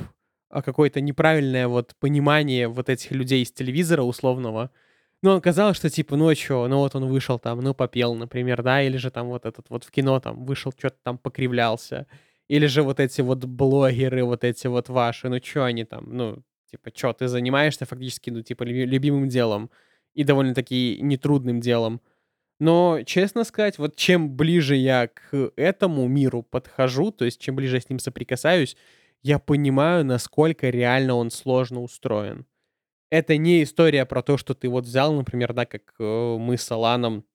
а, 0.50 0.62
какое-то 0.62 1.02
неправильное 1.02 1.68
вот 1.68 1.96
понимание 2.00 2.68
вот 2.68 2.90
этих 2.90 3.12
людей 3.12 3.44
из 3.44 3.52
телевизора 3.52 4.04
условного. 4.04 4.72
Ну, 5.22 5.36
оказалось, 5.36 5.78
что 5.78 5.90
типа, 5.90 6.16
ну 6.16 6.30
а 6.30 6.36
чё, 6.36 6.68
ну 6.68 6.78
вот 6.78 6.96
он 6.96 7.06
вышел 7.06 7.38
там, 7.38 7.60
ну 7.60 7.76
попел, 7.76 8.16
например, 8.16 8.64
да, 8.64 8.82
или 8.82 8.98
же 8.98 9.12
там 9.12 9.28
вот 9.28 9.46
этот 9.46 9.70
вот 9.70 9.84
в 9.84 9.92
кино 9.92 10.20
там 10.20 10.46
вышел, 10.46 10.74
что-то 10.76 10.98
там 11.04 11.18
покривлялся. 11.20 12.08
Или 12.52 12.66
же 12.66 12.84
вот 12.84 13.00
эти 13.00 13.22
вот 13.22 13.46
блогеры, 13.46 14.26
вот 14.26 14.44
эти 14.44 14.68
вот 14.68 14.90
ваши, 14.90 15.30
ну 15.30 15.40
чё 15.40 15.64
они 15.64 15.86
там, 15.86 16.04
ну, 16.18 16.44
типа, 16.70 16.92
чё, 16.92 17.14
ты 17.14 17.30
занимаешься 17.30 17.86
фактически, 17.86 18.30
ну, 18.30 18.42
типа, 18.42 18.64
любимым 18.64 19.30
делом 19.30 19.70
и 20.16 20.26
довольно-таки 20.26 21.00
нетрудным 21.02 21.62
делом. 21.62 22.02
Но, 22.60 23.02
честно 23.06 23.44
сказать, 23.46 23.78
вот 23.78 23.96
чем 23.98 24.36
ближе 24.36 24.76
я 24.78 25.08
к 25.10 25.52
этому 25.58 26.08
миру 26.10 26.44
подхожу, 26.44 27.12
то 27.12 27.26
есть 27.26 27.40
чем 27.42 27.56
ближе 27.56 27.78
я 27.78 27.82
с 27.82 27.90
ним 27.90 28.00
соприкасаюсь, 28.00 28.78
я 29.24 29.40
понимаю, 29.40 30.06
насколько 30.06 30.70
реально 30.70 31.16
он 31.16 31.32
сложно 31.32 31.82
устроен. 31.84 32.46
Это 33.12 33.38
не 33.38 33.64
история 33.64 34.06
про 34.06 34.24
то, 34.24 34.38
что 34.38 34.56
ты 34.56 34.70
вот 34.70 34.86
взял, 34.86 35.14
например, 35.14 35.54
да, 35.54 35.66
как 35.66 35.94
э, 36.00 36.38
мы 36.40 36.58
с 36.58 36.72
Аланом 36.72 37.26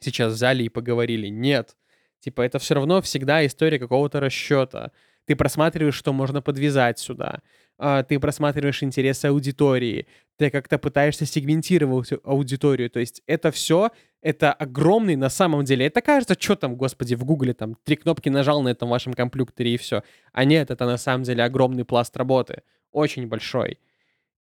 сейчас 0.00 0.34
взяли 0.34 0.64
и 0.64 0.70
поговорили. 0.70 1.28
Нет. 1.28 1.76
Типа, 2.22 2.42
это 2.42 2.60
все 2.60 2.74
равно 2.74 3.02
всегда 3.02 3.44
история 3.44 3.80
какого-то 3.80 4.20
расчета. 4.20 4.92
Ты 5.24 5.34
просматриваешь, 5.34 5.96
что 5.96 6.12
можно 6.12 6.40
подвязать 6.40 7.00
сюда. 7.00 7.40
А, 7.78 8.04
ты 8.04 8.20
просматриваешь 8.20 8.80
интересы 8.84 9.26
аудитории. 9.26 10.06
Ты 10.36 10.50
как-то 10.50 10.78
пытаешься 10.78 11.26
сегментировать 11.26 12.12
аудиторию. 12.22 12.90
То 12.90 13.00
есть 13.00 13.22
это 13.26 13.50
все, 13.50 13.90
это 14.20 14.52
огромный 14.52 15.16
на 15.16 15.30
самом 15.30 15.64
деле. 15.64 15.86
Это 15.86 16.00
кажется, 16.00 16.36
что 16.38 16.54
там, 16.54 16.76
господи, 16.76 17.16
в 17.16 17.24
гугле 17.24 17.54
там 17.54 17.76
три 17.82 17.96
кнопки 17.96 18.28
нажал 18.28 18.62
на 18.62 18.68
этом 18.68 18.88
вашем 18.88 19.14
компьютере 19.14 19.74
и 19.74 19.76
все. 19.76 20.04
А 20.32 20.44
нет, 20.44 20.70
это 20.70 20.86
на 20.86 20.98
самом 20.98 21.24
деле 21.24 21.42
огромный 21.42 21.84
пласт 21.84 22.16
работы. 22.16 22.62
Очень 22.92 23.26
большой. 23.26 23.80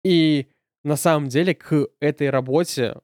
И 0.03 0.49
на 0.83 0.97
самом 0.97 1.29
деле 1.29 1.55
к 1.55 1.87
этой 2.01 2.29
работе 2.31 2.97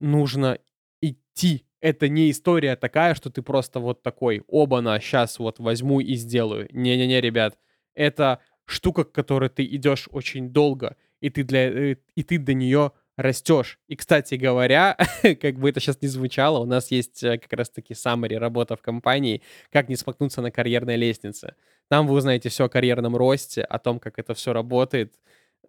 нужно 0.00 0.58
идти 1.02 1.66
это 1.82 2.08
не 2.08 2.30
история 2.30 2.76
такая, 2.76 3.14
что 3.14 3.28
ты 3.28 3.42
просто 3.42 3.80
вот 3.80 4.02
такой, 4.02 4.42
оба-на, 4.46 5.00
сейчас 5.00 5.38
вот 5.38 5.58
возьму 5.58 6.00
и 6.00 6.14
сделаю. 6.14 6.68
Не-не-не, 6.70 7.20
ребят, 7.20 7.58
это 7.94 8.38
штука, 8.64 9.04
к 9.04 9.12
которой 9.12 9.50
ты 9.50 9.64
идешь 9.64 10.08
очень 10.12 10.50
долго, 10.50 10.96
и 11.20 11.28
ты, 11.28 11.42
для, 11.42 11.90
э, 11.92 11.96
и 12.14 12.22
ты 12.22 12.38
до 12.38 12.54
нее 12.54 12.92
растешь. 13.16 13.80
И, 13.88 13.96
кстати 13.96 14.36
говоря, 14.36 14.96
как 15.22 15.58
бы 15.58 15.68
это 15.68 15.80
сейчас 15.80 16.00
не 16.00 16.08
звучало, 16.08 16.60
у 16.60 16.66
нас 16.66 16.92
есть 16.92 17.22
э, 17.24 17.38
как 17.38 17.52
раз-таки 17.52 17.94
summary 17.94 18.38
работа 18.38 18.76
в 18.76 18.80
компании, 18.80 19.42
как 19.70 19.88
не 19.88 19.96
споткнуться 19.96 20.40
на 20.40 20.52
карьерной 20.52 20.96
лестнице. 20.96 21.56
Там 21.88 22.06
вы 22.06 22.14
узнаете 22.14 22.48
все 22.48 22.66
о 22.66 22.68
карьерном 22.68 23.16
росте, 23.16 23.62
о 23.62 23.80
том, 23.80 23.98
как 23.98 24.20
это 24.20 24.34
все 24.34 24.52
работает. 24.52 25.14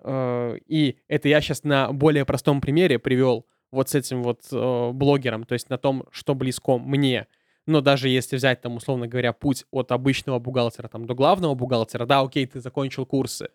Э, 0.03 0.57
и 0.67 0.99
это 1.07 1.27
я 1.27 1.41
сейчас 1.41 1.63
на 1.63 1.91
более 1.91 2.23
простом 2.23 2.61
примере 2.61 2.99
привел 2.99 3.47
вот 3.73 3.89
с 3.89 3.95
этим 3.95 4.23
вот 4.23 4.41
э, 4.51 4.91
блогером, 4.91 5.43
то 5.43 5.53
есть 5.53 5.69
на 5.69 5.77
том, 5.77 6.05
что 6.11 6.35
близко 6.35 6.77
мне. 6.77 7.27
Но 7.65 7.81
даже 7.81 8.07
если 8.07 8.35
взять 8.35 8.61
там, 8.61 8.75
условно 8.75 9.07
говоря, 9.07 9.33
путь 9.33 9.65
от 9.71 9.91
обычного 9.91 10.39
бухгалтера 10.39 10.87
там 10.87 11.05
до 11.05 11.15
главного 11.15 11.55
бухгалтера, 11.55 12.05
да, 12.05 12.21
окей, 12.21 12.45
ты 12.45 12.59
закончил 12.61 13.05
курсы, 13.05 13.49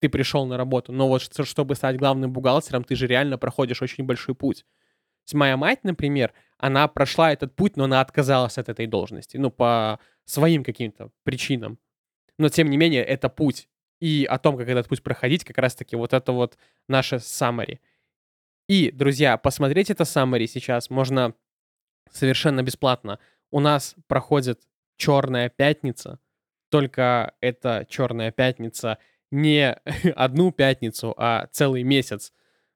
ты 0.00 0.08
пришел 0.08 0.46
на 0.46 0.56
работу, 0.56 0.92
но 0.92 1.08
вот 1.08 1.22
чтобы 1.44 1.74
стать 1.74 1.96
главным 1.96 2.32
бухгалтером, 2.32 2.84
ты 2.84 2.96
же 2.96 3.06
реально 3.06 3.38
проходишь 3.38 3.82
очень 3.82 4.04
большой 4.04 4.34
путь. 4.34 4.66
Моя 5.32 5.56
мать, 5.56 5.80
например, 5.82 6.32
она 6.58 6.86
прошла 6.86 7.32
этот 7.32 7.56
путь, 7.56 7.76
но 7.76 7.84
она 7.84 8.00
отказалась 8.00 8.58
от 8.58 8.68
этой 8.68 8.86
должности, 8.86 9.38
ну, 9.38 9.50
по 9.50 9.98
своим 10.24 10.62
каким-то 10.62 11.10
причинам. 11.24 11.78
Но, 12.38 12.48
тем 12.48 12.68
не 12.68 12.76
менее, 12.76 13.02
это 13.02 13.28
путь. 13.28 13.68
И 14.00 14.26
о 14.28 14.38
том, 14.38 14.56
как 14.56 14.68
этот 14.68 14.88
путь 14.88 15.02
проходить, 15.02 15.44
как 15.44 15.58
раз-таки 15.58 15.96
вот 15.96 16.12
это 16.12 16.32
вот 16.32 16.58
наше 16.88 17.16
summary. 17.16 17.78
И, 18.68 18.90
друзья, 18.90 19.36
посмотреть 19.36 19.90
это 19.90 20.02
summary 20.02 20.46
сейчас 20.46 20.90
можно 20.90 21.34
совершенно 22.10 22.62
бесплатно. 22.62 23.18
У 23.50 23.60
нас 23.60 23.94
проходит 24.08 24.60
Черная 24.96 25.50
пятница, 25.50 26.18
только 26.70 27.34
это 27.40 27.86
Черная 27.88 28.32
пятница 28.32 28.98
не 29.30 29.72
одну 30.16 30.52
пятницу, 30.52 31.14
а 31.16 31.46
целый 31.52 31.82
месяц. 31.82 32.32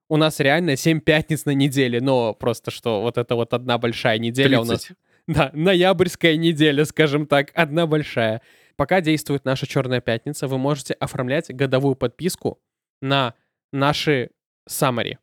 У 0.09 0.17
нас 0.17 0.41
реально 0.41 0.77
7 0.77 1.01
пятниц 1.01 1.45
на 1.45 1.53
неделе, 1.53 2.01
но 2.01 2.35
просто 2.35 2.71
что 2.71 3.01
вот 3.01 3.17
это 3.17 3.35
вот 3.37 3.55
одна 3.55 3.79
большая 3.79 4.19
неделя 4.19 4.59
30. 4.59 4.61
у 4.61 4.73
нас. 4.73 4.89
Да, 5.27 5.51
ноябрьская 5.53 6.37
неделя, 6.37 6.85
скажем 6.85 7.27
так, 7.27 7.53
одна 7.55 7.87
большая. 7.87 8.43
Пока 8.75 9.01
действует 9.01 9.45
наша 9.45 9.67
Черная 9.67 10.01
пятница, 10.01 10.49
вы 10.49 10.59
можете 10.59 10.95
оформлять 10.95 11.55
годовую 11.55 11.95
подписку 11.95 12.59
на 13.01 13.35
наши 13.71 14.31
summary. 14.69 15.19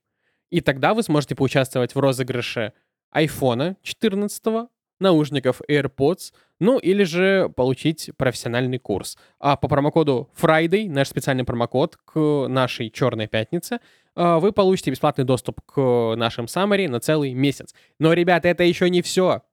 И 0.50 0.62
тогда 0.62 0.94
вы 0.94 1.04
сможете 1.04 1.36
поучаствовать 1.36 1.96
в 1.96 2.00
розыгрыше 2.00 2.74
iPhone 3.14 3.76
14, 3.84 4.70
наушников 5.00 5.62
AirPods, 5.70 6.34
ну 6.60 6.80
или 6.80 7.04
же 7.04 7.50
получить 7.56 8.12
профессиональный 8.18 8.80
курс. 8.80 9.18
А 9.40 9.56
по 9.56 9.68
промокоду 9.68 10.30
Friday, 10.40 10.90
наш 10.90 11.10
специальный 11.10 11.44
промокод 11.44 11.98
к 11.98 12.48
нашей 12.48 12.90
черной 12.90 13.28
пятнице, 13.28 13.80
а, 14.16 14.40
вы 14.40 14.52
получите 14.52 14.92
бесплатный 14.92 15.26
доступ 15.26 15.62
к 15.62 16.16
нашим 16.16 16.46
summary 16.46 16.88
на 16.90 17.00
целый 17.00 17.34
месяц. 17.34 17.76
Но, 18.00 18.14
ребята, 18.14 18.48
это 18.48 18.64
еще 18.64 18.90
не 18.90 19.02
все. 19.02 19.44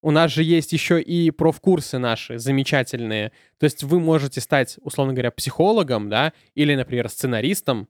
У 0.00 0.10
нас 0.10 0.30
же 0.30 0.44
есть 0.44 0.72
еще 0.72 1.00
и 1.00 1.30
профкурсы 1.30 1.98
наши 1.98 2.38
замечательные. 2.38 3.32
То 3.58 3.64
есть 3.64 3.82
вы 3.82 3.98
можете 3.98 4.40
стать, 4.40 4.78
условно 4.82 5.12
говоря, 5.12 5.32
психологом, 5.32 6.08
да, 6.08 6.32
или, 6.54 6.74
например, 6.74 7.08
сценаристом. 7.08 7.88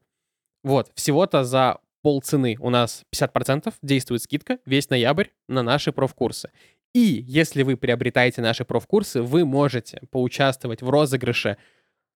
Вот, 0.63 0.91
всего-то 0.95 1.43
за 1.43 1.77
полцены 2.01 2.57
у 2.59 2.69
нас 2.69 3.03
50% 3.13 3.73
действует 3.81 4.23
скидка 4.23 4.59
весь 4.65 4.89
ноябрь 4.89 5.27
на 5.47 5.63
наши 5.63 5.91
профкурсы. 5.91 6.51
И 6.93 7.23
если 7.27 7.63
вы 7.63 7.77
приобретаете 7.77 8.41
наши 8.41 8.65
профкурсы, 8.65 9.21
вы 9.21 9.45
можете 9.45 10.01
поучаствовать 10.11 10.81
в 10.81 10.89
розыгрыше 10.89 11.57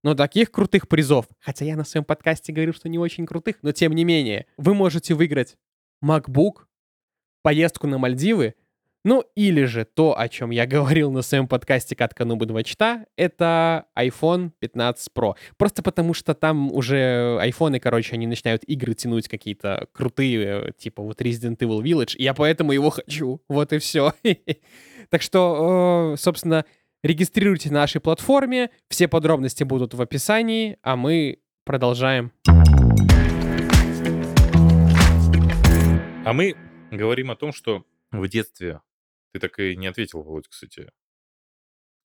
но 0.04 0.16
таких 0.16 0.52
крутых 0.52 0.90
призов, 0.90 1.28
хотя 1.40 1.64
я 1.66 1.78
на 1.78 1.86
своем 1.86 2.04
подкасте 2.04 2.52
говорю, 2.52 2.74
что 2.74 2.90
не 2.90 3.00
очень 3.00 3.26
крутых, 3.26 3.58
но 3.62 3.72
тем 3.72 3.94
не 3.94 4.04
менее, 4.04 4.48
вы 4.58 4.74
можете 4.74 5.14
выиграть 5.14 5.56
MacBook, 6.04 6.66
поездку 7.42 7.88
на 7.88 7.98
Мальдивы 7.98 8.56
ну, 9.04 9.24
или 9.36 9.66
же 9.66 9.86
то, 9.86 10.18
о 10.18 10.30
чем 10.30 10.52
я 10.52 10.66
говорил 10.66 11.12
на 11.12 11.22
своем 11.22 11.48
подкасте 11.48 11.96
«Катка 11.96 12.26
Нубы 12.26 12.46
2 12.46 12.64
чита», 12.64 13.06
это 13.18 13.86
iPhone 13.98 14.52
15 14.60 15.10
Pro. 15.16 15.36
Просто 15.58 15.84
потому 15.84 16.14
что 16.14 16.34
там 16.34 16.72
уже 16.72 17.38
айфоны, 17.40 17.80
короче, 17.80 18.16
они 18.16 18.28
начинают 18.28 18.64
игры 18.64 18.94
тянуть 18.94 19.28
какие-то 19.28 19.88
крутые, 19.92 20.74
типа 20.78 21.04
вот 21.04 21.22
Resident 21.22 21.58
Evil 21.58 21.82
Village, 21.82 22.16
и 22.16 22.24
я 22.24 22.34
поэтому 22.34 22.72
его 22.72 22.90
хочу. 22.90 23.42
Вот 23.48 23.74
и 23.74 23.80
все. 23.80 24.14
Так 25.10 25.22
что, 25.22 26.16
собственно, 26.18 26.66
Регистрируйте 27.04 27.70
на 27.70 27.82
нашей 27.82 28.00
платформе. 28.00 28.70
Все 28.88 29.10
подробности 29.10 29.66
будут 29.66 29.94
в 29.94 30.02
описании, 30.02 30.78
а 30.84 30.96
мы 30.96 31.40
продолжаем. 31.66 32.32
А 36.26 36.32
мы 36.32 36.56
говорим 36.92 37.30
о 37.30 37.36
том, 37.36 37.52
что 37.52 37.84
в 38.14 38.26
детстве 38.30 38.80
ты 39.34 39.40
так 39.40 39.60
и 39.60 39.76
не 39.76 39.88
ответил, 39.88 40.22
Володь, 40.22 40.48
кстати. 40.48 40.90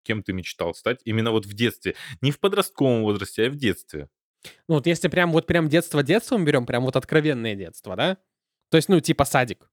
Кем 0.03 0.23
ты 0.23 0.33
мечтал 0.33 0.75
стать? 0.75 1.01
Именно 1.05 1.31
вот 1.31 1.45
в 1.45 1.53
детстве. 1.53 1.95
Не 2.23 2.31
в 2.31 2.41
подростковом 2.41 3.03
возрасте, 3.03 3.47
а 3.47 3.51
в 3.51 3.57
детстве. 3.57 4.09
Ну, 4.67 4.77
вот 4.77 4.87
если 4.87 5.09
прям 5.09 5.33
вот 5.33 5.47
прям 5.47 5.69
детство-детство 5.69 6.39
мы 6.39 6.45
берем, 6.45 6.65
прям 6.65 6.85
вот 6.85 6.97
откровенное 6.97 7.55
детство, 7.55 7.95
да? 7.97 8.17
То 8.71 8.77
есть, 8.79 8.89
ну, 8.89 9.01
типа 9.01 9.25
садик. 9.25 9.71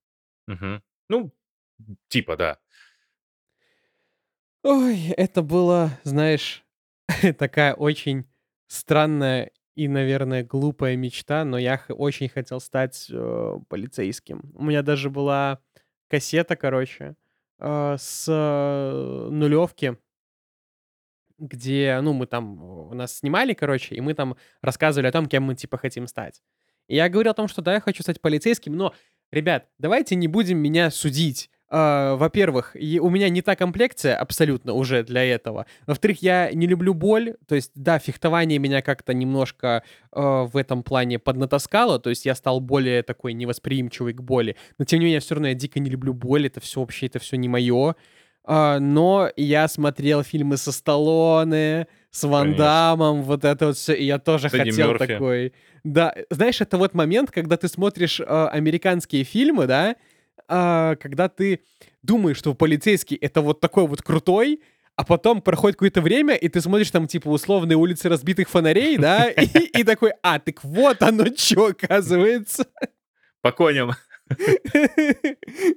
Мгм. 0.48 0.84
Ну, 1.10 1.34
типа, 2.10 2.36
да. 2.36 2.60
Ой, 4.64 5.10
это 5.16 5.42
было, 5.42 5.92
знаешь, 6.04 6.66
такая 7.38 7.74
очень 7.74 8.26
странная 8.68 9.52
и, 9.76 9.88
наверное, 9.88 10.44
глупая 10.44 10.96
мечта, 10.96 11.46
но 11.46 11.58
я 11.58 11.82
очень 11.90 12.30
хотел 12.30 12.60
стать 12.60 13.08
э, 13.10 13.60
полицейским. 13.70 14.42
У 14.56 14.64
меня 14.64 14.82
даже 14.82 15.10
была 15.10 15.62
кассета, 16.08 16.56
короче, 16.56 17.16
э, 17.60 17.96
с 17.98 18.26
э, 18.28 19.30
нулевки, 19.32 19.98
где, 21.38 22.00
ну, 22.02 22.14
мы 22.14 22.28
там, 22.28 22.62
у 22.62 22.94
нас 22.94 23.18
снимали, 23.18 23.54
короче, 23.54 23.96
и 23.96 24.02
мы 24.02 24.14
там 24.14 24.38
рассказывали 24.62 25.08
о 25.08 25.12
том, 25.12 25.26
кем 25.26 25.44
мы, 25.44 25.56
типа, 25.56 25.78
хотим 25.78 26.08
стать. 26.08 26.42
И 26.88 26.96
я 26.96 27.10
говорил 27.10 27.32
о 27.32 27.36
том, 27.36 27.48
что 27.48 27.62
да, 27.62 27.74
я 27.74 27.80
хочу 27.80 28.04
стать 28.04 28.22
полицейским, 28.22 28.76
но, 28.76 28.94
ребят, 29.32 29.70
давайте 29.78 30.16
не 30.16 30.28
будем 30.28 30.60
меня 30.60 30.92
судить. 30.92 31.50
А, 31.78 32.16
во-первых, 32.16 32.74
у 32.74 33.10
меня 33.10 33.28
не 33.28 33.42
та 33.42 33.58
комплекция 33.58 34.16
абсолютно 34.16 34.72
уже 34.72 35.04
для 35.04 35.26
этого. 35.26 35.66
Во-вторых, 35.86 36.22
я 36.22 36.50
не 36.54 36.68
люблю 36.68 36.94
боль. 36.94 37.36
То 37.50 37.56
есть, 37.56 37.74
да, 37.76 38.00
фехтование 38.00 38.60
меня 38.60 38.82
как-то 38.82 39.14
немножко 39.14 39.84
э, 40.14 40.22
в 40.22 40.56
этом 40.56 40.84
плане 40.84 41.20
поднатаскало. 41.20 42.00
То 42.00 42.10
есть 42.12 42.26
я 42.26 42.34
стал 42.36 42.62
более 42.62 43.04
такой 43.04 43.34
невосприимчивый 43.34 44.14
к 44.14 44.22
боли. 44.22 44.56
Но 44.78 44.86
тем 44.86 45.00
не 45.00 45.06
менее, 45.08 45.20
все 45.20 45.36
равно 45.36 45.50
я 45.50 45.54
дико 45.54 45.82
не 45.82 45.90
люблю 45.90 46.14
боль. 46.14 46.48
Это 46.48 46.62
все 46.62 46.80
вообще, 46.80 47.08
это 47.08 47.20
все 47.20 47.36
не 47.36 47.50
мое. 47.50 47.98
А, 48.46 48.80
но 48.80 49.30
я 49.36 49.68
смотрел 49.68 50.24
фильмы 50.24 50.56
со 50.56 50.72
Сталлоне, 50.72 51.88
с 52.10 52.24
Ван 52.24 52.44
Конечно. 52.44 52.64
Дамом, 52.64 53.24
вот 53.24 53.44
это 53.44 53.66
вот 53.68 53.76
все, 53.76 53.94
и 53.94 54.06
я 54.06 54.20
тоже 54.20 54.50
С 54.50 54.54
Эдди 54.54 54.70
хотел 54.70 54.92
Мёрфи. 54.92 55.08
такой. 55.08 55.54
Да, 55.84 56.16
знаешь, 56.30 56.62
это 56.62 56.78
вот 56.78 56.94
момент, 56.94 57.32
когда 57.32 57.58
ты 57.58 57.68
смотришь 57.68 58.22
а, 58.26 58.48
американские 58.48 59.26
фильмы, 59.26 59.68
да, 59.68 59.98
а, 60.48 60.96
когда 60.96 61.30
ты 61.30 61.62
думаешь, 62.04 62.38
что 62.38 62.54
полицейский 62.54 63.18
это 63.18 63.42
вот 63.42 63.60
такой 63.60 63.88
вот 63.88 64.02
крутой, 64.02 64.62
а 64.96 65.04
потом 65.04 65.42
проходит 65.42 65.76
какое-то 65.76 66.02
время, 66.02 66.36
и 66.36 66.48
ты 66.48 66.62
смотришь 66.62 66.92
там, 66.92 67.08
типа, 67.08 67.28
условные 67.28 67.76
улицы 67.76 68.08
разбитых 68.08 68.50
фонарей, 68.50 68.98
да, 68.98 69.30
и, 69.30 69.80
и 69.80 69.84
такой, 69.84 70.14
а, 70.24 70.40
так 70.40 70.64
вот 70.64 71.02
оно 71.02 71.26
что, 71.36 71.68
оказывается. 71.68 72.66
По 73.42 73.52
коням. 73.52 73.92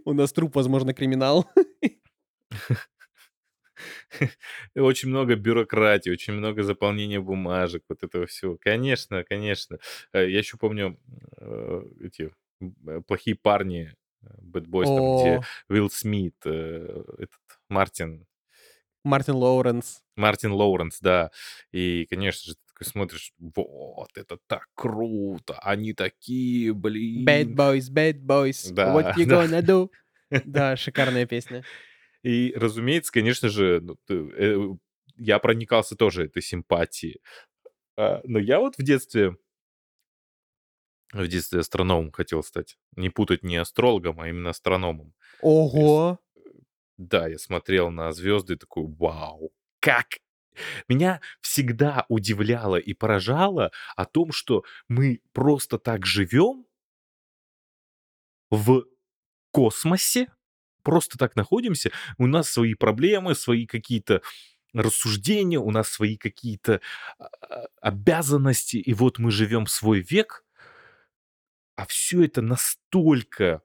У 0.05 0.12
нас 0.12 0.33
труп, 0.33 0.55
возможно, 0.55 0.95
криминал. 0.95 1.51
Очень 4.75 5.11
много 5.11 5.37
бюрократии, 5.37 6.11
очень 6.11 6.33
много 6.33 6.62
заполнения 6.62 7.21
бумажек, 7.21 7.85
вот 7.89 8.03
этого 8.03 8.27
всего. 8.27 8.57
Конечно, 8.61 9.25
конечно. 9.25 9.79
Э, 10.12 10.29
Я 10.29 10.39
еще 10.39 10.57
помню 10.57 10.99
э, 11.37 11.83
эти 12.03 12.31
э, 12.61 13.01
плохие 13.07 13.37
парни, 13.37 13.95
Bad 14.23 14.66
Boys, 14.66 14.85
там, 14.85 15.16
где 15.19 15.47
Уилл 15.69 15.91
Смит, 15.91 16.35
э, 16.45 17.03
этот 17.19 17.39
Мартин, 17.69 18.27
Мартин 19.05 19.35
Лоуренс. 19.35 20.03
Мартин 20.16 20.53
Лоуренс, 20.53 20.99
да. 21.01 21.31
И, 21.73 22.07
конечно 22.11 22.51
же, 22.51 22.55
ты 22.57 22.61
такой 22.73 22.87
смотришь, 22.87 23.33
вот, 23.39 24.11
это 24.16 24.39
так 24.47 24.66
круто, 24.75 25.59
они 25.61 25.93
такие, 25.95 26.73
Bad 26.73 26.75
блин. 26.75 27.55
boys, 27.57 27.91
bad 27.91 28.21
boys, 28.21 28.73
Да, 28.73 28.95
what 28.95 29.14
you 29.16 29.25
да. 29.25 29.45
gonna 29.47 29.62
do? 29.62 29.91
Да, 30.45 30.77
шикарная 30.77 31.27
песня. 31.27 31.64
И, 32.23 32.53
разумеется, 32.57 33.12
конечно 33.12 33.49
же, 33.49 33.81
ну, 33.81 33.97
э, 34.09 34.75
я 35.16 35.39
проникался 35.39 35.95
тоже 35.97 36.25
этой 36.27 36.43
симпатией. 36.43 37.21
А, 37.97 38.21
Но 38.25 38.39
я 38.39 38.59
вот 38.59 38.77
в 38.77 38.83
детстве, 38.83 39.37
в 41.13 41.27
детстве 41.27 41.61
астрономом 41.61 42.13
хотел 42.13 42.43
стать. 42.43 42.77
Не 42.97 43.11
путать 43.11 43.43
не 43.43 43.57
астрологом, 43.57 44.21
а 44.21 44.29
именно 44.29 44.51
астрономом. 44.51 45.15
Ого! 45.41 46.19
да, 46.99 47.29
я 47.29 47.39
смотрел 47.39 47.91
на 47.91 48.13
звезды 48.13 48.55
и 48.55 48.57
такой, 48.57 48.85
вау, 48.87 49.53
как 49.81 50.19
меня 50.89 51.21
всегда 51.41 52.05
удивляло 52.09 52.77
и 52.77 52.93
поражало 52.93 53.71
о 53.97 54.05
том, 54.05 54.33
что 54.33 54.65
мы 54.89 55.21
просто 55.33 55.79
так 55.79 56.05
живем 56.05 56.67
в 58.51 58.85
космосе, 59.53 60.33
просто 60.83 61.17
так 61.17 61.37
находимся, 61.37 61.93
у 62.19 62.27
нас 62.27 62.51
свои 62.51 62.75
проблемы, 62.75 63.37
свои 63.37 63.67
какие-то 63.67 64.21
рассуждения, 64.73 65.61
у 65.61 65.71
нас 65.71 65.89
свои 65.89 66.17
какие-то 66.17 66.81
а, 67.19 67.67
обязанности, 67.81 68.77
и 68.79 68.93
вот 68.95 69.19
мы 69.19 69.31
живем 69.31 69.67
свой 69.67 70.01
век, 70.01 70.45
а 71.79 71.87
все 71.87 72.24
это 72.24 72.43
настолько 72.43 73.62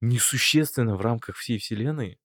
несущественно 0.00 0.94
в 0.94 1.00
рамках 1.00 1.34
всей 1.36 1.58
Вселенной, 1.58 2.20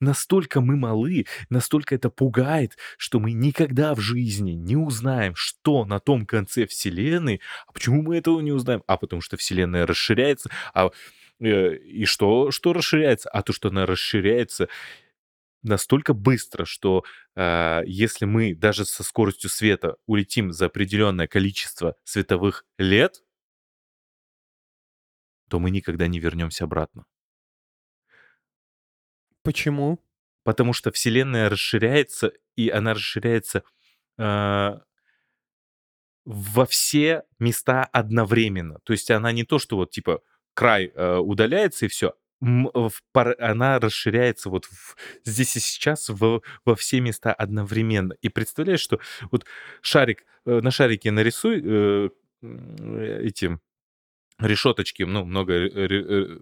настолько 0.00 0.62
мы 0.62 0.76
малы, 0.76 1.26
настолько 1.50 1.94
это 1.96 2.08
пугает, 2.08 2.78
что 2.96 3.20
мы 3.20 3.32
никогда 3.32 3.94
в 3.94 4.00
жизни 4.00 4.52
не 4.52 4.74
узнаем, 4.74 5.34
что 5.36 5.84
на 5.84 6.00
том 6.00 6.24
конце 6.24 6.66
Вселенной. 6.66 7.42
А 7.66 7.72
почему 7.72 8.00
мы 8.00 8.16
этого 8.16 8.40
не 8.40 8.52
узнаем? 8.52 8.82
А 8.86 8.96
потому 8.96 9.20
что 9.20 9.36
Вселенная 9.36 9.86
расширяется. 9.86 10.48
А, 10.72 10.90
э, 11.38 11.76
и 11.76 12.06
что, 12.06 12.50
что 12.52 12.72
расширяется? 12.72 13.28
А 13.28 13.42
то, 13.42 13.52
что 13.52 13.68
она 13.68 13.84
расширяется 13.84 14.70
настолько 15.62 16.14
быстро, 16.14 16.64
что 16.64 17.04
а, 17.36 17.82
если 17.84 18.24
мы 18.24 18.54
даже 18.54 18.86
со 18.86 19.02
скоростью 19.02 19.50
света 19.50 19.96
улетим 20.06 20.52
за 20.52 20.66
определенное 20.66 21.26
количество 21.26 21.96
световых 22.04 22.64
лет, 22.78 23.22
то 25.50 25.58
мы 25.60 25.70
никогда 25.70 26.06
не 26.08 26.20
вернемся 26.20 26.64
обратно. 26.64 27.04
Почему? 29.42 29.98
Потому 30.44 30.72
что 30.72 30.90
Вселенная 30.92 31.48
расширяется, 31.48 32.32
и 32.56 32.68
она 32.70 32.94
расширяется 32.94 33.62
а, 34.18 34.82
во 36.24 36.66
все 36.66 37.24
места 37.38 37.84
одновременно. 37.84 38.78
То 38.84 38.92
есть 38.92 39.10
она 39.10 39.32
не 39.32 39.44
то, 39.44 39.58
что 39.58 39.76
вот 39.76 39.90
типа 39.90 40.20
край 40.54 40.92
э, 40.94 41.16
удаляется 41.16 41.86
и 41.86 41.88
все. 41.88 42.14
Она 43.12 43.78
расширяется 43.78 44.48
вот 44.50 44.64
в- 44.66 44.96
здесь 45.24 45.56
и 45.56 45.60
сейчас 45.60 46.08
в- 46.08 46.42
во 46.64 46.74
все 46.76 47.00
места 47.00 47.32
одновременно. 47.32 48.14
И 48.22 48.28
представляешь, 48.28 48.80
что 48.80 49.00
вот 49.30 49.44
шарик, 49.82 50.24
э, 50.46 50.60
на 50.60 50.70
шарике 50.70 51.10
нарисуй 51.10 51.60
э, 51.64 52.08
э, 52.42 53.20
эти 53.24 53.58
решеточки, 54.40 55.02
ну, 55.04 55.24
много, 55.24 55.54
э, 55.54 55.68
э, 55.88 56.38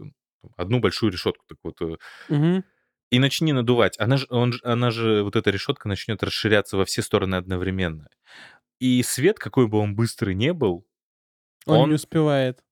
одну 0.57 0.80
большую 0.80 1.12
решетку 1.12 1.44
так 1.49 1.59
вот 1.64 2.01
Мгм. 2.28 2.64
и 3.11 3.18
начни 3.18 3.53
надувать. 3.53 3.99
Она 3.99 4.16
же, 4.18 4.26
он, 4.30 4.53
она 4.62 4.90
же, 4.90 5.22
вот 5.22 5.36
эта 5.36 5.51
решетка 5.51 5.88
начнет 5.88 6.22
расширяться 6.22 6.76
во 6.76 6.84
все 6.84 7.03
стороны 7.03 7.36
одновременно. 7.36 8.09
И 8.80 9.03
свет, 9.03 9.38
какой 9.38 9.68
бы 9.68 9.78
он 9.78 9.96
быстрый 9.96 10.34
не 10.34 10.53
был, 10.53 10.86
Он 11.66 11.84
не 11.84 11.84
он, 11.84 11.92
успевает. 11.94 12.64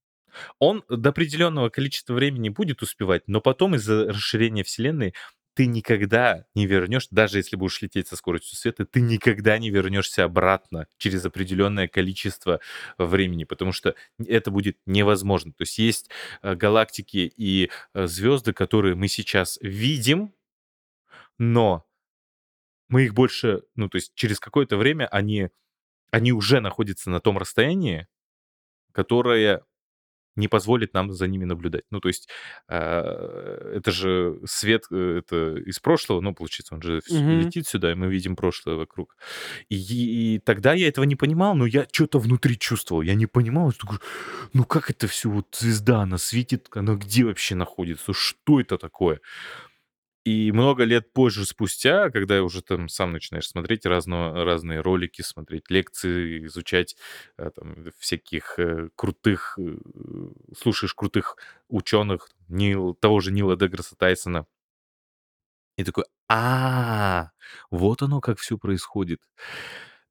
он 0.59 0.83
до 0.89 1.09
определенного 1.09 1.69
количества 1.69 2.13
времени 2.13 2.49
будет 2.49 2.81
успевать, 2.81 3.23
но 3.27 3.41
потом 3.41 3.75
из-за 3.75 4.05
расширения 4.09 4.63
Вселенной 4.63 5.13
ты 5.57 5.65
никогда 5.65 6.45
не 6.53 6.67
вернешь, 6.67 7.07
даже 7.09 7.39
если 7.39 7.55
будешь 7.55 7.81
лететь 7.81 8.07
со 8.07 8.15
скоростью 8.15 8.55
света, 8.55 8.85
ты 8.85 9.01
никогда 9.01 9.57
не 9.57 9.71
вернешься 9.71 10.23
обратно 10.23 10.87
через 10.99 11.25
определенное 11.25 11.87
количество 11.87 12.59
времени, 12.99 13.43
потому 13.43 13.71
что 13.71 13.95
это 14.23 14.51
будет 14.51 14.77
невозможно. 14.85 15.53
То 15.53 15.63
есть 15.63 15.79
есть 15.79 16.11
э, 16.43 16.53
галактики 16.53 17.33
и 17.35 17.71
звезды, 17.95 18.53
которые 18.53 18.93
мы 18.93 19.07
сейчас 19.07 19.57
видим, 19.59 20.31
но 21.39 21.87
мы 22.87 23.05
их 23.05 23.15
больше, 23.15 23.63
ну, 23.73 23.89
то 23.89 23.95
есть 23.95 24.13
через 24.13 24.39
какое-то 24.39 24.77
время 24.77 25.07
они, 25.07 25.49
они 26.11 26.33
уже 26.33 26.59
находятся 26.59 27.09
на 27.09 27.19
том 27.19 27.35
расстоянии, 27.39 28.07
которое 28.91 29.63
не 30.37 30.47
позволит 30.47 30.93
нам 30.93 31.11
за 31.11 31.27
ними 31.27 31.45
наблюдать. 31.45 31.83
Ну, 31.91 31.99
то 31.99 32.07
есть 32.07 32.29
э, 32.69 33.71
это 33.75 33.91
же 33.91 34.39
свет, 34.45 34.83
э, 34.91 35.19
это 35.19 35.57
из 35.57 35.79
прошлого, 35.79 36.21
ну, 36.21 36.33
получается, 36.33 36.75
он 36.75 36.81
же 36.81 37.01
Мгм. 37.09 37.39
летит 37.39 37.67
сюда, 37.67 37.91
и 37.91 37.95
мы 37.95 38.07
видим 38.07 38.35
прошлое 38.35 38.75
вокруг. 38.75 39.17
И, 39.69 40.35
и 40.35 40.39
тогда 40.39 40.73
я 40.73 40.87
этого 40.87 41.05
не 41.05 41.15
понимал, 41.15 41.55
но 41.55 41.65
я 41.65 41.85
что-то 41.91 42.19
внутри 42.19 42.57
чувствовал. 42.57 43.01
Я 43.01 43.15
не 43.15 43.25
понимал, 43.25 43.71
что, 43.71 43.87
ну, 44.53 44.63
как 44.63 44.89
это 44.89 45.07
все, 45.07 45.29
вот 45.29 45.47
звезда, 45.59 46.01
она 46.01 46.17
светит, 46.17 46.67
она 46.73 46.95
где 46.95 47.23
вообще 47.25 47.55
находится, 47.55 48.13
что 48.13 48.59
это 48.59 48.77
такое? 48.77 49.19
И 50.27 50.51
много 50.51 50.83
лет 50.83 51.13
позже 51.13 51.45
спустя, 51.45 52.09
когда 52.09 52.43
уже 52.43 52.61
там 52.61 52.89
сам 52.89 53.13
начинаешь 53.13 53.47
смотреть 53.47 53.85
разно 53.85 54.43
разные 54.43 54.81
ролики, 54.81 55.21
смотреть 55.21 55.69
лекции, 55.69 56.45
изучать, 56.47 56.97
э, 57.37 57.49
там 57.55 57.77
всяких, 57.97 58.59
э, 58.59 58.89
крутых, 58.97 59.57
э, 59.57 59.77
слушаешь 60.57 60.93
крутых 60.95 61.37
ученых, 61.69 62.27
Нил 62.49 62.93
того 62.93 63.21
же 63.21 63.31
Нила 63.31 63.55
Деграсса 63.55 63.95
Тайсона. 63.95 64.47
И 65.77 65.83
такой: 65.83 66.05
"А, 66.27 67.29
вот 67.71 68.01
оно 68.01 68.19
как 68.19 68.39
всё 68.39 68.57
происходит". 68.57 69.19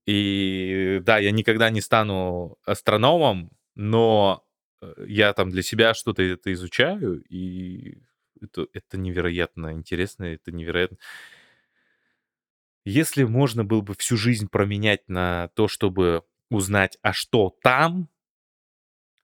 И 0.06 1.00
да, 1.04 1.18
я 1.18 1.32
никогда 1.32 1.70
не 1.70 1.80
стану 1.80 2.56
астрономом, 2.64 3.50
но, 3.74 4.44
э, 4.82 4.94
я 5.08 5.32
там 5.32 5.50
для 5.50 5.62
себя 5.62 5.94
что-то 5.94 6.22
это 6.22 6.52
изучаю, 6.52 7.22
и 7.28 7.98
это 8.40 8.66
это 8.72 8.98
невероятно 8.98 9.72
интересно, 9.72 10.24
это 10.24 10.52
невероятно 10.52 10.98
Если 12.88 13.24
можно 13.24 13.64
было 13.64 13.80
бы 13.80 13.94
всю 13.98 14.16
жизнь 14.16 14.48
променять 14.48 15.08
на 15.08 15.48
то, 15.54 15.66
чтобы 15.66 16.22
узнать, 16.50 16.98
а 17.02 17.12
что 17.12 17.52
там 17.64 18.08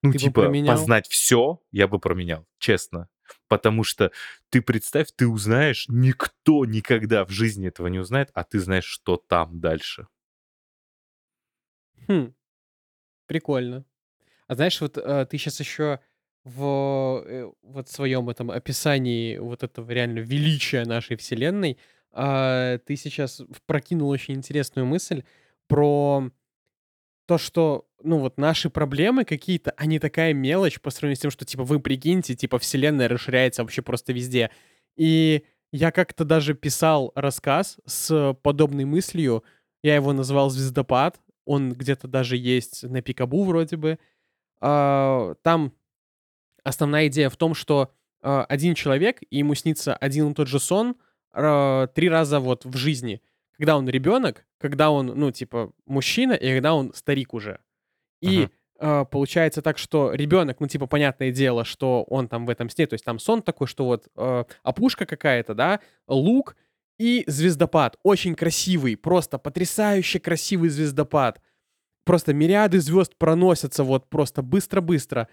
ну, 0.02 0.12
Ты 0.12 0.18
типа, 0.18 0.56
познать 0.64 1.06
всё, 1.08 1.60
я 1.70 1.86
бы 1.86 1.98
променял, 2.00 2.44
честно. 2.58 3.08
Потому 3.48 3.84
что 3.84 4.10
ты 4.50 4.60
представь, 4.60 5.08
ты 5.16 5.28
узнаешь, 5.28 5.86
никто 5.88 6.64
никогда 6.64 7.24
в 7.24 7.30
жизни 7.30 7.68
этого 7.68 7.86
не 7.86 7.98
узнает, 8.00 8.30
а 8.34 8.42
ты 8.44 8.58
знаешь, 8.58 8.84
что 8.84 9.16
там 9.16 9.60
дальше. 9.60 10.06
Хм. 12.08 12.34
Прикольно. 13.26 13.84
А 14.48 14.54
знаешь, 14.56 14.80
вот, 14.82 14.98
э, 14.98 15.26
ты 15.30 15.38
щас 15.38 15.60
ещё 15.60 16.00
в, 16.44 17.22
э, 17.24 17.50
вот 17.62 17.88
своем 17.88 18.28
этом 18.28 18.50
описании 18.50 19.38
вот 19.38 19.62
этого 19.62 19.90
реально 19.90 20.20
величия 20.20 20.84
нашей 20.84 21.16
Вселенной, 21.16 21.78
а, 22.12 22.78
ты 22.78 22.96
сейчас 22.96 23.42
прокинул 23.66 24.08
очень 24.08 24.34
интересную 24.34 24.86
мысль 24.86 25.22
про 25.68 26.30
то, 27.26 27.38
что, 27.38 27.86
ну, 28.02 28.18
вот 28.18 28.36
наши 28.38 28.68
проблемы 28.68 29.24
какие-то, 29.24 29.72
они 29.76 29.98
такая 29.98 30.34
мелочь 30.34 30.80
по 30.80 30.90
сравнению 30.90 31.16
с 31.16 31.20
тем, 31.20 31.30
что, 31.30 31.44
типа, 31.44 31.64
вы 31.64 31.80
прикиньте, 31.80 32.34
типа, 32.34 32.58
Вселенная 32.58 33.08
расширяется 33.08 33.62
вообще 33.62 33.82
просто 33.82 34.12
везде. 34.12 34.50
И 34.96 35.44
я 35.72 35.90
как-то 35.92 36.24
даже 36.24 36.54
писал 36.54 37.12
рассказ 37.14 37.78
с 37.86 38.36
подобной 38.42 38.84
мыслью. 38.84 39.44
Я 39.82 39.94
его 39.94 40.12
назвал 40.12 40.50
"Звездопад". 40.50 41.20
Он 41.46 41.72
где-то 41.72 42.08
даже 42.08 42.36
есть 42.36 42.82
на 42.82 43.00
Пикабу 43.02 43.44
вроде 43.44 43.76
бы. 43.76 43.98
А, 44.60 45.34
там 45.42 45.72
основная 46.64 47.08
идея 47.08 47.28
в 47.30 47.36
том, 47.36 47.54
что, 47.54 47.92
а, 48.22 48.44
1 48.44 48.74
человек, 48.74 49.18
и 49.30 49.38
ему 49.38 49.54
снится 49.54 49.94
один 49.96 50.30
и 50.30 50.34
тот 50.34 50.48
же 50.48 50.60
сон, 50.60 50.96
а, 51.32 51.86
3 51.88 52.08
раза 52.08 52.40
вот 52.40 52.64
в 52.64 52.76
жизни. 52.76 53.20
Когда 53.58 53.76
он 53.76 53.88
ребенок, 53.88 54.46
когда 54.58 54.90
он, 54.90 55.06
ну, 55.06 55.30
типа, 55.30 55.72
мужчина 55.86 56.32
и 56.32 56.52
когда 56.54 56.74
он 56.74 56.92
старик 56.94 57.34
уже. 57.34 57.60
И, 58.22 58.42
Мгм. 58.42 58.50
а, 58.80 59.04
получается 59.06 59.62
так, 59.62 59.78
что 59.78 60.12
ребенок, 60.14 60.60
ну, 60.60 60.68
типа, 60.68 60.86
понятное 60.86 61.30
дело, 61.32 61.64
что 61.64 62.04
он 62.04 62.28
там 62.28 62.46
в 62.46 62.50
этом 62.50 62.70
сне, 62.70 62.86
то 62.86 62.94
есть 62.94 63.04
там 63.04 63.18
сон 63.18 63.42
такой, 63.42 63.66
что 63.66 63.84
вот, 63.86 64.08
а, 64.16 64.46
опушка 64.62 65.06
какая-то, 65.06 65.54
да, 65.54 65.80
луг 66.08 66.56
и 66.98 67.24
звездопад. 67.26 67.96
Очень 68.04 68.34
красивый, 68.36 68.96
просто 68.96 69.38
потрясающе 69.38 70.20
красивый 70.20 70.70
звездопад. 70.70 71.40
Просто 72.04 72.34
мириады 72.34 72.80
звезд 72.80 73.16
проносятся 73.18 73.84
вот 73.84 74.08
просто 74.10 74.42
быстро-быстро. 74.42 75.28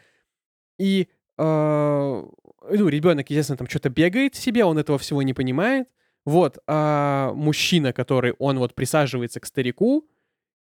И, 0.80 1.08
ну, 1.42 2.88
ребенок, 2.90 3.30
естественно, 3.30 3.58
там 3.58 3.68
чё-то 3.68 3.90
бегает 3.90 4.36
себе, 4.36 4.66
он 4.66 4.78
этого 4.78 4.98
всего 5.00 5.22
не 5.24 5.34
понимает. 5.34 5.88
Вот, 6.26 6.60
а 6.68 7.34
мужчина, 7.34 7.94
который 7.94 8.34
он 8.40 8.60
вот 8.60 8.76
присаживается 8.76 9.40
к 9.40 9.46
старику, 9.46 10.08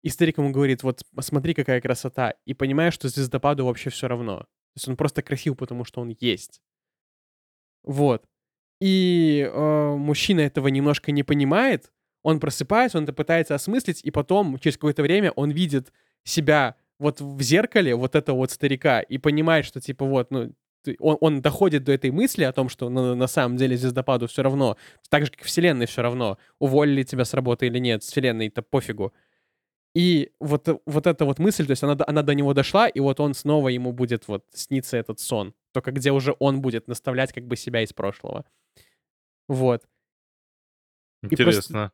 и 0.02 0.10
старик 0.10 0.38
ему 0.38 0.50
говорит: 0.52 0.82
"Вот 0.84 1.02
посмотри, 1.14 1.54
какая 1.54 1.80
красота". 1.80 2.34
И 2.46 2.54
понимаешь, 2.54 2.94
что 2.94 3.08
звездопаду 3.08 3.66
вообще 3.66 3.90
всё 3.90 4.08
равно. 4.08 4.40
То 4.40 4.46
есть 4.78 4.88
он 4.88 4.96
просто 4.96 5.22
красив, 5.22 5.56
потому 5.56 5.84
что 5.84 6.00
он 6.02 6.16
есть. 6.20 6.58
Вот. 7.84 8.24
И, 8.80 9.48
а, 9.52 9.96
мужчина 9.96 10.40
этого 10.40 10.68
немножко 10.68 11.12
не 11.12 11.22
понимает. 11.22 11.92
Он 12.22 12.40
просыпается, 12.40 12.98
он 12.98 13.04
это 13.04 13.12
пытается 13.12 13.54
осмыслить, 13.54 14.02
и 14.04 14.10
потом, 14.10 14.58
через 14.58 14.76
какое-то 14.76 15.02
время, 15.02 15.30
он 15.32 15.50
видит 15.50 15.92
себя 16.24 16.74
вот 16.98 17.20
в 17.20 17.40
зеркале 17.42 17.94
вот 17.94 18.16
этого 18.16 18.36
вот 18.38 18.50
старика 18.50 19.00
и 19.00 19.18
понимает, 19.18 19.64
что 19.64 19.80
типа 19.80 20.04
вот, 20.04 20.30
ну, 20.30 20.52
он 20.99 21.16
он 21.20 21.43
доходит 21.43 21.84
до 21.84 21.93
этой 21.93 22.11
мысли 22.11 22.45
о 22.45 22.53
том, 22.53 22.68
что 22.68 22.89
на 22.91 23.14
на 23.14 23.26
самом 23.26 23.57
деле 23.57 23.76
звездопаду 23.76 24.26
всё 24.26 24.43
равно. 24.43 24.76
Так 25.11 25.24
же, 25.26 25.30
как 25.32 25.43
Вселенной 25.45 25.87
всё 25.87 26.03
равно, 26.03 26.39
уволили 26.61 27.03
тебя 27.05 27.24
с 27.24 27.34
работы 27.34 27.66
или 27.66 27.78
нет. 27.78 28.03
С 28.05 28.09
Вселенной-то 28.11 28.62
пофигу. 28.62 29.12
И 29.95 30.32
вот 30.41 30.68
вот 30.87 31.07
эта 31.07 31.24
вот 31.26 31.39
мысль, 31.41 31.66
то 31.66 31.72
есть 31.72 31.82
она 31.84 31.97
она 32.07 32.22
до 32.22 32.34
него 32.34 32.55
дошла, 32.55 32.89
и 32.89 33.01
вот 33.01 33.20
он 33.20 33.34
снова 33.34 33.68
ему 33.70 33.93
будет 33.93 34.28
вот 34.28 34.45
сниться 34.55 34.97
этот 34.99 35.20
сон. 35.20 35.55
Тока 35.72 35.93
где 35.93 36.12
уже 36.12 36.34
он 36.41 36.61
будет 36.62 36.89
наставлять 36.89 37.32
как 37.32 37.47
бы 37.47 37.57
себя 37.57 37.82
из 37.82 37.93
прошлого. 37.93 38.45
Вот. 39.49 39.87
И 41.30 41.37
просто 41.37 41.72
Интересно. 41.72 41.93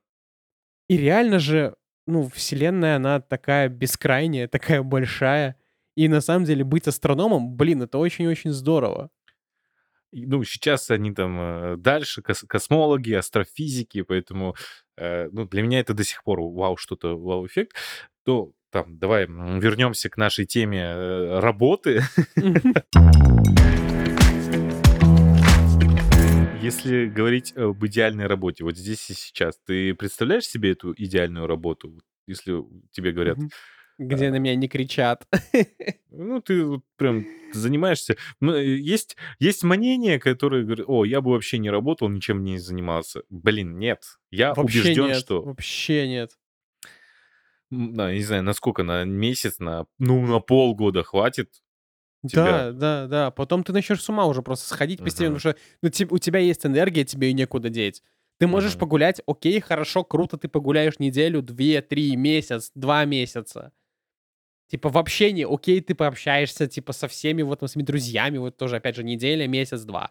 И 0.89 0.97
реально 0.97 1.39
же, 1.39 1.77
ну, 2.07 2.29
Вселенная, 2.29 2.97
она 2.97 3.21
такая 3.21 3.69
бескрайняя, 3.69 4.49
такая 4.49 4.83
большая. 4.83 5.57
И 5.95 6.09
на 6.09 6.21
самом 6.21 6.45
деле 6.45 6.65
быть 6.65 6.89
астрономом, 6.89 7.55
блин, 7.57 7.83
это 7.83 7.99
очень-очень 7.99 8.51
здорово. 8.51 9.11
Ну, 10.15 10.45
сейчас 10.45 10.91
они 10.91 11.13
там, 11.15 11.39
э, 11.41 11.77
дальше, 11.79 12.23
кос 12.23 12.45
космологи, 12.47 13.13
астрофизики, 13.13 14.03
поэтому, 14.03 14.55
э, 14.99 15.29
ну, 15.33 15.47
для 15.47 15.63
меня 15.63 15.81
это 15.81 15.95
до 15.95 16.05
сих 16.05 16.23
пор 16.23 16.41
вау, 16.41 16.77
что-то, 16.77 17.17
вау-эффект. 17.17 17.77
То 18.25 18.53
там 18.71 18.99
давай, 18.99 19.27
вернемся 19.27 20.09
к 20.11 20.17
нашей 20.17 20.47
теме, 20.47 20.81
э, 20.81 21.41
работы. 21.41 22.03
Если 26.63 27.07
говорить 27.07 27.57
об 27.57 27.85
идеальной 27.85 28.27
работе, 28.27 28.65
вот 28.65 28.77
здесь 28.77 29.11
и 29.11 29.15
сейчас, 29.15 29.59
ты 29.67 29.95
представляешь 29.95 30.45
себе 30.45 30.73
эту 30.73 30.95
идеальную 30.97 31.47
работу? 31.47 32.01
Если 32.27 32.63
тебе 32.93 33.13
говорят, 33.13 33.39
Мгм. 33.39 33.51
Где 34.09 34.31
на 34.31 34.37
меня 34.37 34.55
не 34.57 34.69
кричат. 34.69 35.27
Ну, 36.11 36.41
ты 36.43 36.81
прям 36.97 37.27
занимаешься. 37.53 38.17
Ну, 38.41 38.55
есть 38.57 39.17
есть 39.39 39.63
мнения, 39.63 40.19
которые 40.19 40.65
говорят: 40.65 40.87
"О, 40.89 41.05
я 41.05 41.21
бы 41.21 41.31
вообще 41.33 41.59
не 41.59 41.71
работал, 41.71 42.09
ничем 42.09 42.45
не 42.45 42.59
занимался". 42.59 43.23
Блин, 43.31 43.79
нет. 43.79 44.03
Я 44.31 44.55
Вообще 44.55 44.95
убежден, 44.95 45.13
нет, 45.13 45.25
что 45.25 45.43
вообще 45.43 46.07
нет. 46.09 46.37
да, 47.71 48.13
не 48.13 48.23
знаю, 48.23 48.43
на 48.43 48.53
сколько, 48.53 48.83
на 48.83 49.05
месяц, 49.05 49.59
на, 49.59 49.87
ну, 49.99 50.21
на 50.27 50.41
полгода 50.41 51.03
хватит 51.03 51.63
тебя. 52.27 52.67
Да, 52.67 52.73
да, 52.73 53.07
да. 53.09 53.31
Потом 53.31 53.65
ты 53.65 53.73
начнешь 53.73 54.03
с 54.03 54.09
ума 54.09 54.27
уже 54.27 54.43
просто 54.43 54.69
сходить 54.69 55.03
постепенно, 55.03 55.35
Мгм. 55.35 55.39
потому 55.39 55.55
что, 55.55 55.57
ну, 55.83 55.91
у 56.15 56.19
тебя 56.19 56.39
есть 56.41 56.65
энергия, 56.65 57.05
тебе 57.05 57.29
её 57.29 57.37
некуда 57.37 57.69
деть. 57.69 58.03
Ты 58.39 58.47
можешь 58.47 58.77
Мгм. 58.77 58.79
погулять, 58.79 59.21
окей, 59.27 59.61
хорошо, 59.61 60.05
круто, 60.05 60.37
ты 60.39 60.49
погуляешь 60.49 60.99
неделю, 60.99 61.43
2, 61.43 61.83
3, 61.83 62.17
месяц, 62.17 62.71
2 62.75 63.05
месяца. 63.05 63.73
Типа 64.73 64.89
в 64.89 64.97
общении, 64.97 65.45
окей, 65.45 65.83
ты 65.83 65.95
пообщаешься, 65.95 66.67
типа, 66.67 66.95
со 66.95 67.07
всеми, 67.07 67.43
вот, 67.43 67.61
там, 67.61 67.69
своими 67.69 67.85
друзьями, 67.87 68.39
вот 68.39 68.57
тоже, 68.57 68.77
опять 68.77 68.97
же, 68.97 69.05
неделя, 69.05 69.47
месяц, 69.47 69.83
2. 69.83 70.09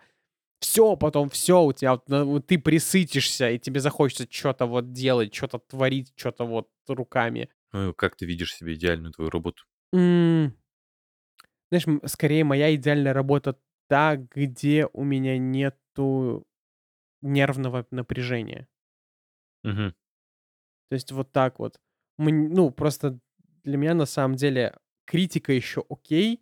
Всё, 0.62 0.96
потом 0.98 1.30
всё, 1.30 1.64
у 1.64 1.74
тебя 1.74 2.00
вот, 2.08 2.48
ты 2.48 2.60
пресытишься, 2.60 3.52
и 3.52 3.60
тебе 3.60 3.80
захочется 3.82 4.28
чё-то 4.28 4.68
вот 4.68 4.94
делать, 4.94 5.32
чё-то 5.34 5.60
творить, 5.60 6.14
чё-то 6.16 6.46
вот 6.46 6.70
руками. 6.88 7.50
Ну, 7.74 7.94
как 7.96 8.18
ты 8.18 8.26
видишь 8.28 8.56
себе 8.56 8.76
идеальную 8.76 9.14
твою 9.14 9.32
работу? 9.32 9.64
М. 9.94 10.56
Знаешь, 11.72 11.86
скорее 12.12 12.44
моя 12.44 12.76
идеальная 12.76 13.14
работа 13.14 13.58
та, 13.88 14.18
где 14.18 14.88
у 14.94 15.04
меня 15.06 15.38
нету 15.38 16.46
нервного 17.22 17.86
напряжения. 17.92 18.68
Мгм. 19.64 19.94
То 20.92 20.96
есть 20.96 21.12
вот 21.14 21.32
так 21.32 21.58
вот. 21.58 21.80
Мн 22.18 22.50
ну, 22.54 22.70
просто 22.70 23.18
для 23.64 23.78
меня 23.78 23.94
на 23.94 24.06
самом 24.06 24.36
деле 24.36 24.76
критика 25.06 25.54
еще 25.54 25.84
окей 25.90 26.42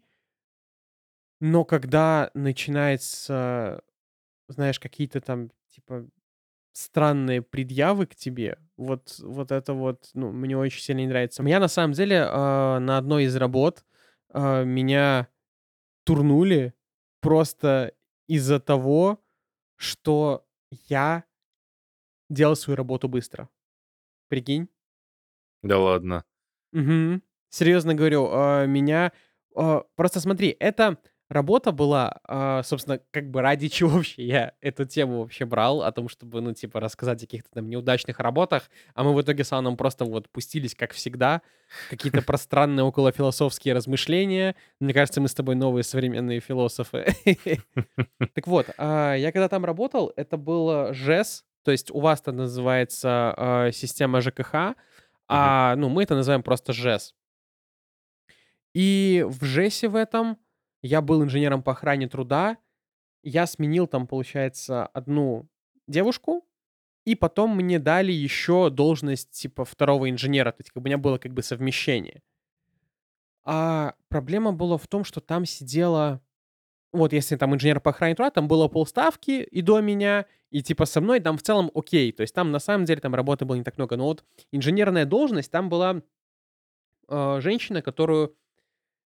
но 1.41 1.63
когда 1.63 2.31
начинается, 2.33 3.81
знаешь, 4.47 4.79
какие-то 4.79 5.21
там 5.21 5.49
типа 5.69 6.07
странные 6.73 7.41
предъявы 7.41 8.07
к 8.07 8.15
тебе, 8.15 8.57
вот 8.77 9.19
вот 9.19 9.51
это 9.51 9.73
вот, 9.73 10.09
ну, 10.13 10.31
мне 10.31 10.57
очень 10.57 10.81
сильно 10.81 11.01
не 11.01 11.07
нравится. 11.07 11.43
Меня 11.43 11.59
на 11.59 11.67
самом 11.67 11.93
деле, 11.93 12.25
а, 12.27 12.79
на 12.79 12.97
одной 12.97 13.25
из 13.25 13.35
работ, 13.35 13.85
а, 14.29 14.63
меня 14.63 15.27
турнули 16.05 16.73
просто 17.21 17.93
из-за 18.27 18.59
того, 18.59 19.21
что 19.77 20.45
я 20.89 21.25
делал 22.29 22.55
свою 22.55 22.77
работу 22.77 23.07
быстро. 23.07 23.49
Прикинь? 24.29 24.69
Да 25.63 25.79
ладно. 25.79 26.23
Мгм. 26.71 27.23
Серьезно 27.49 27.95
говорю, 27.95 28.29
а, 28.31 28.65
меня, 28.65 29.11
а, 29.55 29.83
просто 29.95 30.19
смотри, 30.19 30.55
это 30.59 30.97
работа 31.29 31.71
была, 31.71 32.19
а, 32.27 32.61
собственно, 32.63 32.99
как 33.11 33.29
бы 33.29 33.41
ради 33.41 33.67
чего 33.69 33.89
вообще 33.89 34.25
я 34.25 34.53
эту 34.61 34.85
тему 34.85 35.21
вообще 35.21 35.45
брал, 35.45 35.81
о 35.81 35.91
том, 35.91 36.09
чтобы, 36.09 36.41
ну, 36.41 36.53
типа, 36.53 36.79
рассказать 36.79 37.19
о 37.23 37.25
каких-то 37.25 37.49
там 37.53 37.69
неудачных 37.69 38.19
работах, 38.19 38.69
а 38.93 39.03
мы 39.03 39.13
в 39.13 39.21
итоге 39.21 39.43
с 39.43 39.51
Аном 39.51 39.77
просто 39.77 40.05
вот 40.05 40.29
пустились, 40.29 40.75
как 40.75 40.93
всегда, 40.93 41.41
какие-то 41.89 42.21
пространные 42.21 42.83
околофилософские 42.83 43.73
размышления. 43.73 44.55
Мне 44.79 44.93
кажется, 44.93 45.21
мы 45.21 45.27
с 45.27 45.33
тобой 45.33 45.55
новые 45.55 45.83
современные 45.83 46.39
философы. 46.39 47.07
Так 48.33 48.47
вот, 48.47 48.67
я 48.77 49.31
когда 49.33 49.49
там 49.49 49.65
работал, 49.65 50.11
это 50.15 50.37
был 50.37 50.93
ЖЭС, 50.93 51.45
то 51.63 51.71
есть 51.71 51.91
у 51.91 51.99
вас 51.99 52.21
это 52.21 52.31
называется 52.31 53.69
система 53.73 54.21
ЖКХ. 54.21 54.75
А, 55.29 55.75
ну, 55.75 55.89
мы 55.89 56.03
это 56.03 56.15
называем 56.15 56.43
просто 56.43 56.73
ЖЭС. 56.73 57.15
И 58.73 59.25
в 59.27 59.43
ЖЭСе 59.45 59.87
в 59.87 59.95
этом 59.95 60.37
я 60.81 61.01
был 61.01 61.23
инженером 61.23 61.61
по 61.61 61.71
охране 61.71 62.07
труда. 62.07 62.57
Я 63.23 63.45
сменил 63.45 63.87
там, 63.87 64.07
получается, 64.07 64.87
одну 64.87 65.47
девушку, 65.87 66.45
и 67.05 67.15
потом 67.15 67.55
мне 67.55 67.79
дали 67.79 68.11
еще 68.11 68.69
должность 68.69 69.31
типа 69.31 69.65
второго 69.65 70.09
инженера. 70.09 70.51
То 70.51 70.61
есть 70.61 70.71
как 70.71 70.81
бы 70.81 70.87
у 70.87 70.89
меня 70.89 70.97
было 70.97 71.17
как 71.17 71.33
бы 71.33 71.43
совмещение. 71.43 72.21
А 73.43 73.95
проблема 74.09 74.51
была 74.51 74.77
в 74.77 74.87
том, 74.87 75.03
что 75.03 75.21
там 75.21 75.45
сидела... 75.45 76.21
Вот 76.91 77.13
если 77.13 77.35
там 77.35 77.53
инженер 77.53 77.79
по 77.81 77.91
охране 77.91 78.15
труда, 78.15 78.31
там 78.31 78.47
было 78.47 78.67
полставки 78.67 79.43
и 79.43 79.61
до 79.61 79.79
меня, 79.79 80.25
и 80.49 80.63
типа 80.63 80.85
со 80.85 81.01
мной 81.01 81.19
там 81.19 81.37
в 81.37 81.43
целом 81.43 81.69
окей. 81.75 82.11
То 82.11 82.21
есть 82.21 82.33
там 82.33 82.51
на 82.51 82.59
самом 82.59 82.85
деле 82.85 82.99
там 82.99 83.13
работы 83.13 83.45
было 83.45 83.55
не 83.55 83.63
так 83.63 83.77
много. 83.77 83.95
Но 83.95 84.05
вот 84.05 84.25
инженерная 84.51 85.05
должность, 85.05 85.51
там 85.51 85.69
была 85.69 86.01
э, 87.07 87.39
женщина, 87.41 87.81
которую 87.81 88.35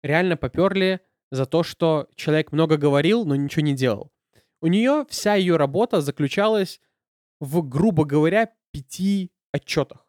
реально 0.03 0.37
поперли 0.37 1.01
за 1.31 1.47
то, 1.47 1.63
что 1.63 2.09
человек 2.15 2.53
много 2.53 2.77
говорил, 2.77 3.25
но 3.25 3.35
ничего 3.35 3.63
не 3.63 3.75
делал. 3.75 4.13
У 4.61 4.69
нее 4.69 5.05
вся 5.09 5.35
ее 5.35 5.57
работа 5.57 6.01
заключалась 6.01 6.81
в, 7.41 7.69
грубо 7.69 8.05
говоря, 8.05 8.53
пяти 8.71 9.33
отчетах. 9.51 10.07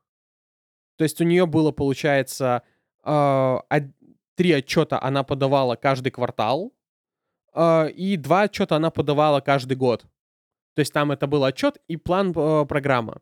То 0.98 1.06
есть 1.06 1.20
у 1.22 1.24
нее 1.24 1.48
было, 1.48 1.72
получается, 1.72 2.62
од- 3.04 3.92
три 4.36 4.52
отчета 4.52 5.02
она 5.02 5.24
подавала 5.24 5.76
каждый 5.76 6.12
квартал, 6.12 6.72
и 7.56 8.18
два 8.18 8.42
отчета 8.44 8.76
она 8.76 8.90
подавала 8.90 9.40
каждый 9.40 9.78
год. 9.78 10.06
То 10.76 10.80
есть 10.80 10.94
там 10.94 11.12
это 11.12 11.28
был 11.28 11.44
отчет 11.46 11.78
и 11.88 11.98
план 11.98 12.34
э, 12.36 12.66
программы. 12.66 13.20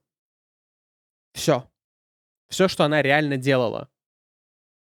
Все. 1.34 1.70
Все, 2.50 2.68
что 2.68 2.84
она 2.84 3.02
реально 3.02 3.38
делала. 3.38 3.90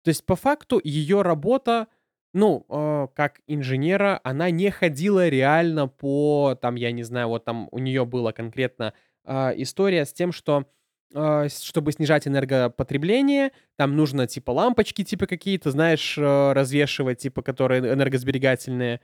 То 0.03 0.09
есть 0.09 0.25
по 0.25 0.35
факту 0.35 0.79
ее 0.83 1.21
работа, 1.21 1.87
ну, 2.33 2.65
э, 2.69 3.07
как 3.13 3.41
инженера, 3.47 4.19
она 4.23 4.49
не 4.49 4.69
ходила 4.71 5.27
реально 5.27 5.87
по, 5.87 6.57
там, 6.61 6.75
я 6.75 6.91
не 6.91 7.03
знаю, 7.03 7.27
вот 7.27 7.45
там 7.45 7.67
у 7.71 7.79
нее 7.79 8.05
была 8.05 8.31
конкретно 8.31 8.93
а, 9.23 9.53
история 9.55 10.05
с 10.05 10.13
тем, 10.13 10.31
что 10.31 10.65
а, 11.13 11.47
чтобы 11.49 11.91
снижать 11.91 12.27
энергопотребление, 12.27 13.51
там 13.77 13.95
нужно 13.95 14.27
типа 14.27 14.51
лампочки 14.51 15.03
типа 15.03 15.27
какие-то, 15.27 15.71
знаешь, 15.71 16.17
развешивать, 16.17 17.19
типа, 17.19 17.41
которые 17.41 17.81
энергосберегательные. 17.81 19.01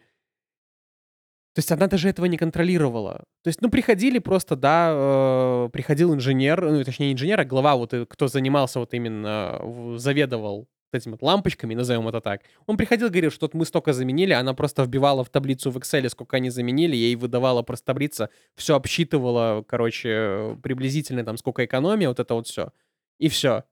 То 1.58 1.60
есть 1.60 1.72
она 1.72 1.88
даже 1.88 2.08
этого 2.08 2.28
не 2.28 2.38
контролировала. 2.38 3.24
То 3.44 3.48
есть, 3.48 3.64
ну, 3.64 3.72
приходили 3.72 4.20
просто, 4.20 4.56
да, 4.56 4.92
э, 4.94 5.70
приходил 5.74 6.14
инженер, 6.14 6.62
ну, 6.62 6.84
точнее, 6.84 7.08
не 7.08 7.14
инженер, 7.14 7.40
а 7.40 7.46
глава, 7.46 7.76
вот, 7.76 7.96
э, 7.96 8.06
кто 8.06 8.28
занимался 8.28 8.80
вот 8.80 8.94
именно, 8.94 9.60
заведовал 9.98 10.68
вот 10.92 11.02
этими 11.02 11.14
вот 11.14 11.24
лампочками, 11.24 11.74
назовем 11.74 12.08
это 12.08 12.22
так. 12.22 12.42
Он 12.68 12.78
приходил, 12.78 13.10
говорил, 13.10 13.32
что 13.32 13.46
вот 13.46 13.56
мы 13.56 13.66
столько 13.66 13.94
заменили, 13.94 14.34
она 14.34 14.54
просто 14.54 14.84
вбивала 14.84 15.24
в 15.24 15.30
таблицу 15.30 15.72
в 15.72 15.78
Excel, 15.78 16.08
сколько 16.10 16.38
они 16.38 16.52
заменили, 16.52 16.96
ей 16.96 17.16
выдавала 17.16 17.64
просто 17.64 17.88
таблица, 17.88 18.30
все 18.56 18.76
обсчитывала, 18.76 19.66
короче, 19.68 20.60
приблизительно 20.62 21.26
там, 21.26 21.38
сколько 21.38 21.66
экономия, 21.66 22.08
вот 22.08 22.20
это 22.20 22.36
вот 22.36 22.46
все. 22.46 22.72
И 23.18 23.30
все 23.30 23.64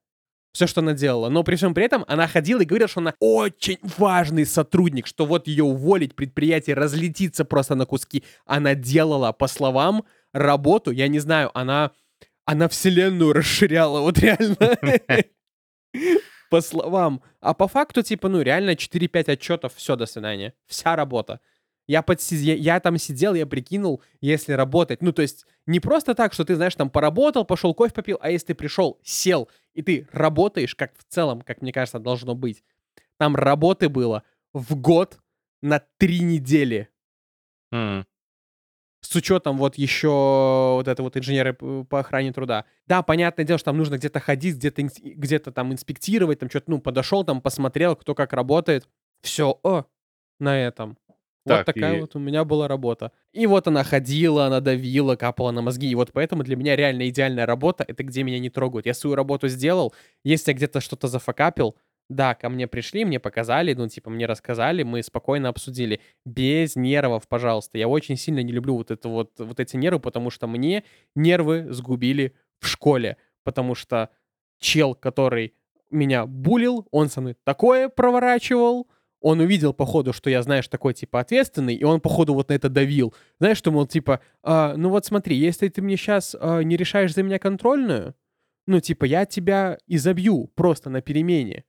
все, 0.55 0.67
что 0.67 0.79
она 0.79 0.93
делала. 0.93 1.27
Но 1.27 1.43
при 1.43 1.57
всем 1.57 1.73
при 1.73 1.83
этом 1.83 2.05
она 2.07 2.27
ходила 2.27 2.61
и 2.61 2.65
говорила, 2.65 2.87
что 2.87 3.01
она 3.01 3.13
очень 3.19 3.77
важный 3.97 4.45
сотрудник, 4.45 5.05
что 5.05 5.25
вот 5.25 5.47
ее 5.47 5.65
уволить, 5.65 6.15
предприятие 6.15 6.77
разлетится 6.77 7.43
просто 7.43 7.75
на 7.75 7.85
куски. 7.85 8.23
Она 8.45 8.73
делала, 8.73 9.33
по 9.33 9.47
словам, 9.47 10.05
работу, 10.31 10.91
я 10.91 11.09
не 11.09 11.19
знаю, 11.19 11.51
она, 11.53 11.91
она 12.45 12.69
вселенную 12.69 13.33
расширяла, 13.33 13.99
вот 13.99 14.17
реально. 14.17 14.77
По 16.49 16.61
словам. 16.61 17.21
А 17.41 17.53
по 17.53 17.67
факту, 17.67 18.01
типа, 18.01 18.29
ну, 18.29 18.41
реально 18.41 18.75
4-5 18.75 19.31
отчетов, 19.33 19.73
все, 19.75 19.97
до 19.97 20.05
свидания. 20.05 20.53
Вся 20.67 20.95
работа. 20.95 21.41
Я, 21.87 21.99
подси- 21.99 22.35
я, 22.35 22.53
я 22.53 22.79
там 22.79 22.97
сидел, 22.97 23.33
я 23.33 23.45
прикинул, 23.45 24.01
если 24.21 24.53
работать. 24.53 25.01
Ну, 25.01 25.11
то 25.11 25.21
есть, 25.21 25.45
не 25.65 25.81
просто 25.81 26.15
так, 26.15 26.33
что 26.33 26.45
ты, 26.45 26.55
знаешь, 26.55 26.75
там 26.75 26.89
поработал, 26.89 27.43
пошел 27.43 27.73
кофе 27.73 27.93
попил, 27.93 28.19
а 28.21 28.31
если 28.31 28.47
ты 28.47 28.55
пришел, 28.55 28.99
сел, 29.03 29.49
и 29.75 29.81
ты 29.81 30.07
работаешь, 30.11 30.75
как 30.75 30.97
в 30.97 31.03
целом, 31.07 31.41
как 31.41 31.61
мне 31.61 31.71
кажется, 31.71 31.99
должно 31.99 32.33
быть. 32.35 32.63
Там 33.17 33.35
работы 33.35 33.89
было 33.89 34.23
в 34.53 34.75
год 34.75 35.19
на 35.61 35.81
три 35.97 36.19
недели. 36.21 36.89
М. 37.71 38.05
С 39.01 39.15
учетом 39.15 39.57
вот 39.57 39.77
еще 39.77 40.09
вот 40.75 40.87
это 40.87 41.03
вот 41.03 41.15
инженеры 41.15 41.53
по 41.53 41.99
охране 41.99 42.33
труда. 42.33 42.65
Да, 42.87 43.03
понятное 43.03 43.45
дело, 43.45 43.59
что 43.59 43.65
там 43.65 43.77
нужно 43.77 43.97
где-то 43.97 44.19
ходить, 44.19 44.55
где-то 44.55 44.81
где-то 44.81 45.51
там 45.51 45.71
инспектировать, 45.73 46.39
там 46.39 46.49
что-то, 46.49 46.71
ну, 46.71 46.79
подошел, 46.81 47.23
там 47.23 47.41
посмотрел, 47.41 47.95
кто 47.95 48.15
как 48.15 48.33
работает. 48.33 48.89
Все, 49.21 49.59
о, 49.63 49.85
на 50.39 50.59
этом. 50.59 50.97
Вот 51.45 51.57
Так, 51.57 51.65
такая 51.67 51.97
и 51.97 52.01
вот 52.01 52.15
у 52.15 52.19
меня 52.19 52.43
была 52.43 52.67
работа. 52.67 53.11
И 53.31 53.45
вот 53.45 53.67
она 53.67 53.83
ходила, 53.83 54.47
она 54.47 54.61
давила, 54.61 55.15
капала 55.15 55.51
на 55.51 55.61
мозги. 55.61 55.87
И 55.89 55.95
вот 55.95 56.11
поэтому 56.11 56.43
для 56.43 56.55
меня 56.55 56.75
реально 56.75 57.07
идеальная 57.09 57.45
работа— 57.45 57.85
это 57.87 58.03
где 58.03 58.23
меня 58.23 58.39
не 58.39 58.49
трогают. 58.49 58.87
Я 58.87 58.95
свою 58.95 59.15
работу 59.15 59.47
сделал, 59.47 59.93
если 60.23 60.51
я 60.51 60.57
где-то 60.57 60.81
что-то 60.81 61.07
зафакапил, 61.07 61.75
да, 62.09 62.35
ко 62.35 62.49
мне 62.49 62.67
пришли, 62.67 63.03
мне 63.05 63.19
показали, 63.19 63.73
ну, 63.73 63.87
типа, 63.87 64.09
мне 64.09 64.25
рассказали, 64.25 64.83
мы 64.83 65.01
спокойно 65.03 65.49
обсудили. 65.49 66.01
Без 66.25 66.75
нервов, 66.75 67.27
пожалуйста. 67.27 67.77
Я 67.77 67.87
очень 67.87 68.15
сильно 68.15 68.41
не 68.41 68.51
люблю 68.51 68.75
вот, 68.75 68.91
это 68.91 69.09
вот, 69.09 69.31
вот 69.39 69.59
эти 69.59 69.75
нервы, 69.75 69.99
потому 69.99 70.29
что 70.29 70.47
мне 70.47 70.83
нервы 71.15 71.67
сгубили 71.71 72.35
в 72.59 72.67
школе. 72.67 73.17
Потому 73.43 73.75
что 73.75 74.09
чел, 74.59 74.95
который 74.95 75.53
меня 75.91 76.25
булил, 76.25 76.87
он 76.91 77.09
со 77.09 77.21
мной 77.21 77.35
такое 77.43 77.89
проворачивал, 77.89 78.87
он 79.25 79.39
увидел, 79.39 79.73
походу, 79.73 80.13
что 80.13 80.29
я, 80.29 80.43
знаешь, 80.43 80.67
такой, 80.67 80.93
типа, 80.93 81.19
ответственный, 81.19 81.75
и 81.75 81.83
он, 81.83 81.99
походу, 81.99 82.33
вот 82.33 82.49
на 82.49 82.53
это 82.53 82.69
давил. 82.69 83.13
Знаешь, 83.39 83.57
что, 83.57 83.71
мол, 83.71 83.87
типа, 83.87 84.19
«А, 84.43 84.75
ну 84.77 84.89
вот 84.89 85.05
смотри, 85.05 85.35
если 85.35 85.67
ты 85.67 85.81
мне 85.81 85.97
сейчас 85.97 86.35
не 86.41 86.77
решаешь 86.77 87.13
за 87.13 87.23
меня 87.23 87.39
контрольную, 87.39 88.13
ну, 88.67 88.79
типа, 88.79 89.05
я 89.05 89.25
тебя 89.25 89.77
изобью 89.87 90.51
просто 90.55 90.89
на 90.89 91.01
перемене. 91.01 91.63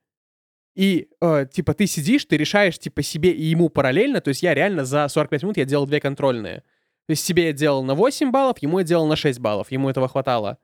И, 0.75 1.09
э, 1.23 1.47
типа, 1.51 1.73
ты 1.73 1.87
сидишь, 1.87 2.27
ты 2.27 2.37
решаешь, 2.37 2.79
типа, 2.79 3.03
себе 3.03 3.31
и 3.31 3.43
ему 3.45 3.71
параллельно. 3.71 4.21
То 4.21 4.29
есть 4.29 4.43
я 4.43 4.55
реально 4.55 4.85
за 4.85 5.09
45 5.09 5.43
минут 5.43 5.57
я 5.57 5.65
делал 5.65 5.87
две 5.87 6.01
контрольные. 6.01 6.61
То 7.07 7.13
есть 7.13 7.25
себе 7.25 7.47
я 7.47 7.53
делал 7.53 7.83
на 7.83 7.95
8 7.95 8.31
баллов, 8.31 8.59
ему 8.61 8.79
я 8.79 8.85
делал 8.85 9.07
на 9.07 9.17
6 9.17 9.41
баллов. 9.41 9.73
Ему 9.73 9.89
этого 9.89 10.09
хватало. 10.09 10.59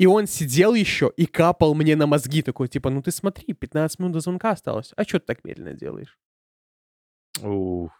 И 0.00 0.06
он 0.06 0.26
сидел 0.26 0.72
еще 0.72 1.12
и 1.14 1.26
капал 1.26 1.74
мне 1.74 1.94
на 1.94 2.06
мозги. 2.06 2.40
Такой, 2.40 2.68
типа, 2.68 2.88
ну 2.88 3.02
ты 3.02 3.10
смотри, 3.10 3.52
15 3.52 3.98
минут 3.98 4.12
до 4.14 4.20
звонка 4.20 4.52
осталось. 4.52 4.94
А 4.96 5.04
что 5.04 5.20
ты 5.20 5.26
так 5.26 5.44
медленно 5.44 5.74
делаешь? 5.74 6.18
Ух. 7.42 7.92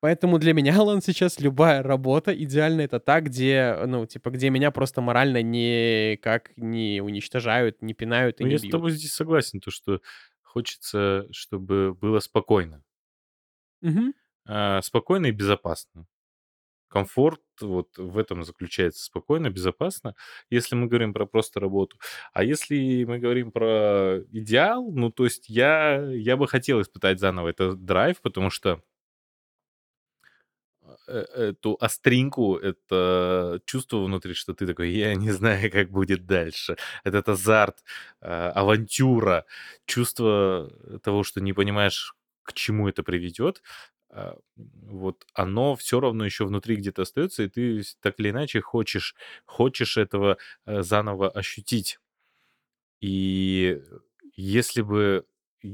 Поэтому 0.00 0.40
для 0.40 0.52
меня, 0.52 0.74
Алан, 0.80 1.00
сейчас 1.00 1.38
любая 1.38 1.80
работа 1.84 2.34
идеально 2.34 2.80
это 2.80 2.98
та, 2.98 3.20
где, 3.20 3.76
ну, 3.86 4.04
типа, 4.04 4.30
где 4.30 4.50
меня 4.50 4.72
просто 4.72 5.00
морально 5.00 5.42
никак 5.42 6.50
не 6.56 7.00
уничтожают, 7.00 7.80
не 7.80 7.94
пинают 7.94 8.40
и 8.40 8.42
Ну, 8.42 8.48
не 8.48 8.54
я 8.54 8.58
с 8.58 8.62
бьют. 8.62 8.72
тобой 8.72 8.90
здесь 8.90 9.12
согласен, 9.14 9.60
то, 9.60 9.70
что 9.70 10.00
хочется, 10.42 11.28
чтобы 11.30 11.94
было 11.94 12.18
спокойно. 12.18 12.82
Мгм. 13.80 14.12
А, 14.46 14.82
спокойно 14.82 15.26
и 15.26 15.30
безопасно. 15.30 16.06
Комфорт 16.92 17.40
вот 17.60 17.96
в 17.96 18.18
этом 18.18 18.44
заключается. 18.44 19.04
Спокойно, 19.04 19.50
безопасно, 19.50 20.14
если 20.50 20.74
мы 20.76 20.86
говорим 20.88 21.14
про 21.14 21.26
просто 21.26 21.58
работу. 21.60 21.96
А 22.32 22.44
если 22.44 23.04
мы 23.04 23.18
говорим 23.18 23.50
про 23.50 24.20
идеал, 24.30 24.90
ну, 24.92 25.10
то 25.10 25.24
есть 25.24 25.48
я, 25.48 26.02
я 26.12 26.36
бы 26.36 26.46
хотел 26.48 26.80
испытать 26.82 27.18
заново 27.20 27.48
этот 27.48 27.84
драйв, 27.84 28.20
потому 28.20 28.50
что 28.50 28.82
э, 31.08 31.24
эту 31.34 31.76
остринку, 31.80 32.56
это 32.56 33.60
чувство 33.66 33.98
внутри, 34.04 34.34
что 34.34 34.54
ты 34.54 34.66
такой, 34.66 34.90
я 34.90 35.14
не 35.14 35.30
знаю, 35.30 35.70
как 35.70 35.90
будет 35.90 36.26
дальше. 36.26 36.76
Этот 37.04 37.28
азарт, 37.28 37.78
а, 38.20 38.50
авантюра, 38.52 39.44
чувство 39.86 40.70
того, 41.02 41.22
что 41.24 41.40
не 41.40 41.52
понимаешь, 41.52 42.14
к 42.42 42.52
чему 42.54 42.88
это 42.88 43.02
приведет, 43.02 43.62
а, 43.62 43.91
вот 44.56 45.26
оно 45.34 45.74
все 45.76 46.00
равно 46.00 46.24
еще 46.24 46.44
внутри 46.44 46.76
где-то 46.76 47.02
остается, 47.02 47.44
и 47.44 47.48
ты 47.48 47.82
так 48.00 48.20
или 48.20 48.30
иначе 48.30 48.60
хочешь, 48.60 49.14
хочешь 49.46 49.96
этого 49.96 50.38
э, 50.66 50.82
заново 50.82 51.28
ощутить. 51.30 51.98
И 53.00 53.80
если 54.36 54.82
бы 54.82 55.24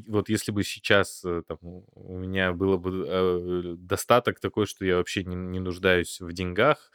вот 0.06 0.28
если 0.28 0.52
бы 0.52 0.64
сейчас, 0.64 1.24
э, 1.24 1.42
там, 1.48 1.58
у 1.62 2.18
меня 2.18 2.52
было 2.52 2.76
бы, 2.76 3.06
э, 3.08 3.74
достаток 3.78 4.38
такой, 4.38 4.66
что 4.66 4.84
я 4.84 4.96
вообще 4.96 5.24
не 5.24 5.34
не 5.34 5.60
нуждаюсь 5.60 6.20
в 6.20 6.30
деньгах, 6.32 6.90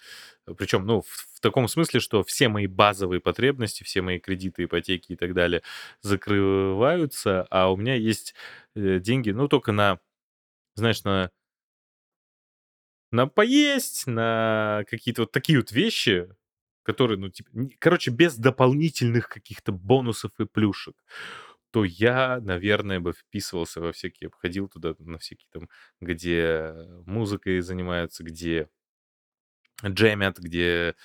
причем, 0.57 0.85
ну, 0.85 1.01
в 1.01 1.07
в 1.33 1.39
таком 1.43 1.67
смысле, 1.67 1.99
что 1.99 2.23
все 2.23 2.47
мои 2.49 2.67
базовые 2.67 3.19
потребности, 3.19 3.83
все 3.83 4.01
мои 4.01 4.17
кредиты, 4.19 4.63
ипотеки 4.65 5.11
и 5.13 5.15
так 5.17 5.33
далее 5.33 5.61
закрываются, 6.01 7.45
а 7.49 7.69
у 7.71 7.75
меня 7.77 7.95
есть, 7.95 8.33
э, 8.75 8.99
деньги, 8.99 9.31
ну, 9.31 9.47
только 9.49 9.71
на, 9.73 9.99
знаешь, 10.76 11.03
на 11.03 11.30
на 13.11 13.28
поесть, 13.28 14.07
на 14.07 14.84
какие-то 14.89 15.24
вот 15.24 15.32
такие 15.32 15.59
вот 15.59 15.71
вещи, 15.71 16.30
которые, 16.84 17.17
ну, 17.19 17.30
типа, 17.30 17.49
короче, 17.80 18.11
без 18.11 18.36
дополнительных 18.38 19.30
каких-то 19.30 19.71
бонусов 19.71 20.32
и 20.39 20.45
плюшек, 20.45 20.95
то 21.71 21.84
я, 21.84 22.39
наверное, 22.41 22.99
бы 22.99 23.13
вписывался 23.13 23.82
во 23.82 23.91
всякие, 23.91 24.30
ходил 24.32 24.67
туда 24.67 24.95
на 24.99 25.17
всякие 25.19 25.47
там, 25.51 25.69
где 26.01 26.74
музыкой 27.05 27.61
занимаются, 27.61 28.24
где 28.24 28.67
джемят, 29.86 30.39
где, 30.39 30.95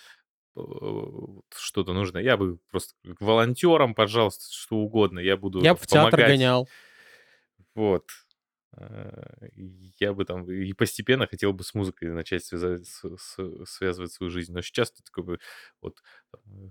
э, 0.56 0.60
что-то 1.56 1.92
нужно. 1.92 2.18
Я 2.18 2.36
бы 2.36 2.58
просто 2.70 2.94
волонтером, 3.20 3.94
пожалуйста, 3.94 4.44
что 4.50 4.76
угодно, 4.76 5.18
я 5.20 5.36
буду 5.36 5.62
Я 5.62 5.74
б 5.74 5.80
в 5.80 5.86
театр 5.86 6.20
гонял. 6.26 6.68
Вот. 7.74 8.04
Э, 8.76 9.48
я 9.98 10.12
бы 10.12 10.24
там 10.24 10.50
и 10.50 10.72
постепенно 10.74 11.26
хотел 11.26 11.52
бы 11.52 11.64
с 11.64 11.74
музыкой 11.74 12.10
начать 12.12 12.44
связать 12.44 12.86
с 12.86 13.04
с 13.16 13.64
связывать 13.66 14.12
свою 14.12 14.30
жизнь. 14.30 14.52
Но 14.52 14.60
сейчас 14.62 14.90
ты 14.92 15.02
такой 15.02 15.24
бы 15.24 15.38
вот, 15.80 16.02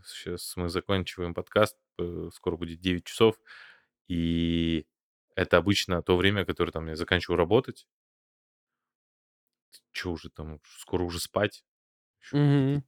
сейчас 0.06 0.56
мы 0.56 0.70
заканчиваем 0.70 1.34
подкаст, 1.34 1.78
э, 2.00 2.30
скоро 2.34 2.58
будет 2.58 2.80
9 2.80 3.06
часов, 3.06 3.36
и 4.08 4.86
это 5.36 5.58
обычно 5.58 6.02
то 6.04 6.18
время, 6.18 6.45
которое 6.45 6.72
там 6.72 6.88
я 6.88 6.95
заканчиваю 6.95 7.38
работать. 7.38 7.86
Чё 9.91 10.12
уже 10.12 10.30
там, 10.30 10.60
скоро 10.80 11.04
уже 11.04 11.20
спать. 11.20 11.64
Какие-то 12.20 12.34
Мгм. 12.34 12.84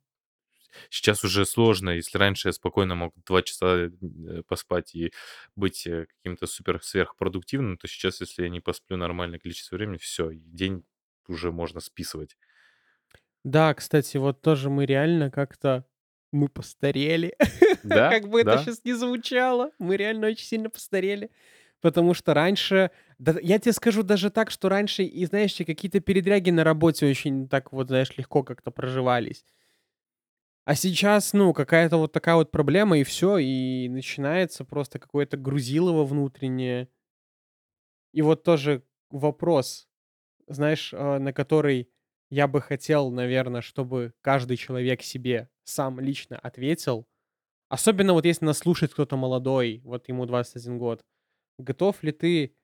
Сейчас 0.89 1.23
уже 1.23 1.45
сложно. 1.45 1.91
Если 1.91 2.17
раньше 2.17 2.49
я 2.49 2.53
спокойно 2.53 2.95
мог 2.95 3.13
2 3.25 3.41
часа, 3.43 3.89
э, 3.89 4.43
поспать 4.47 4.95
и 4.95 5.11
быть, 5.55 5.85
э, 5.87 6.05
каким-то 6.07 6.47
супер-сверхпродуктивным, 6.47 7.77
то 7.77 7.87
сейчас, 7.87 8.21
если 8.21 8.43
я 8.43 8.49
не 8.49 8.59
посплю 8.61 8.97
нормальное 8.97 9.39
количество 9.39 9.75
времени, 9.75 9.97
всё, 9.97 10.29
и 10.31 10.39
день 10.39 10.83
уже 11.27 11.51
можно 11.51 11.79
списывать. 11.79 12.35
Да, 13.45 13.73
кстати, 13.73 14.17
вот 14.17 14.41
тоже 14.41 14.69
мы 14.69 14.85
реально 14.85 15.31
как-то 15.31 15.85
мы 16.31 16.47
постарели. 16.49 17.33
Да, 17.83 18.19
Как 18.19 18.27
бы 18.29 18.41
это 18.41 18.57
да. 18.57 18.57
щас 18.57 18.81
ни 18.83 18.91
звучало, 18.91 19.71
мы 19.79 19.97
реально 19.97 20.27
очень 20.27 20.45
сильно 20.45 20.69
постарели. 20.69 21.31
Потому 21.81 22.13
что 22.13 22.33
раньше, 22.33 22.91
да 23.19 23.35
я 23.41 23.57
те 23.57 23.71
скажу 23.71 24.03
даже 24.03 24.29
так, 24.31 24.51
что 24.51 24.67
раньше 24.69 25.03
и, 25.03 25.25
знаешь, 25.25 25.55
какие-то 25.55 26.01
передряги 26.01 26.49
на 26.51 26.63
работе 26.65 27.07
очень 27.07 27.47
так 27.47 27.71
вот, 27.71 27.87
знаешь, 27.87 28.17
легко 28.17 28.43
как-то 28.43 28.69
проживались. 28.71 29.45
А 30.69 30.75
сейчас, 30.75 31.33
ну, 31.33 31.51
какая-то 31.51 31.97
вот 31.97 32.11
такая 32.11 32.35
вот 32.35 32.51
проблема, 32.51 32.99
и 32.99 33.03
всё, 33.03 33.39
и 33.39 33.89
начинается 33.89 34.63
просто 34.63 34.99
какое-то 34.99 35.35
грузилово 35.35 36.03
внутреннее. 36.05 36.89
И 38.13 38.21
вот 38.21 38.43
тоже 38.43 38.83
вопрос, 39.11 39.87
знаешь, 40.47 40.93
а, 40.93 41.19
на 41.19 41.33
который 41.33 41.89
я 42.31 42.47
бы 42.47 42.61
хотел, 42.61 43.11
наверно, 43.11 43.61
чтобы 43.61 44.13
каждый 44.21 44.57
человек 44.57 45.01
себе 45.03 45.49
сам 45.65 45.99
лично 45.99 46.37
ответил. 46.39 47.07
Особенно 47.69 48.13
вот 48.13 48.25
если 48.25 48.45
нас 48.45 48.59
слушает 48.59 48.93
кто-то 48.93 49.17
молодой, 49.17 49.81
вот 49.85 50.09
ему 50.09 50.25
21 50.25 50.77
год. 50.79 51.03
Готов 51.59 52.03
ли 52.03 52.13
ты, 52.13 52.55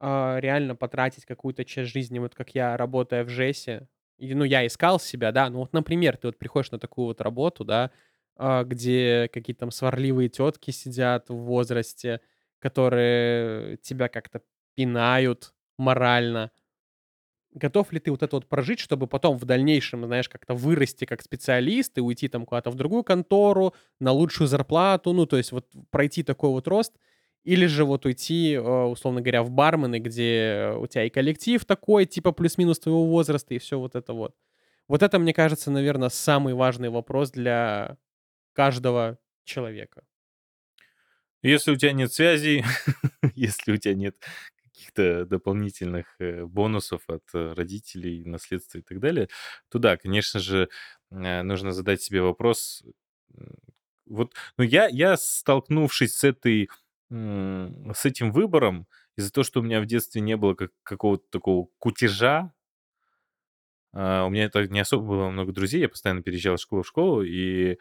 а, 0.00 0.38
реально 0.40 0.76
потратить 0.76 1.26
какую-то 1.26 1.64
часть 1.64 1.92
жизни, 1.92 2.18
вот 2.20 2.34
как 2.34 2.54
я, 2.54 2.76
работая 2.76 3.24
в 3.24 3.30
жэсе? 3.30 3.88
И, 4.18 4.34
ну, 4.34 4.44
я 4.44 4.66
искал 4.66 5.00
себя, 5.00 5.32
да. 5.32 5.50
Ну 5.50 5.60
вот, 5.60 5.72
например, 5.72 6.16
ты 6.16 6.28
вот 6.28 6.38
приходишь 6.38 6.70
на 6.70 6.78
такую 6.78 7.06
вот 7.06 7.20
работу, 7.20 7.64
да, 7.64 7.90
а, 8.36 8.64
где 8.64 9.28
какие-то 9.32 9.60
там 9.60 9.70
сварливые 9.70 10.28
тетки 10.28 10.70
сидят 10.70 11.28
в 11.28 11.34
возрасте, 11.34 12.20
которые 12.60 13.76
тебя 13.78 14.08
как-то 14.08 14.40
пинают 14.76 15.52
морально. 15.78 16.50
Готов 17.52 17.92
ли 17.92 18.00
ты 18.00 18.10
вот 18.10 18.22
это 18.24 18.34
вот 18.36 18.48
прожить, 18.48 18.80
чтобы 18.80 19.06
потом 19.06 19.36
в 19.38 19.44
дальнейшем, 19.44 20.04
знаешь, 20.06 20.28
как-то 20.28 20.54
вырасти 20.54 21.04
как 21.04 21.22
специалист 21.22 21.96
и 21.96 22.00
уйти 22.00 22.26
там 22.28 22.46
куда-то 22.46 22.70
в 22.70 22.74
другую 22.74 23.04
контору 23.04 23.74
на 24.00 24.10
лучшую 24.10 24.48
зарплату? 24.48 25.12
Ну, 25.12 25.24
то 25.26 25.36
есть 25.36 25.52
вот 25.52 25.66
пройти 25.90 26.24
такой 26.24 26.50
вот 26.50 26.66
рост. 26.66 26.94
Или 27.44 27.66
же 27.66 27.84
вот 27.84 28.06
уйти, 28.06 28.54
а, 28.56 28.86
условно 28.86 29.20
говоря, 29.20 29.42
в 29.42 29.50
бармены, 29.50 29.98
где 29.98 30.72
у 30.78 30.86
тя 30.86 31.04
и 31.04 31.10
коллектив 31.10 31.62
такой, 31.64 32.06
типа 32.06 32.32
плюс-минус 32.32 32.78
твоего 32.78 33.06
возраста, 33.06 33.54
и 33.54 33.58
всё 33.58 33.78
вот 33.78 33.94
это 33.94 34.14
вот. 34.14 34.34
Вот 34.88 35.02
это, 35.02 35.18
мне 35.18 35.32
кажется, 35.34 35.70
наверно, 35.70 36.08
самый 36.08 36.54
важный 36.54 36.88
вопрос 36.90 37.30
для 37.30 37.96
каждого 38.54 39.18
человека. 39.44 40.04
Если 41.42 41.72
у 41.72 41.76
тя 41.76 41.92
нет 41.92 42.12
связей, 42.12 42.64
если 43.34 43.72
у 43.72 43.76
тя 43.76 43.92
нет 43.94 44.16
каких-то 44.64 45.26
дополнительных, 45.26 46.06
э, 46.18 46.44
бонусов 46.46 47.02
от 47.08 47.22
родителей, 47.34 48.24
наследства 48.24 48.78
и 48.78 48.82
так 48.82 48.98
далее, 49.00 49.28
то 49.70 49.78
да, 49.78 49.96
конечно 49.98 50.40
же, 50.40 50.68
э, 51.10 51.42
нужно 51.42 51.72
задать 51.72 52.02
себе 52.02 52.22
вопрос. 52.22 52.82
Вот, 54.06 54.34
ну, 54.58 54.64
я 54.64 54.86
я, 54.88 55.16
столкнувшись 55.16 56.16
с 56.16 56.24
этой, 56.24 56.68
с 57.10 58.04
этим 58.04 58.32
выбором, 58.32 58.86
из-за 59.16 59.32
того, 59.32 59.44
что 59.44 59.60
у 59.60 59.62
меня 59.62 59.80
в 59.80 59.86
детстве 59.86 60.20
не 60.20 60.36
было 60.36 60.54
как 60.54 60.70
какого-то 60.82 61.24
такого 61.30 61.68
кутежа 61.78 62.52
а, 63.92 64.24
у 64.26 64.30
меня 64.30 64.44
это 64.44 64.66
не 64.68 64.80
особо 64.80 65.06
было 65.06 65.30
много 65.30 65.52
друзей, 65.52 65.80
я 65.82 65.88
постоянно 65.88 66.22
переезжал 66.22 66.56
из 66.56 66.60
школы 66.60 66.82
в 66.82 66.86
школу, 66.88 67.22
и, 67.22 67.78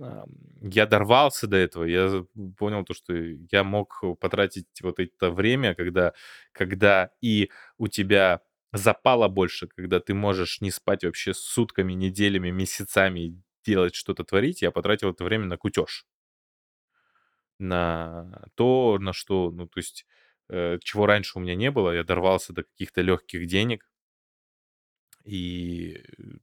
ам, 0.00 0.26
я 0.62 0.86
дорвался 0.86 1.46
до 1.46 1.56
этого. 1.56 1.84
Я 1.84 2.24
понял 2.58 2.84
то, 2.84 2.94
что 2.94 3.14
я 3.14 3.64
мог 3.64 4.02
потратить 4.20 4.66
вот 4.82 4.98
это 5.00 5.30
время, 5.30 5.74
когда 5.74 6.12
когда 6.52 7.10
и 7.20 7.50
у 7.78 7.88
тебя 7.88 8.42
запала 8.72 9.28
больше, 9.28 9.68
когда 9.68 10.00
ты 10.00 10.14
можешь 10.14 10.60
не 10.60 10.70
спать 10.70 11.04
вообще 11.04 11.34
сутками, 11.34 11.92
неделями, 11.94 12.50
месяцами, 12.50 13.42
делать 13.64 13.94
что-то, 13.94 14.24
творить. 14.24 14.62
Я 14.62 14.70
потратил 14.70 15.10
это 15.10 15.24
время 15.24 15.46
на 15.46 15.56
кутеж. 15.58 16.06
На 17.60 18.42
то, 18.56 18.98
на 19.00 19.12
что, 19.12 19.50
ну, 19.52 19.68
то 19.68 19.78
есть, 19.80 20.06
э, 20.48 20.78
чего 20.82 21.06
раньше 21.06 21.38
у 21.38 21.42
меня 21.42 21.54
не 21.56 21.70
было. 21.70 21.92
Я 21.94 22.04
дорвался 22.04 22.54
до 22.54 22.64
каких-то 22.64 23.02
легких 23.02 23.46
денег. 23.46 23.86
И, 25.24 26.02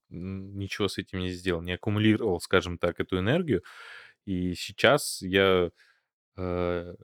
ничего 0.09 0.87
с 0.87 0.97
этим 0.97 1.19
не 1.19 1.31
сделал, 1.31 1.61
не 1.61 1.73
аккумулировал, 1.73 2.39
скажем 2.39 2.77
так, 2.77 2.99
эту 2.99 3.17
энергию. 3.19 3.63
И 4.25 4.53
сейчас 4.55 5.21
я, 5.21 5.71
э, 6.37 6.95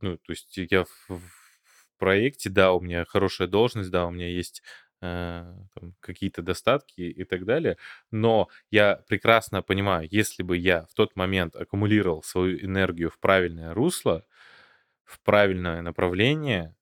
ну, 0.00 0.16
то 0.18 0.32
есть 0.32 0.56
я 0.58 0.84
в 0.84 0.90
в 1.10 1.98
проекте, 1.98 2.50
да, 2.50 2.72
у 2.72 2.80
меня 2.80 3.04
хорошая 3.04 3.46
должность, 3.48 3.90
да, 3.90 4.06
у 4.06 4.10
меня 4.10 4.28
есть, 4.28 4.62
э, 5.02 5.54
там 5.74 5.94
какие-то 6.00 6.42
достатки 6.42 7.02
и 7.02 7.24
так 7.24 7.44
далее. 7.44 7.78
Но 8.12 8.48
я 8.70 8.96
прекрасно 9.08 9.62
понимаю, 9.62 10.08
если 10.10 10.42
бы 10.44 10.56
я 10.56 10.86
в 10.86 10.94
тот 10.94 11.16
момент 11.16 11.56
аккумулировал 11.56 12.22
свою 12.22 12.58
энергию 12.64 13.10
в 13.10 13.18
правильное 13.20 13.74
русло, 13.74 14.24
в 15.04 15.20
правильное 15.22 15.82
направление, 15.82 16.76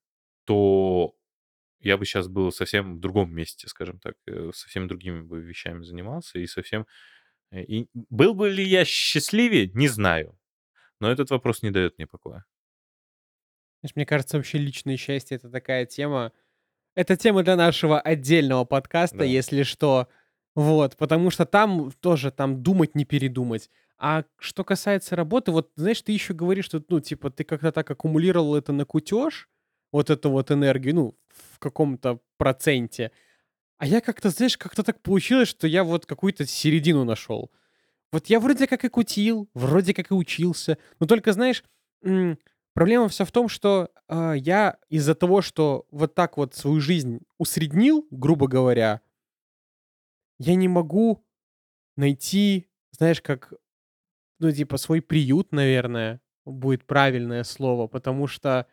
то 0.45 1.15
я 1.81 1.97
бы 1.97 2.05
щас 2.05 2.27
был 2.29 2.51
совсем 2.51 2.97
в 2.97 2.99
другом 3.01 3.33
месте, 3.33 3.67
скажем 3.69 3.99
так. 3.99 4.15
Э, 4.27 4.51
совсем 4.53 4.87
другими 4.87 5.21
бы 5.21 5.41
вещами 5.41 5.83
занимался 5.83 6.39
и 6.39 6.47
совсем 6.47 6.87
и 7.53 7.87
был 7.93 8.33
бы 8.35 8.49
ли 8.49 8.63
я 8.65 8.85
счастливее? 8.85 9.69
Не 9.73 9.87
знаю, 9.89 10.37
но 10.99 11.11
этот 11.11 11.31
вопрос 11.31 11.63
не 11.63 11.71
дает 11.71 11.97
мне 11.97 12.07
покоя. 12.07 12.45
Знаешь, 13.81 13.95
мне 13.95 14.05
кажется, 14.05 14.37
вообще 14.37 14.57
личное 14.57 14.97
счастье- 14.97 15.35
это 15.37 15.49
такая 15.49 15.85
тема. 15.85 16.31
Это 16.95 17.15
тема 17.15 17.43
для 17.43 17.55
нашего 17.55 17.99
отдельного 17.99 18.65
подкаста, 18.65 19.19
Да. 19.19 19.23
если 19.25 19.63
что. 19.63 20.07
Вот, 20.55 20.97
потому 20.97 21.29
что 21.29 21.45
там 21.45 21.91
тоже, 22.01 22.31
там 22.31 22.61
думать 22.61 22.95
не 22.95 23.05
передумать. 23.05 23.69
А 23.97 24.25
что 24.37 24.63
касается 24.63 25.15
работы, 25.15 25.51
вот 25.51 25.71
знаешь, 25.75 26.01
ты 26.01 26.11
еще 26.11 26.33
говоришь, 26.33 26.65
что, 26.65 26.83
ну, 26.89 26.99
типа, 26.99 27.29
ты 27.29 27.43
как-то 27.43 27.71
так 27.71 27.89
аккумулировал 27.91 28.55
это 28.55 28.73
на 28.73 28.83
кутеж, 28.85 29.47
вот 29.91 30.09
эту 30.09 30.29
вот 30.31 30.51
энергию, 30.51 30.95
ну, 30.95 31.15
в 31.53 31.59
каком-то 31.59 32.19
проценте. 32.37 33.11
А 33.77 33.85
я 33.85 34.01
как-то, 34.01 34.29
знаешь, 34.29 34.57
как-то 34.57 34.83
так 34.83 35.01
получилось, 35.01 35.47
что 35.47 35.67
я 35.67 35.83
вот 35.83 36.05
какую-то 36.05 36.45
середину 36.45 37.03
нашел. 37.05 37.51
Вот 38.11 38.27
я 38.27 38.39
вроде 38.41 38.67
как 38.67 38.83
и 38.83 38.89
кутил, 38.89 39.49
вроде 39.53 39.93
как 39.93 40.11
и 40.11 40.13
учился, 40.13 40.77
но 40.99 41.07
только, 41.07 41.31
знаешь, 41.31 41.63
проблема 42.73 43.07
вся 43.07 43.25
в 43.25 43.31
том, 43.31 43.49
что, 43.49 43.89
а, 44.07 44.33
я 44.33 44.77
из-за 44.89 45.15
того, 45.15 45.41
что 45.41 45.85
вот 45.91 46.15
так 46.15 46.37
вот 46.37 46.55
свою 46.55 46.79
жизнь 46.79 47.19
усреднил, 47.37 48.07
грубо 48.11 48.47
говоря 48.47 49.01
я 50.39 50.55
не 50.55 50.67
могу 50.67 51.23
найти, 51.95 52.67
знаешь, 52.91 53.21
как, 53.21 53.53
ну, 54.39 54.51
типа, 54.51 54.77
свой 54.77 55.01
приют, 55.01 55.51
наверное, 55.51 56.19
будет 56.45 56.85
правильное 56.85 57.43
слово, 57.43 57.87
потому 57.87 58.25
что 58.25 58.65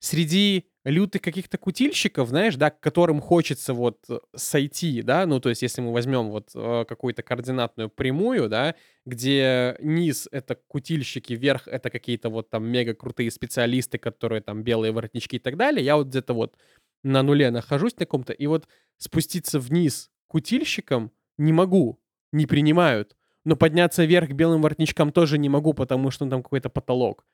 среди 0.00 0.66
лютых 0.84 1.22
каких-то 1.22 1.58
кутильщиков, 1.58 2.28
знаешь, 2.28 2.56
да, 2.56 2.70
к 2.70 2.80
которым 2.80 3.20
хочется 3.20 3.74
вот 3.74 3.98
э, 4.08 4.18
сойти, 4.34 5.02
да, 5.02 5.26
ну, 5.26 5.40
то 5.40 5.48
есть 5.48 5.62
если 5.62 5.80
мы 5.80 5.92
возьмем 5.92 6.30
вот 6.30 6.50
э, 6.54 6.84
какую-то 6.88 7.22
координатную 7.22 7.90
прямую, 7.90 8.48
да, 8.48 8.74
где 9.04 9.76
низ— 9.80 10.28
это 10.32 10.54
кутильщики, 10.66 11.34
верх— 11.34 11.66
это 11.68 11.90
какие-то 11.90 12.30
вот 12.30 12.48
там 12.50 12.66
мега 12.66 12.94
крутые 12.94 13.30
специалисты, 13.30 13.98
которые 13.98 14.40
там 14.40 14.62
белые 14.62 14.92
воротнички 14.92 15.36
и 15.36 15.40
так 15.40 15.56
далее, 15.56 15.84
я 15.84 15.96
вот 15.96 16.08
где-то 16.08 16.32
вот 16.32 16.56
на 17.02 17.22
нуле 17.22 17.50
нахожусь 17.50 17.94
на 17.96 18.06
каком-то, 18.06 18.32
и 18.32 18.46
вот 18.46 18.66
спуститься 18.96 19.58
вниз 19.58 20.10
кутильщикам 20.26 21.12
не 21.36 21.52
могу, 21.52 22.00
не 22.32 22.46
принимают, 22.46 23.16
но 23.44 23.56
подняться 23.56 24.04
вверх 24.04 24.30
белым 24.30 24.62
воротничкам 24.62 25.12
тоже 25.12 25.38
не 25.38 25.48
могу, 25.48 25.74
потому 25.74 26.10
что 26.10 26.28
там 26.28 26.42
какой-то 26.42 26.70
потолок. 26.70 27.26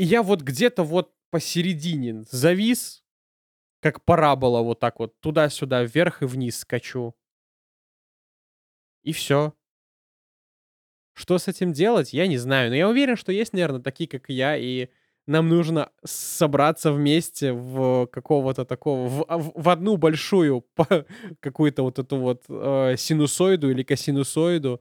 И 0.00 0.04
я 0.04 0.22
вот 0.22 0.40
где-то 0.40 0.82
вот 0.82 1.12
посередине 1.28 2.24
завис, 2.30 3.04
как 3.82 4.02
парабола 4.02 4.62
вот 4.62 4.80
так 4.80 4.98
вот, 4.98 5.20
туда-сюда, 5.20 5.82
вверх 5.82 6.22
и 6.22 6.24
вниз 6.24 6.60
скачу. 6.60 7.14
И 9.02 9.12
все. 9.12 9.52
Что 11.12 11.36
с 11.36 11.48
этим 11.48 11.74
делать, 11.74 12.14
я 12.14 12.28
не 12.28 12.38
знаю. 12.38 12.70
Но 12.70 12.76
я 12.76 12.88
уверен, 12.88 13.14
что 13.14 13.30
есть, 13.30 13.52
наверное, 13.52 13.82
такие, 13.82 14.08
как 14.08 14.30
я, 14.30 14.56
и 14.56 14.88
нам 15.26 15.50
нужно 15.50 15.92
собраться 16.02 16.92
вместе 16.94 17.52
в 17.52 18.06
какого-то 18.06 18.64
такого, 18.64 19.06
в, 19.06 19.24
а, 19.28 19.36
в, 19.36 19.68
одну 19.68 19.98
большую 19.98 20.66
какую-то 21.40 21.82
вот 21.82 21.98
эту 21.98 22.16
вот 22.16 22.44
э, 22.48 22.94
синусоиду 22.96 23.70
или 23.70 23.82
косинусоиду, 23.82 24.80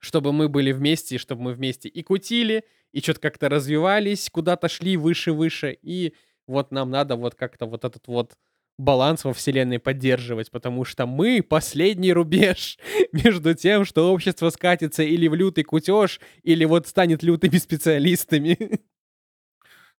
чтобы 0.00 0.32
мы 0.32 0.48
были 0.48 0.72
вместе, 0.72 1.14
и 1.14 1.18
чтобы 1.18 1.42
мы 1.42 1.52
вместе 1.52 1.88
и 1.88 2.02
кутили, 2.02 2.64
и 2.92 3.00
что-то 3.00 3.20
как-то 3.20 3.48
развивались, 3.48 4.28
куда-то 4.30 4.68
шли 4.68 4.96
выше-выше, 4.96 5.76
и 5.82 6.14
вот 6.46 6.70
нам 6.70 6.90
надо 6.90 7.16
вот 7.16 7.34
как-то 7.34 7.66
вот 7.66 7.84
этот 7.84 8.06
вот 8.06 8.34
баланс 8.78 9.24
во 9.24 9.32
вселенной 9.32 9.78
поддерживать, 9.78 10.50
потому 10.50 10.84
что 10.84 11.06
мы 11.06 11.42
последний 11.42 12.12
рубеж 12.12 12.78
между 13.12 13.54
тем, 13.54 13.84
что 13.84 14.12
общество 14.12 14.50
скатится 14.50 15.02
или 15.02 15.28
в 15.28 15.34
лютый 15.34 15.64
кутеж, 15.64 16.20
или 16.42 16.64
вот 16.64 16.86
станет 16.86 17.22
лютыми 17.22 17.56
специалистами. 17.58 18.80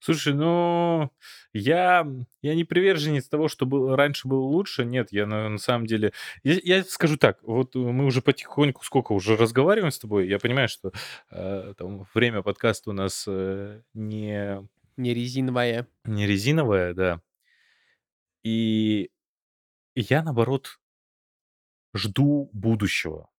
Слушай, 0.03 0.33
ну, 0.33 1.11
я, 1.53 2.05
я 2.41 2.55
не 2.55 2.65
приверженец 2.65 3.29
того, 3.29 3.47
что 3.47 3.65
был, 3.65 3.95
раньше 3.95 4.27
было 4.27 4.41
лучше. 4.41 4.83
Нет, 4.83 5.13
я 5.13 5.25
на, 5.25 5.47
на 5.47 5.57
самом 5.57 5.87
деле... 5.87 6.11
Я, 6.43 6.59
я 6.61 6.83
скажу 6.83 7.15
так, 7.15 7.41
вот 7.41 7.73
мы 7.73 8.03
уже 8.03 8.21
потихоньку, 8.21 8.83
сколько 8.83 9.13
уже 9.13 9.37
разговариваем 9.37 9.93
с 9.93 9.99
тобой, 9.99 10.27
я 10.27 10.39
понимаю, 10.39 10.67
что 10.67 10.91
э, 11.31 11.73
там, 11.77 12.05
время 12.13 12.41
подкаста 12.41 12.89
у 12.89 12.93
нас 12.93 13.23
э, 13.29 13.81
не... 13.93 14.67
Не 14.97 15.13
резиновое. 15.13 15.87
Не 16.03 16.27
резиновое, 16.27 16.93
да. 16.93 17.21
И 18.43 19.09
я, 19.95 20.21
наоборот, 20.21 20.81
жду 21.93 22.49
будущего. 22.51 23.29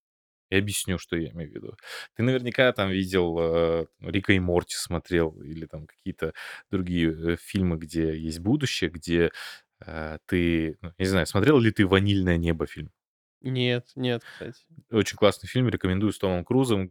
Я 0.54 0.60
объясню, 0.60 0.98
что 0.98 1.16
я 1.16 1.30
имею 1.30 1.50
в 1.50 1.54
виду. 1.54 1.76
Ты 2.16 2.22
наверняка 2.22 2.72
там 2.72 2.90
видел 2.90 3.36
э, 3.40 3.86
Рика 4.00 4.32
и 4.32 4.38
Морти 4.38 4.76
смотрел 4.76 5.30
или 5.42 5.66
там 5.66 5.86
какие-то 5.86 6.32
другие 6.70 7.10
э, 7.10 7.36
фильмы, 7.36 7.76
где 7.76 8.16
есть 8.16 8.38
будущее, 8.38 8.90
где 8.90 9.30
э, 9.84 10.18
ты, 10.26 10.76
ну, 10.80 10.92
не 10.98 11.06
знаю, 11.06 11.26
смотрел 11.26 11.58
ли 11.58 11.70
ты 11.72 11.86
«Ванильное 11.86 12.36
небо» 12.36 12.66
фильм? 12.66 12.90
Нет, 13.40 13.88
нет, 13.94 14.22
кстати. 14.24 14.62
Очень 14.90 15.18
классный 15.18 15.48
фильм, 15.48 15.68
рекомендую 15.68 16.12
с 16.12 16.18
Томом 16.18 16.44
Крузом. 16.44 16.90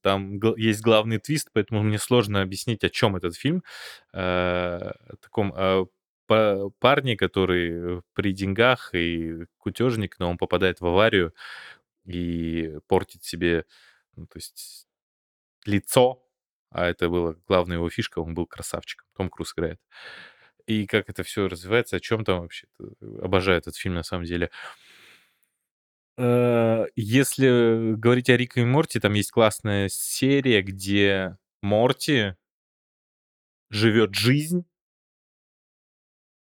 Там 0.00 0.40
есть 0.56 0.80
главный 0.82 1.18
твист, 1.18 1.50
поэтому 1.52 1.82
мне 1.82 1.98
сложно 1.98 2.42
объяснить, 2.42 2.82
о 2.82 2.90
чем 2.90 3.14
этот 3.14 3.36
фильм. 3.36 3.62
Э, 4.12 4.92
таком 5.20 5.54
э, 5.54 5.84
парне, 6.26 7.16
который 7.16 8.02
при 8.14 8.32
деньгах 8.32 8.94
и 8.94 9.44
кутежник, 9.58 10.18
но 10.18 10.30
он 10.30 10.38
попадает 10.38 10.80
в 10.80 10.86
аварию, 10.86 11.32
и 12.06 12.78
портить 12.86 13.24
себе, 13.24 13.64
ну, 14.16 14.26
то 14.26 14.38
есть 14.38 14.86
лицо, 15.64 16.22
а 16.70 16.86
это 16.86 17.08
была 17.08 17.34
главная 17.46 17.76
его 17.76 17.90
фишка, 17.90 18.20
он 18.20 18.34
был 18.34 18.46
красавчиком. 18.46 19.06
Том 19.16 19.30
Круз 19.30 19.54
играет. 19.54 19.80
И 20.66 20.86
как 20.86 21.08
это 21.08 21.22
все 21.22 21.48
развивается, 21.48 21.96
о 21.96 22.00
чем 22.00 22.24
там 22.24 22.40
вообще? 22.40 22.66
Обожаю 23.22 23.58
этот 23.58 23.76
фильм 23.76 23.94
на 23.94 24.02
самом 24.02 24.24
деле. 24.24 24.50
Э, 26.18 26.86
если 26.96 27.94
говорить 27.94 28.30
о 28.30 28.36
Рике 28.36 28.62
и 28.62 28.64
Морти, 28.64 28.98
там 29.00 29.14
есть 29.14 29.30
классная 29.30 29.88
серия, 29.88 30.62
где 30.62 31.36
Морти 31.62 32.34
живет 33.70 34.14
жизнь, 34.14 34.64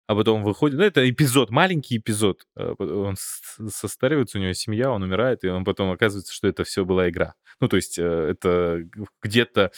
а 0.07 0.15
потом 0.15 0.43
выходит, 0.43 0.79
ну, 0.79 0.85
это 0.85 1.09
эпизод, 1.09 1.51
маленький 1.51 1.97
эпизод. 1.97 2.47
Э, 2.57 2.75
он 2.79 3.17
состаривается, 3.17 4.39
у 4.39 4.41
него 4.41 4.53
семья, 4.53 4.91
он 4.91 5.03
умирает, 5.03 5.45
и 5.45 5.49
он 5.49 5.65
потом 5.65 5.91
оказывается, 5.91 6.33
что 6.33 6.49
это 6.49 6.65
все 6.65 6.85
была 6.85 7.09
игра. 7.09 7.35
Ну, 7.61 7.69
то 7.69 7.77
есть 7.77 7.99
э, 7.99 8.03
это 8.03 8.85
где-то 9.23 9.73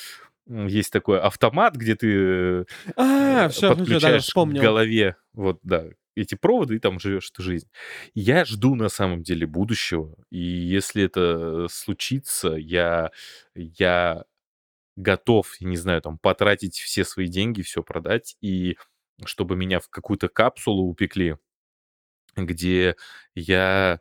есть 0.49 0.93
такой 0.93 1.21
автомат, 1.21 1.75
где 1.75 1.97
ты 1.97 2.67
а, 2.97 3.49
все, 3.49 3.75
подключаешь 3.75 4.33
ну, 4.35 4.47
да, 4.47 4.59
к 4.59 4.63
голове, 4.63 5.17
вот, 5.33 5.59
да, 5.63 5.87
эти 6.15 6.35
проводы, 6.35 6.77
и 6.77 6.79
там 6.79 6.99
живешь 6.99 7.31
эту 7.33 7.43
жизнь. 7.43 7.69
Я 8.15 8.45
жду 8.45 8.75
на 8.75 8.89
самом 8.89 9.23
деле 9.23 9.47
будущего, 9.47 10.17
и 10.31 10.41
если 10.41 11.05
это 11.05 11.67
случится, 11.69 12.51
я, 12.51 13.11
я 13.55 14.25
готов, 14.97 15.55
я 15.61 15.69
не 15.69 15.77
знаю, 15.77 16.01
там, 16.01 16.19
потратить 16.19 16.77
все 16.77 17.05
свои 17.05 17.27
деньги, 17.27 17.63
все 17.63 17.83
продать, 17.83 18.37
и 18.41 18.79
чтобы 19.25 19.57
меня 19.57 19.81
в 19.81 19.89
какую-то 19.89 20.29
капсулу 20.29 20.89
упекли, 20.89 21.37
где 22.37 22.97
я 23.35 24.01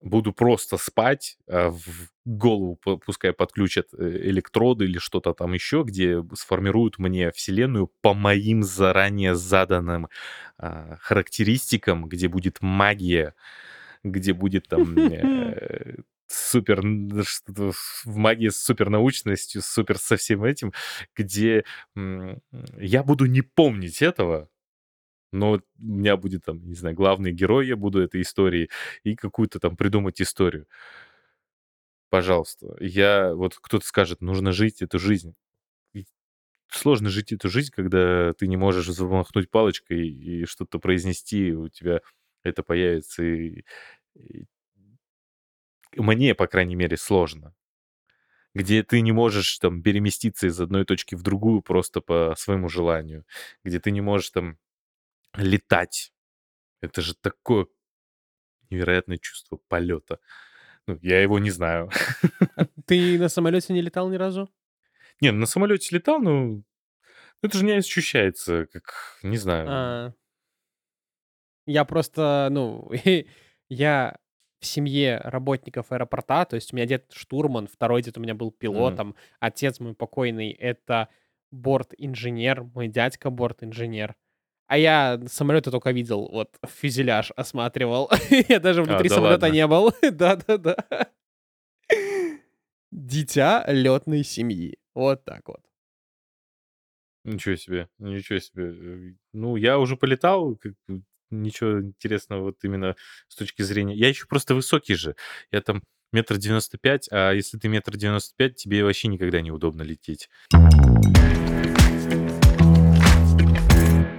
буду 0.00 0.32
просто 0.32 0.76
спать, 0.78 1.36
а 1.46 1.70
в 1.70 2.10
голову 2.24 2.76
пускай 2.76 3.32
подключат 3.32 3.88
э, 3.92 4.28
электроды 4.28 4.84
или 4.84 4.98
что-то 4.98 5.34
там 5.34 5.52
еще, 5.52 5.82
где 5.84 6.22
сформируют 6.34 6.98
мне 6.98 7.30
Вселенную 7.32 7.90
по 8.00 8.14
моим 8.14 8.62
заранее 8.62 9.34
заданным 9.34 10.08
а, 10.58 10.96
характеристикам, 11.00 12.06
где 12.08 12.28
будет 12.28 12.58
магия, 12.60 13.34
где 14.04 14.32
будет 14.32 14.68
там 14.68 14.96
э, 14.98 15.96
супер 16.32 16.80
в 16.82 18.16
магии 18.16 18.48
с 18.48 18.62
супернаучностью, 18.62 19.62
супер 19.62 19.98
со 19.98 20.16
всем 20.16 20.44
этим, 20.44 20.72
где 21.16 21.64
я 21.96 23.02
буду 23.02 23.26
не 23.26 23.42
помнить 23.42 24.02
этого, 24.02 24.48
но 25.32 25.52
у 25.54 25.60
меня 25.78 26.16
будет 26.16 26.44
там, 26.44 26.66
не 26.66 26.74
знаю, 26.74 26.96
главный 26.96 27.32
герой, 27.32 27.66
я 27.68 27.76
буду 27.76 28.00
этой 28.02 28.22
истории, 28.22 28.70
и 29.04 29.16
какую-то 29.16 29.60
там 29.60 29.76
придумать 29.76 30.20
историю. 30.22 30.66
Пожалуйста. 32.10 32.76
Я, 32.80 33.34
вот 33.34 33.56
кто-то 33.56 33.86
скажет, 33.86 34.20
нужно 34.20 34.52
жить 34.52 34.82
эту 34.82 34.98
жизнь. 34.98 35.34
Сложно 36.68 37.08
жить 37.10 37.32
эту 37.32 37.48
жизнь, 37.48 37.70
когда 37.74 38.32
ты 38.34 38.46
не 38.46 38.56
можешь 38.56 38.86
замахнуть 38.86 39.50
палочкой 39.50 40.08
и 40.08 40.44
что-то 40.44 40.78
произнести, 40.78 41.52
у 41.52 41.68
тебя 41.68 42.00
это 42.44 42.62
появится, 42.62 43.24
и, 43.24 43.64
и 44.14 44.44
мне, 45.96 46.34
по 46.34 46.46
крайней 46.46 46.76
мере, 46.76 46.96
сложно. 46.96 47.54
Где 48.54 48.82
ты 48.82 49.00
не 49.00 49.12
можешь 49.12 49.58
там 49.58 49.82
переместиться 49.82 50.48
из 50.48 50.60
одной 50.60 50.84
точки 50.84 51.14
в 51.14 51.22
другую 51.22 51.62
просто 51.62 52.00
по 52.00 52.34
своему 52.36 52.68
желанию. 52.68 53.24
Где 53.64 53.78
ты 53.78 53.90
не 53.90 54.00
можешь 54.00 54.30
там 54.30 54.58
летать. 55.34 56.12
Это 56.80 57.00
же 57.00 57.14
такое 57.14 57.66
невероятное 58.70 59.18
чувство 59.18 59.60
полета. 59.68 60.18
Ну, 60.86 60.98
я 61.02 61.20
его 61.20 61.38
не 61.38 61.50
знаю. 61.50 61.90
Ты 62.86 63.18
на 63.18 63.28
самолете 63.28 63.72
не 63.72 63.82
летал 63.82 64.08
ни 64.10 64.16
разу? 64.16 64.50
Не, 65.20 65.30
на 65.30 65.46
самолете 65.46 65.94
летал, 65.94 66.20
но 66.20 66.62
это 67.42 67.58
же 67.58 67.64
не 67.64 67.72
ощущается, 67.72 68.66
как, 68.66 69.18
не 69.22 69.36
знаю. 69.36 69.66
А, 69.70 70.14
я 71.66 71.84
просто, 71.84 72.48
ну, 72.50 72.90
я 73.68 74.18
в 74.60 74.66
семье 74.66 75.20
работников 75.24 75.90
аэропорта, 75.90 76.44
то 76.44 76.54
есть 76.54 76.72
у 76.72 76.76
меня 76.76 76.86
дед 76.86 77.10
штурман, 77.12 77.66
второй 77.66 78.02
дед 78.02 78.18
у 78.18 78.20
меня 78.20 78.34
был 78.34 78.50
пилотом, 78.50 79.10
mm. 79.10 79.14
отец 79.40 79.80
мой 79.80 79.94
покойный— 79.94 80.50
это 80.58 81.08
борт-инженер, 81.50 82.64
мой 82.74 82.88
дядька 82.88 83.30
борт-инженер. 83.30 84.14
А 84.66 84.78
я 84.78 85.20
самолеты 85.26 85.70
только 85.70 85.90
видел, 85.90 86.28
вот 86.30 86.56
фюзеляж 86.66 87.32
осматривал. 87.34 88.10
я 88.48 88.60
даже 88.60 88.82
внутри 88.82 89.08
а, 89.08 89.08
да 89.08 89.14
самолета 89.16 89.46
ладно. 89.46 89.54
не 89.54 89.66
был. 89.66 89.92
Да-да-да. 90.12 90.76
Дитя 92.92 93.64
летной 93.66 94.22
семьи. 94.22 94.78
Вот 94.94 95.24
так 95.24 95.48
вот. 95.48 95.62
Ничего 97.24 97.56
себе, 97.56 97.88
ничего 97.98 98.38
себе. 98.38 99.16
Ну, 99.32 99.56
я 99.56 99.78
уже 99.78 99.96
полетал, 99.96 100.56
ничего 101.30 101.80
интересного 101.80 102.42
вот 102.42 102.56
именно 102.62 102.96
с 103.28 103.36
точки 103.36 103.62
зрения... 103.62 103.94
Я 103.94 104.08
еще 104.08 104.26
просто 104.26 104.54
высокий 104.54 104.94
же. 104.94 105.16
Я 105.50 105.60
там 105.60 105.82
метр 106.12 106.36
девяносто 106.36 106.78
пять, 106.78 107.08
а 107.10 107.32
если 107.32 107.58
ты 107.58 107.68
метр 107.68 107.96
девяносто 107.96 108.34
пять, 108.36 108.56
тебе 108.56 108.84
вообще 108.84 109.08
никогда 109.08 109.40
неудобно 109.40 109.82
лететь. 109.82 110.28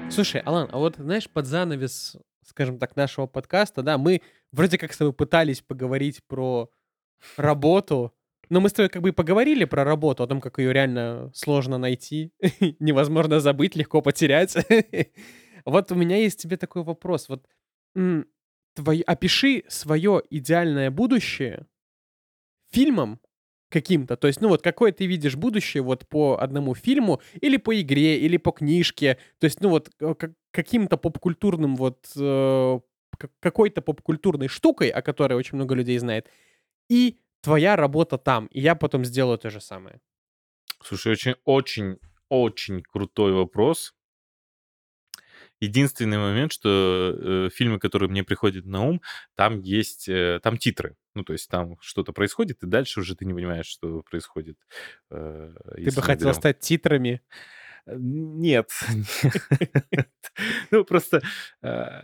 Слушай, 0.10 0.42
Алан, 0.42 0.70
а 0.72 0.78
вот 0.78 0.98
знаешь, 0.98 1.30
под 1.30 1.46
занавес, 1.46 2.18
скажем 2.46 2.80
так, 2.80 2.96
нашего 2.96 3.28
подкаста, 3.28 3.82
да, 3.82 3.98
мы 3.98 4.22
вроде 4.52 4.78
как 4.78 4.94
с 4.94 4.98
тобой 4.98 5.14
пытались 5.14 5.62
поговорить 5.62 6.22
про 6.28 6.70
работу, 7.38 8.14
но 8.50 8.60
мы 8.60 8.68
с 8.68 8.74
тобой 8.74 8.90
как 8.90 9.02
бы 9.02 9.10
и 9.10 9.14
поговорили 9.14 9.64
про 9.64 9.86
работу, 9.86 10.24
о 10.24 10.28
том, 10.28 10.42
как 10.42 10.60
ее 10.60 10.74
реально 10.74 11.32
сложно 11.34 11.78
найти, 11.78 12.34
невозможно 12.80 13.40
забыть, 13.40 13.76
легко 13.76 14.02
потерять. 14.02 14.56
Вот 15.66 15.92
у 15.92 15.96
меня 15.96 16.18
есть 16.18 16.42
тебе 16.42 16.58
такой 16.58 16.84
вопрос. 16.84 17.30
Вот 17.30 17.48
твои- 18.74 19.02
опиши 19.02 19.64
свое 19.68 20.22
идеальное 20.30 20.92
будущее 20.92 21.68
фильмом 22.72 23.20
каким-то. 23.70 24.16
То 24.18 24.28
есть, 24.28 24.42
ну 24.42 24.48
вот, 24.50 24.62
какое 24.62 24.92
ты 24.92 25.06
видишь 25.06 25.36
будущее 25.36 25.84
вот 25.84 26.08
по 26.08 26.38
одному 26.40 26.76
фильму, 26.76 27.22
или 27.42 27.58
по 27.58 27.80
игре, 27.80 28.20
или 28.20 28.38
по 28.38 28.52
книжке. 28.52 29.18
То 29.40 29.46
есть, 29.46 29.62
ну 29.62 29.70
вот, 29.70 29.90
э, 30.00 30.14
как- 30.16 30.34
каким-то 30.52 30.98
попкультурным 30.98 31.76
вот... 31.76 32.12
э, 32.16 32.80
какой-то 33.40 33.82
попкультурной 33.82 34.48
штукой, 34.48 34.90
о 34.90 35.02
которой 35.02 35.34
очень 35.34 35.56
много 35.56 35.76
людей 35.76 36.00
знает, 36.00 36.28
и 36.90 37.20
твоя 37.42 37.76
работа 37.76 38.18
там. 38.18 38.48
И 38.48 38.60
я 38.60 38.74
потом 38.74 39.06
сделаю 39.06 39.38
то 39.38 39.50
же 39.50 39.62
самое. 39.62 40.00
Слушай, 40.84 41.12
очень, 41.12 41.36
очень, 41.46 41.98
очень 42.30 42.82
крутой 42.82 43.34
вопрос. 43.34 43.94
Единственный 45.62 46.18
момент, 46.18 46.52
что 46.52 47.16
э, 47.16 47.50
фильмы, 47.54 47.80
которые 47.80 48.10
мне 48.10 48.24
приходят 48.24 48.66
на 48.66 48.82
ум, 48.82 49.02
там 49.36 49.62
есть, 49.62 50.10
э, 50.10 50.40
там 50.44 50.58
титры. 50.58 50.96
Ну, 51.14 51.24
то 51.24 51.34
есть 51.34 51.50
там 51.50 51.78
что-то 51.82 52.14
происходит, 52.14 52.64
и 52.64 52.68
дальше 52.68 53.00
уже 53.00 53.16
ты 53.16 53.26
не 53.26 53.34
понимаешь, 53.34 53.68
что 53.68 54.02
происходит. 54.02 54.58
э, 55.12 55.54
Ты 55.76 55.92
бы 55.92 56.02
хотел 56.02 56.30
берем. 56.30 56.34
стать 56.34 56.60
титрами. 56.60 57.22
Э, 57.86 57.96
Нет. 57.98 58.70
Ну, 60.72 60.86
просто 60.86 61.22
э, 61.62 62.02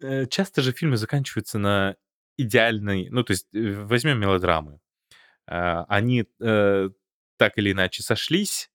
э, 0.00 0.26
часто 0.26 0.62
же 0.62 0.72
фильмы 0.72 0.96
заканчиваются 0.96 1.58
на 1.58 1.96
идеальной... 2.36 3.08
Ну, 3.10 3.24
то 3.24 3.32
есть 3.32 3.48
э, 3.54 3.72
возьмем 3.84 4.20
мелодрамы. 4.20 4.80
А, 5.46 5.84
Они 5.88 6.24
так 6.38 7.58
или 7.58 7.72
иначе 7.72 8.02
сошлись, 8.02 8.70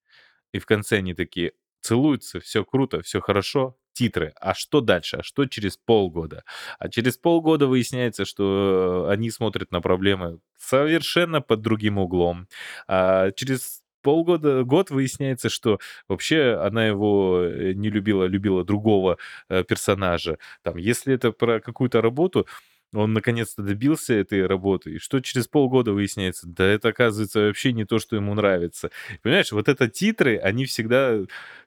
и 0.52 0.60
в 0.60 0.66
конце 0.66 0.98
они 0.98 1.14
такие 1.14 1.54
целуются, 1.82 2.40
все 2.40 2.64
круто, 2.64 3.02
все 3.02 3.22
хорошо, 3.22 3.78
титры. 3.94 4.34
А 4.40 4.54
что 4.54 4.82
дальше? 4.82 5.18
А 5.18 5.24
что 5.24 5.46
через 5.46 5.78
полгода? 5.78 6.44
А 6.80 6.90
через 6.90 7.18
полгода 7.18 7.68
выясняется, 7.68 8.26
что 8.26 9.08
они 9.10 9.32
смотрят 9.32 9.72
на 9.72 9.82
проблемы 9.82 10.40
совершенно 10.58 11.42
под 11.42 11.62
другим 11.62 11.98
углом. 11.98 12.48
А 12.88 13.32
через 13.32 13.82
полгода, 14.02 14.64
год 14.64 14.92
выясняется, 14.92 15.50
что 15.50 15.80
вообще 16.08 16.60
она 16.64 16.86
его 16.86 17.42
э, 17.44 17.74
не 17.74 17.90
любила, 17.90 18.26
любила 18.26 18.64
другого 18.64 19.18
э, 19.50 19.64
персонажа. 19.64 20.38
Там, 20.64 20.78
если 20.78 21.14
это 21.14 21.32
про 21.32 21.60
какую-то 21.60 22.02
работу, 22.02 22.48
он 22.94 23.14
наконец-то 23.14 23.64
добился 23.64 24.14
этой 24.14 24.46
работы, 24.46 24.96
и 24.96 25.00
что 25.00 25.20
через 25.20 25.48
полгода 25.48 25.92
выясняется, 25.94 26.48
да 26.48 26.66
это 26.66 26.90
оказывается 26.90 27.42
вообще 27.42 27.74
не 27.74 27.86
то, 27.86 28.00
что 28.00 28.16
ему 28.16 28.34
нравится. 28.34 28.92
Понимаешь, 29.22 29.52
вот 29.52 29.68
это 29.68 29.88
титры, 29.88 30.38
они 30.38 30.66
всегда... 30.66 31.20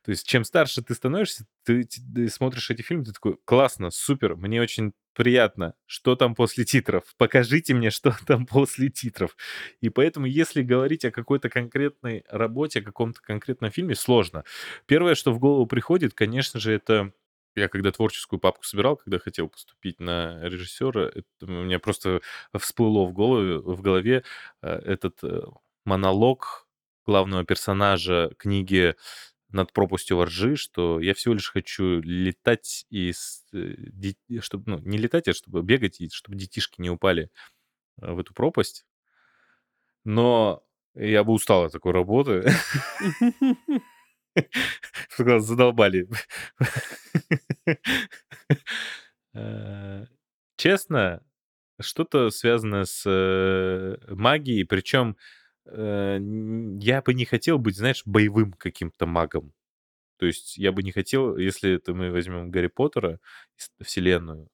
То 0.04 0.10
есть 0.10 0.26
чем 0.26 0.44
старше 0.44 0.82
ты 0.82 0.94
становишься, 0.94 1.44
ты, 1.64 1.84
ты 1.84 2.28
смотришь 2.28 2.70
эти 2.70 2.82
фильмы, 2.82 3.04
ты 3.04 3.12
такой, 3.12 3.36
классно, 3.44 3.90
супер, 3.90 4.36
мне 4.36 4.60
очень 4.62 4.92
приятно, 5.14 5.74
что 5.86 6.16
там 6.16 6.34
после 6.34 6.64
титров, 6.64 7.02
покажите 7.18 7.74
мне, 7.74 7.90
что 7.90 8.14
там 8.26 8.46
после 8.46 8.88
титров. 8.88 9.36
И 9.80 9.90
поэтому, 9.90 10.26
если 10.26 10.62
говорить 10.62 11.04
о 11.04 11.10
какой-то 11.10 11.48
конкретной 11.48 12.24
работе, 12.30 12.80
о 12.80 12.82
каком-то 12.82 13.20
конкретном 13.20 13.70
фильме, 13.70 13.94
сложно. 13.94 14.44
Первое, 14.86 15.14
что 15.14 15.32
в 15.32 15.38
голову 15.38 15.66
приходит, 15.66 16.14
конечно 16.14 16.60
же, 16.60 16.72
это 16.72 17.12
я 17.54 17.68
когда 17.68 17.90
творческую 17.90 18.40
папку 18.40 18.64
собирал, 18.64 18.96
когда 18.96 19.18
хотел 19.18 19.48
поступить 19.48 20.00
на 20.00 20.40
режиссера, 20.42 21.08
это 21.08 21.24
у 21.42 21.46
меня 21.46 21.78
просто 21.78 22.20
всплыло 22.58 23.06
в 23.06 23.12
голове, 23.12 23.58
в 23.58 23.80
голове 23.80 24.24
э, 24.62 24.68
этот 24.84 25.22
э, 25.22 25.42
монолог 25.84 26.66
главного 27.06 27.44
персонажа 27.44 28.32
книги 28.38 28.94
«Над 29.50 29.72
пропастью 29.72 30.16
во 30.16 30.26
ржи», 30.26 30.54
что 30.56 31.00
я 31.00 31.12
всего 31.12 31.34
лишь 31.34 31.50
хочу 31.50 32.00
летать 32.00 32.86
и 32.90 33.12
чтобы, 33.12 34.70
ну, 34.70 34.78
не 34.78 34.96
летать, 34.96 35.26
а 35.28 35.34
чтобы 35.34 35.62
бегать, 35.62 36.00
и 36.00 36.08
чтобы 36.08 36.38
детишки 36.38 36.80
не 36.80 36.90
упали 36.90 37.30
э, 38.02 38.12
в 38.12 38.18
эту 38.20 38.34
пропасть. 38.34 38.84
Но 40.04 40.62
я 40.94 41.24
бы 41.24 41.32
устал 41.32 41.64
от 41.64 41.72
такой 41.72 41.92
работы. 41.92 42.50
Задолбали. 45.40 46.08
Э, 49.34 50.06
Честно, 50.56 51.22
что-то 51.80 52.30
связанное 52.30 52.84
с 52.84 53.04
э, 53.06 53.96
магией, 54.08 54.66
причем 54.66 55.16
э, 55.66 56.20
я 56.80 57.02
бы 57.02 57.14
не 57.14 57.24
хотел 57.26 57.58
быть, 57.58 57.76
знаешь, 57.76 58.02
боевым 58.06 58.52
каким-то 58.54 59.06
магом. 59.06 59.52
То 60.18 60.26
есть 60.26 60.58
я 60.58 60.72
бы 60.72 60.82
не 60.84 60.92
хотел, 60.92 61.36
если 61.38 61.74
это 61.76 61.94
мы 61.94 62.12
возьмем 62.12 62.50
Гарри 62.50 62.68
Поттера, 62.68 63.20
вселенную, 63.82 64.48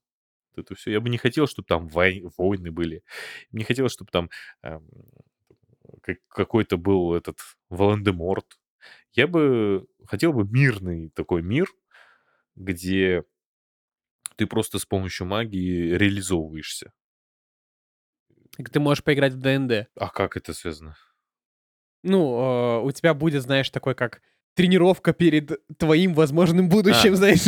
это 0.56 0.74
все, 0.76 0.92
я 0.92 1.00
бы 1.00 1.10
не 1.10 1.18
хотел, 1.18 1.46
чтобы 1.48 1.66
там 1.68 1.88
вой- 1.88 2.24
войны 2.38 2.72
были. 2.72 3.02
Не 3.52 3.64
хотел, 3.64 3.88
чтобы 3.90 4.10
там 4.12 4.30
эм, 4.62 4.88
как- 6.02 6.18
какой-то 6.28 6.76
был 6.76 7.14
этот 7.14 7.38
Волан-де-Морт. 7.70 8.58
Я 9.16 9.26
бы 9.26 9.86
хотел 10.06 10.32
бы 10.34 10.46
мирный 10.46 11.08
такой 11.08 11.42
мир, 11.42 11.68
где 12.54 13.24
ты 14.36 14.46
просто 14.46 14.78
с 14.78 14.84
помощью 14.84 15.26
магии 15.26 15.94
реализовываешься. 15.94 16.92
Так 18.56 18.70
Ты 18.70 18.78
можешь 18.78 19.02
поиграть 19.02 19.32
в 19.32 19.40
ДНД. 19.40 19.88
А 19.96 20.08
как 20.08 20.36
это 20.36 20.52
связано? 20.52 20.96
Ну, 22.02 22.80
э, 22.80 22.82
у 22.84 22.92
тебя 22.92 23.14
будет, 23.14 23.42
знаешь, 23.42 23.70
такой 23.70 23.94
как 23.94 24.22
тренировка 24.54 25.12
перед 25.12 25.60
твоим 25.78 26.14
возможным 26.14 26.68
будущим, 26.68 27.14
А. 27.14 27.16
знаешь. 27.16 27.46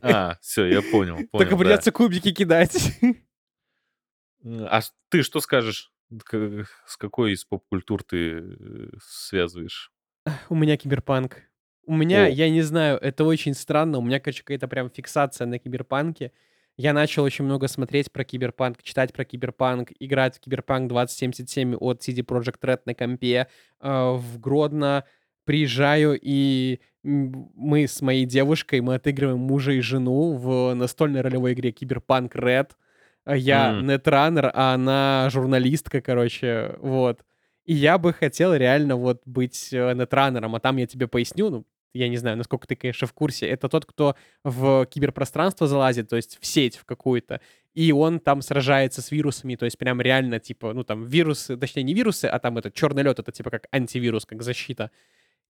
А, 0.00 0.38
все, 0.40 0.66
я 0.66 0.82
понял, 0.82 1.16
понял. 1.16 1.28
Только 1.32 1.50
да. 1.50 1.56
придется 1.56 1.92
кубики 1.92 2.32
кидать. 2.32 2.76
А 4.44 4.82
ты 5.08 5.22
что 5.22 5.40
скажешь? 5.40 5.92
С 6.86 6.96
какой 6.96 7.32
из 7.32 7.44
поп-культур 7.44 8.04
ты 8.04 8.38
э, 8.38 8.90
связываешь? 9.02 9.92
У 10.48 10.54
меня 10.54 10.76
киберпанк. 10.76 11.42
У 11.86 11.94
меня, 11.94 12.24
О. 12.24 12.28
я 12.28 12.50
не 12.50 12.62
знаю, 12.62 12.98
это 12.98 13.24
очень 13.24 13.54
странно. 13.54 13.98
У 13.98 14.02
меня, 14.02 14.20
короче, 14.20 14.42
какая-то 14.42 14.68
прям 14.68 14.90
фиксация 14.90 15.46
на 15.46 15.58
киберпанке. 15.58 16.32
Я 16.76 16.92
начал 16.92 17.24
очень 17.24 17.44
много 17.44 17.66
смотреть 17.66 18.12
про 18.12 18.24
киберпанк, 18.24 18.82
читать 18.82 19.12
про 19.12 19.24
киберпанк, 19.24 19.90
играть 19.98 20.36
в 20.36 20.40
киберпанк 20.40 20.88
2077 20.88 21.74
от 21.74 22.00
CD 22.06 22.24
Projekt 22.24 22.60
Red 22.62 22.80
на 22.84 22.94
компе. 22.94 23.48
э, 23.80 23.88
В 24.12 24.38
Гродно 24.38 25.04
приезжаю, 25.44 26.18
и 26.20 26.78
мы 27.02 27.88
с 27.88 28.02
моей 28.02 28.26
девушкой, 28.26 28.80
мы 28.80 28.96
отыгрываем 28.96 29.38
мужа 29.38 29.72
и 29.72 29.80
жену 29.80 30.34
в 30.34 30.74
настольной 30.74 31.22
ролевой 31.22 31.54
игре 31.54 31.72
Киберпанк 31.72 32.36
Red. 32.36 32.72
А 33.24 33.34
Я 33.36 33.70
М. 33.70 33.86
нетранер, 33.86 34.50
а 34.54 34.74
она 34.74 35.28
журналистка, 35.30 36.00
короче, 36.00 36.76
вот. 36.80 37.24
И 37.68 37.74
я 37.74 37.98
бы 37.98 38.14
хотел 38.14 38.54
реально 38.54 38.96
вот 38.96 39.20
быть 39.26 39.74
э, 39.74 39.92
нетранером, 39.92 40.54
а 40.54 40.58
там 40.58 40.78
я 40.78 40.86
тебе 40.86 41.06
поясню, 41.06 41.50
ну, 41.50 41.66
я 41.92 42.08
не 42.08 42.16
знаю, 42.16 42.38
насколько 42.38 42.66
ты, 42.66 42.76
конечно, 42.76 43.06
в 43.06 43.12
курсе. 43.12 43.46
Это 43.46 43.68
тот, 43.68 43.84
кто 43.84 44.16
в 44.42 44.86
киберпространство 44.86 45.66
залазит, 45.66 46.08
то 46.08 46.16
есть 46.16 46.38
в 46.40 46.46
сеть 46.46 46.78
в 46.78 46.86
какую-то, 46.86 47.42
и 47.74 47.92
он 47.92 48.20
там 48.20 48.40
сражается 48.40 49.02
с 49.02 49.10
вирусами, 49.10 49.54
то 49.56 49.66
есть 49.66 49.76
прям 49.76 50.00
реально, 50.00 50.40
типа, 50.40 50.72
ну, 50.72 50.82
там 50.82 51.04
вирусы, 51.04 51.58
точнее, 51.58 51.82
не 51.82 51.92
вирусы, 51.92 52.24
а 52.24 52.38
там 52.38 52.56
этот 52.56 52.72
черный 52.72 53.02
лед, 53.02 53.18
это 53.18 53.32
типа 53.32 53.50
как 53.50 53.66
антивирус, 53.70 54.24
как 54.24 54.42
защита. 54.42 54.90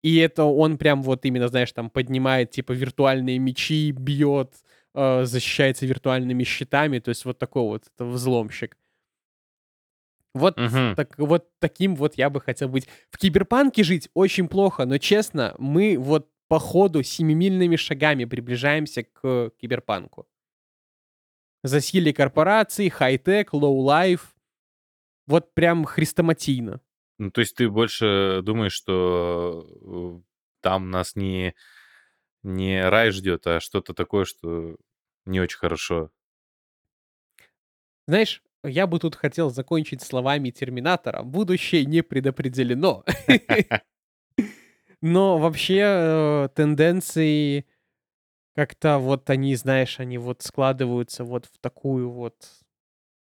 И 0.01 0.17
это 0.17 0.45
он 0.45 0.79
прям 0.79 1.03
вот 1.03 1.27
именно, 1.27 1.49
знаешь, 1.49 1.73
там 1.73 1.91
поднимает, 1.91 2.51
типа, 2.51 2.73
виртуальные 2.73 3.39
мечи, 3.39 3.91
бьет, 3.91 4.55
э, 4.95 5.25
защищается 5.27 5.85
виртуальными 5.85 6.45
щитами, 6.45 6.99
то 6.99 7.11
есть 7.11 7.27
вот 7.27 7.39
такой 7.39 7.65
вот 7.65 7.85
это 7.95 8.07
взломщик. 8.07 8.79
Вот, 10.37 10.59
Мгм. 10.59 10.95
так, 10.97 11.15
вот 11.19 11.49
таким 11.61 11.97
вот 11.97 12.17
я 12.19 12.29
бы 12.29 12.43
хотел 12.43 12.69
быть. 12.69 12.87
В 13.11 13.17
киберпанке 13.17 13.83
жить 13.83 14.11
очень 14.13 14.49
плохо, 14.49 14.85
но 14.85 14.99
честно, 14.99 15.55
мы 15.59 15.97
вот 15.99 16.29
по 16.49 16.59
ходу 16.59 17.03
семимильными 17.03 17.77
шагами 17.77 18.27
приближаемся 18.27 19.03
к 19.05 19.51
киберпанку. 19.59 20.27
Засилие 21.65 22.13
корпораций, 22.13 22.91
high 22.91 23.19
tech, 23.19 23.55
low 23.55 23.85
life. 23.85 24.35
Вот 25.27 25.55
прям 25.55 25.85
хрестоматийно. 25.87 26.81
Ну, 27.19 27.31
то 27.31 27.41
есть 27.41 27.57
ты 27.57 27.71
больше 27.71 28.41
думаешь, 28.43 28.75
что 28.75 29.67
э, 29.67 30.21
там 30.61 30.91
нас 30.91 31.17
не, 31.17 31.55
не 32.43 32.87
рай 32.87 33.11
ждет, 33.11 33.47
а 33.47 33.59
что-то 33.61 33.95
такое, 33.95 34.27
что 34.27 34.77
не 35.25 35.41
очень 35.41 35.59
хорошо. 35.59 36.11
Знаешь, 38.07 38.43
я 38.67 38.87
бы 38.87 38.99
тут 38.99 39.15
хотел 39.15 39.51
закончить 39.51 40.03
словами 40.03 40.51
Терминатора. 40.51 41.23
Будущее 41.23 41.85
не 41.85 42.03
предопределено. 42.03 43.05
Но 45.03 45.39
вообще 45.39 45.81
э, 45.83 46.49
тенденции 46.55 47.67
как-то 48.55 48.99
вот 48.99 49.29
они, 49.29 49.55
знаешь, 49.55 50.01
они 50.01 50.19
вот 50.19 50.43
складываются 50.43 51.25
вот 51.25 51.45
в 51.47 51.59
такую 51.61 52.11
вот 52.11 52.35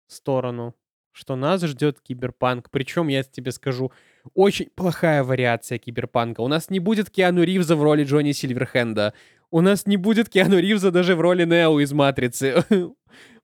сторону, 0.07 0.75
что 1.11 1.35
нас 1.35 1.61
ждет 1.61 2.01
киберпанк. 2.01 2.69
Причем, 2.71 3.07
я 3.07 3.23
тебе 3.23 3.51
скажу, 3.51 3.91
очень 4.33 4.69
плохая 4.73 5.23
вариация 5.23 5.77
киберпанка. 5.77 6.41
У 6.41 6.47
нас 6.47 6.69
не 6.69 6.79
будет 6.79 7.09
Киану 7.09 7.43
Ривза 7.43 7.75
в 7.75 7.83
роли 7.83 8.03
Джонни 8.03 8.31
Сильверхенда. 8.31 9.13
У 9.51 9.61
нас 9.61 9.87
не 9.87 9.97
будет 9.97 10.29
Киану 10.29 10.59
Ривза 10.59 10.91
даже 10.91 11.15
в 11.15 11.21
роли 11.21 11.43
Нео 11.43 11.79
из 11.79 11.91
«Матрицы». 11.91 12.63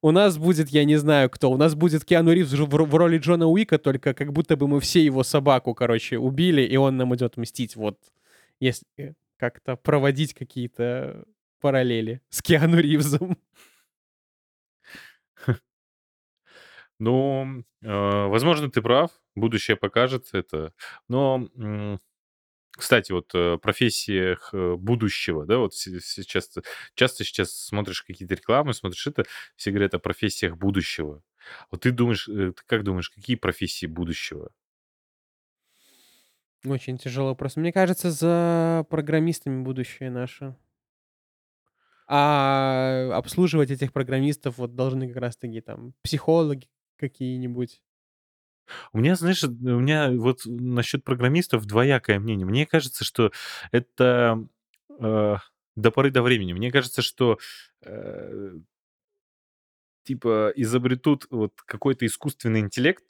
У 0.02 0.12
нас 0.12 0.38
будет, 0.38 0.70
я 0.70 0.84
не 0.84 0.98
знаю 0.98 1.32
кто, 1.32 1.50
у 1.50 1.58
нас 1.58 1.74
будет 1.74 2.06
Киану 2.06 2.32
Ривз 2.32 2.54
в, 2.54 2.96
роли 2.96 3.18
Джона 3.18 3.48
Уика, 3.48 3.80
только 3.80 4.14
как 4.14 4.34
будто 4.34 4.56
бы 4.56 4.68
мы 4.68 4.80
все 4.80 5.04
его 5.04 5.24
собаку, 5.24 5.74
короче, 5.74 6.20
убили, 6.20 6.62
и 6.62 6.78
он 6.78 6.98
нам 6.98 7.16
идет 7.16 7.38
мстить. 7.38 7.76
Вот, 7.76 7.98
если 8.60 9.16
как-то 9.38 9.76
проводить 9.76 10.36
какие-то 10.36 11.26
параллели 11.60 12.22
с 12.30 12.44
Киану 12.44 12.80
Ривзом. 12.80 13.38
Ну, 17.00 17.64
э, 17.82 18.28
возможно, 18.28 18.72
ты 18.72 18.82
прав, 18.82 19.12
будущее 19.36 19.76
покажет 19.76 20.28
это. 20.34 20.72
Но, 21.10 21.50
кстати, 22.78 23.12
вот 23.12 23.32
э, 23.34 23.58
профессиях 23.58 24.50
э, 24.54 24.76
будущего, 24.76 25.46
да, 25.46 25.58
вот 25.58 25.74
сейчас 25.74 26.58
часто 26.96 27.24
сейчас 27.24 27.52
смотришь 27.52 28.04
какие-то 28.04 28.36
рекламы, 28.36 28.74
смотришь 28.74 29.08
это, 29.08 29.26
все 29.56 29.72
говорят 29.72 29.94
о 29.94 30.00
профессиях 30.00 30.58
будущего. 30.58 31.24
Вот 31.72 31.82
ты 31.82 31.92
думаешь, 31.92 32.26
ты 32.26 32.54
как 32.66 32.84
думаешь, 32.84 33.10
какие 33.10 33.36
профессии 33.36 33.86
будущего? 33.86 34.52
Очень 36.66 36.98
тяжелый 36.98 37.30
вопрос. 37.30 37.56
Мне 37.56 37.72
кажется, 37.72 38.10
за 38.12 38.86
программистами 38.90 39.62
будущее 39.62 40.10
наше. 40.10 40.56
А 42.08 43.12
обслуживать 43.14 43.72
этих 43.72 43.92
программистов 43.92 44.58
вот 44.58 44.76
должны 44.76 45.08
как 45.08 45.18
раз-таки 45.18 45.62
там 45.62 45.94
психологи 46.04 46.68
какие-нибудь. 46.98 47.82
У 48.94 49.00
меня, 49.00 49.16
знаешь, 49.16 49.44
у 49.44 49.50
меня 49.50 50.12
вот 50.12 50.42
насчет 50.46 51.04
программистов 51.04 51.66
двоякое 51.66 52.20
мнение. 52.20 52.46
Мне 52.46 52.66
кажется, 52.66 53.04
что 53.04 53.32
это 53.72 54.48
э, 55.00 55.36
до 55.76 55.92
поры 55.92 56.12
до 56.12 56.22
времени. 56.22 56.54
Мне 56.54 56.72
кажется, 56.72 57.02
что 57.02 57.38
э, 57.84 58.52
типа 60.04 60.54
изобретут 60.56 61.28
вот 61.30 61.54
какой-то 61.66 62.06
искусственный 62.06 62.62
интеллект, 62.62 63.04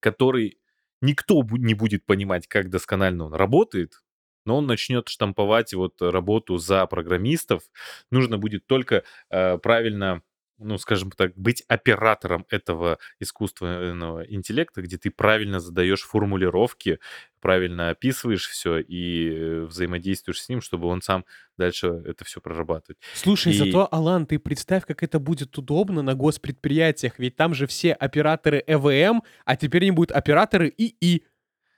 который 0.00 0.58
никто 1.00 1.42
не 1.50 1.74
будет 1.74 2.04
понимать, 2.04 2.46
как 2.46 2.70
досконально 2.70 3.24
он 3.26 3.34
работает, 3.34 4.02
но 4.44 4.58
он 4.58 4.66
начнет 4.66 5.08
штамповать 5.08 5.74
вот 5.74 6.00
работу 6.00 6.56
за 6.56 6.86
программистов. 6.86 7.62
Нужно 8.10 8.38
будет 8.38 8.66
только 8.66 9.04
э, 9.30 9.58
правильно 9.58 10.22
ну, 10.60 10.78
скажем 10.78 11.10
так, 11.10 11.36
быть 11.36 11.64
оператором 11.68 12.46
этого 12.50 12.98
искусственного 13.18 14.22
интеллекта, 14.22 14.82
где 14.82 14.98
ты 14.98 15.10
правильно 15.10 15.58
задаешь 15.58 16.02
формулировки, 16.02 17.00
правильно 17.40 17.90
описываешь 17.90 18.46
все 18.46 18.78
и 18.78 19.64
взаимодействуешь 19.64 20.42
с 20.42 20.48
ним, 20.48 20.60
чтобы 20.60 20.88
он 20.88 21.02
сам 21.02 21.24
дальше 21.56 22.02
это 22.06 22.24
все 22.24 22.40
прорабатывает. 22.40 22.98
Слушай, 23.14 23.54
и... 23.54 23.56
зато, 23.56 23.88
Алан, 23.90 24.26
ты 24.26 24.38
представь, 24.38 24.84
как 24.84 25.02
это 25.02 25.18
будет 25.18 25.56
удобно 25.56 26.02
на 26.02 26.14
госпредприятиях, 26.14 27.18
ведь 27.18 27.36
там 27.36 27.54
же 27.54 27.66
все 27.66 27.92
операторы 27.92 28.62
ЭВМ, 28.66 29.22
а 29.44 29.56
теперь 29.56 29.82
они 29.82 29.92
будут 29.92 30.12
операторы 30.12 30.72
ИИ. 30.76 31.24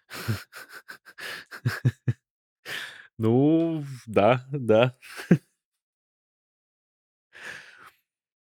Ну, 3.19 3.85
да, 4.07 4.45
да. 4.51 4.97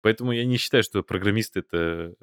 Поэтому 0.01 0.31
я 0.31 0.45
не 0.45 0.57
считаю, 0.57 0.83
что 0.83 1.03
программист 1.03 1.57
это 1.57 1.77
э, 1.77 2.13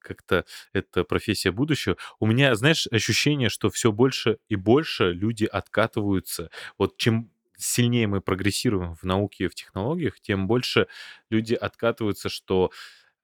как-то 0.00 0.44
это 0.72 1.04
профессия 1.04 1.50
будущего. 1.50 1.96
У 2.20 2.26
меня, 2.26 2.54
знаешь, 2.54 2.86
ощущение, 2.90 3.48
что 3.48 3.70
все 3.70 3.92
больше 3.92 4.38
и 4.48 4.56
больше 4.56 5.12
люди 5.12 5.44
откатываются. 5.44 6.50
Вот 6.78 6.96
чем 6.96 7.30
сильнее 7.56 8.06
мы 8.06 8.20
прогрессируем 8.20 8.94
в 8.94 9.02
науке 9.04 9.44
и 9.44 9.48
в 9.48 9.54
технологиях, 9.54 10.20
тем 10.20 10.46
больше 10.46 10.88
люди 11.30 11.54
откатываются, 11.54 12.28
что 12.28 12.70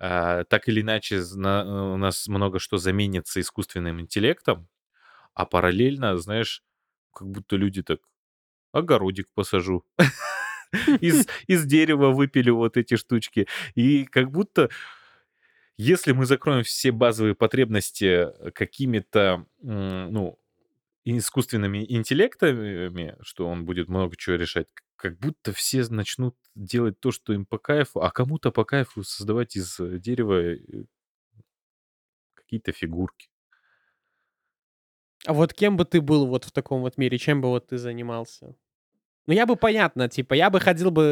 э, 0.01 0.45
так 0.49 0.69
или 0.69 0.81
иначе 0.81 1.23
на, 1.35 1.93
у 1.95 1.97
нас 1.97 2.29
много 2.29 2.59
что 2.59 2.79
заменится 2.79 3.41
искусственным 3.41 4.01
интеллектом, 4.01 4.69
а 5.35 5.47
параллельно, 5.47 6.17
знаешь, 6.19 6.63
как 7.13 7.29
будто 7.29 7.57
люди 7.57 7.83
так 7.83 8.01
огородик 8.73 9.29
посажу. 9.35 9.85
из, 11.01 11.27
из 11.47 11.65
дерева 11.65 12.11
выпили 12.11 12.51
вот 12.51 12.77
эти 12.77 12.97
штучки. 12.97 13.47
И 13.75 14.05
как 14.05 14.31
будто 14.31 14.71
если 15.77 16.13
мы 16.13 16.27
закроем 16.27 16.65
все 16.65 16.93
базовые 16.93 17.35
потребности 17.35 18.29
какими-то, 18.53 19.47
ну, 19.61 20.39
искусственными 21.05 21.85
интеллектами, 21.89 23.17
что 23.23 23.49
он 23.49 23.65
будет 23.65 23.89
много 23.89 24.17
чего 24.17 24.37
решать, 24.37 24.69
как 24.97 25.19
будто 25.19 25.53
все 25.53 25.85
начнут 25.89 26.37
делать 26.55 27.01
то, 27.01 27.11
что 27.11 27.33
им 27.33 27.45
по 27.47 27.59
кайфу, 27.59 28.01
а 28.03 28.11
кому-то 28.11 28.53
по 28.53 28.65
кайфу 28.65 29.03
создавать 29.03 29.57
из 29.57 29.77
дерева 29.81 30.41
э, 30.55 30.59
какие-то 32.35 32.73
фигурки. 32.73 33.29
А 35.27 35.33
вот 35.33 35.53
кем 35.53 35.77
бы 35.77 35.85
ты 35.85 36.01
был 36.01 36.27
вот 36.27 36.45
в 36.45 36.53
таком 36.53 36.83
вот 36.83 36.97
мире? 36.99 37.19
Чем 37.19 37.41
бы 37.41 37.49
вот 37.49 37.69
ты 37.69 37.79
занимался? 37.79 38.55
Ну, 39.29 39.35
я 39.35 39.47
бы 39.47 39.55
понятно, 39.55 40.09
типа, 40.09 40.35
я 40.35 40.51
бы 40.51 40.59
ходил 40.59 40.91
бы 40.91 41.03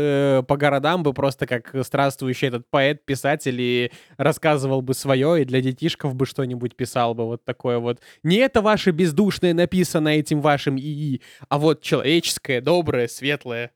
э, 0.41 0.43
по 0.43 0.57
городам 0.57 1.05
бы 1.05 1.13
просто 1.15 1.47
как 1.47 1.73
странствующий 1.85 2.49
этот 2.49 2.69
поэт, 2.69 3.05
писатель 3.07 3.61
и 3.61 3.93
рассказывал 4.17 4.83
бы 4.83 4.95
свое, 4.95 5.43
и 5.43 5.45
для 5.45 5.61
детишков 5.61 6.17
бы 6.17 6.27
что-нибудь 6.27 6.75
писал 6.77 7.15
бы, 7.15 7.25
вот 7.27 7.45
такое 7.45 7.79
вот. 7.79 8.01
Не 8.25 8.37
это 8.39 8.63
ваше 8.63 8.91
бездушное 8.91 9.55
написано 9.55 10.09
этим 10.09 10.41
вашим 10.41 10.77
ИИ, 10.77 11.23
а 11.49 11.59
вот 11.61 11.83
человеческое, 11.83 12.61
доброе, 12.61 13.07
светлое. 13.07 13.71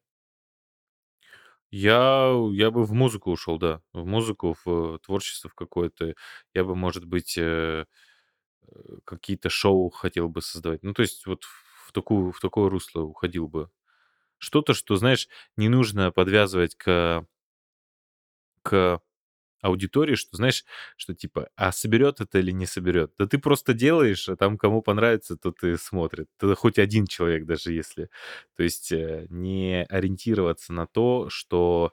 Я, 1.71 2.33
я 2.53 2.71
бы 2.71 2.85
в 2.85 2.93
музыку 2.93 3.33
ушел, 3.33 3.59
да. 3.59 3.81
В 3.93 4.07
музыку, 4.07 4.57
в 4.65 4.99
творчество 5.01 5.51
в 5.51 5.55
какое-то. 5.55 6.15
Я 6.55 6.65
бы, 6.65 6.77
может 6.77 7.05
быть, 7.05 7.37
э, 7.37 7.85
э, 8.69 8.81
какие-то 9.05 9.51
шоу 9.51 9.91
хотел 9.91 10.29
бы 10.29 10.43
создавать. 10.43 10.83
Ну, 10.83 10.95
то 10.95 11.03
есть 11.03 11.27
вот 11.27 11.45
в 11.45 11.93
такую, 11.93 12.33
в 12.33 12.41
такое 12.41 12.71
русло 12.71 13.03
уходил 13.03 13.49
бы 13.49 13.71
что-то, 14.45 14.75
что, 14.75 14.97
знаешь, 14.97 15.29
не 15.57 15.69
нужно 15.69 16.13
подвязывать 16.13 16.77
к, 16.77 17.27
к 18.63 19.01
аудитории, 19.65 20.15
что, 20.15 20.37
знаешь, 20.37 20.65
что 20.97 21.15
типа, 21.15 21.49
а 21.57 21.73
соберет 21.73 22.21
это 22.21 22.39
или 22.39 22.51
не 22.51 22.67
соберет? 22.67 23.15
Да 23.19 23.27
ты 23.27 23.39
просто 23.39 23.73
делаешь, 23.73 24.29
а 24.29 24.37
там 24.37 24.59
кому 24.59 24.83
понравится, 24.83 25.37
тот 25.37 25.63
и 25.65 25.77
смотрит. 25.77 26.29
Это 26.39 26.55
хоть 26.55 26.79
один 26.79 27.07
человек 27.07 27.47
даже 27.47 27.73
если. 27.73 28.11
То 28.57 28.63
есть 28.63 28.93
э, 28.93 29.27
не 29.31 29.85
ориентироваться 29.89 30.73
на 30.73 30.87
то, 30.87 31.29
что 31.31 31.93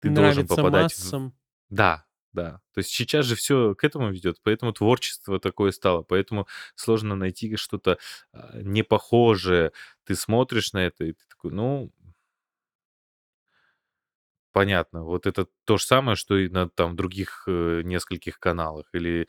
ты 0.00 0.10
Нравится 0.10 0.42
должен 0.42 0.48
попадать 0.48 0.82
массам. 0.98 1.30
в... 1.30 1.74
Да, 1.74 2.06
да. 2.32 2.60
То 2.74 2.78
есть 2.78 2.90
сейчас 2.90 3.26
же 3.26 3.34
все 3.36 3.74
к 3.74 3.84
этому 3.84 4.10
ведет, 4.12 4.38
поэтому 4.42 4.72
творчество 4.72 5.40
такое 5.40 5.72
стало, 5.72 6.02
поэтому 6.02 6.46
сложно 6.76 7.16
найти 7.16 7.56
что-то 7.56 7.98
а, 8.32 8.58
непохожее. 8.62 9.72
Ты 10.04 10.14
смотришь 10.16 10.72
на 10.72 10.86
это, 10.86 11.04
и 11.04 11.12
ты 11.12 11.22
такой, 11.28 11.52
ну, 11.52 11.92
понятно. 14.52 15.04
Вот 15.04 15.26
это 15.26 15.46
то 15.64 15.76
же 15.78 15.84
самое, 15.84 16.16
что 16.16 16.36
и 16.36 16.48
на 16.48 16.68
там 16.68 16.96
других 16.96 17.44
э, 17.48 17.82
нескольких 17.84 18.38
каналах 18.40 18.86
или 18.92 19.28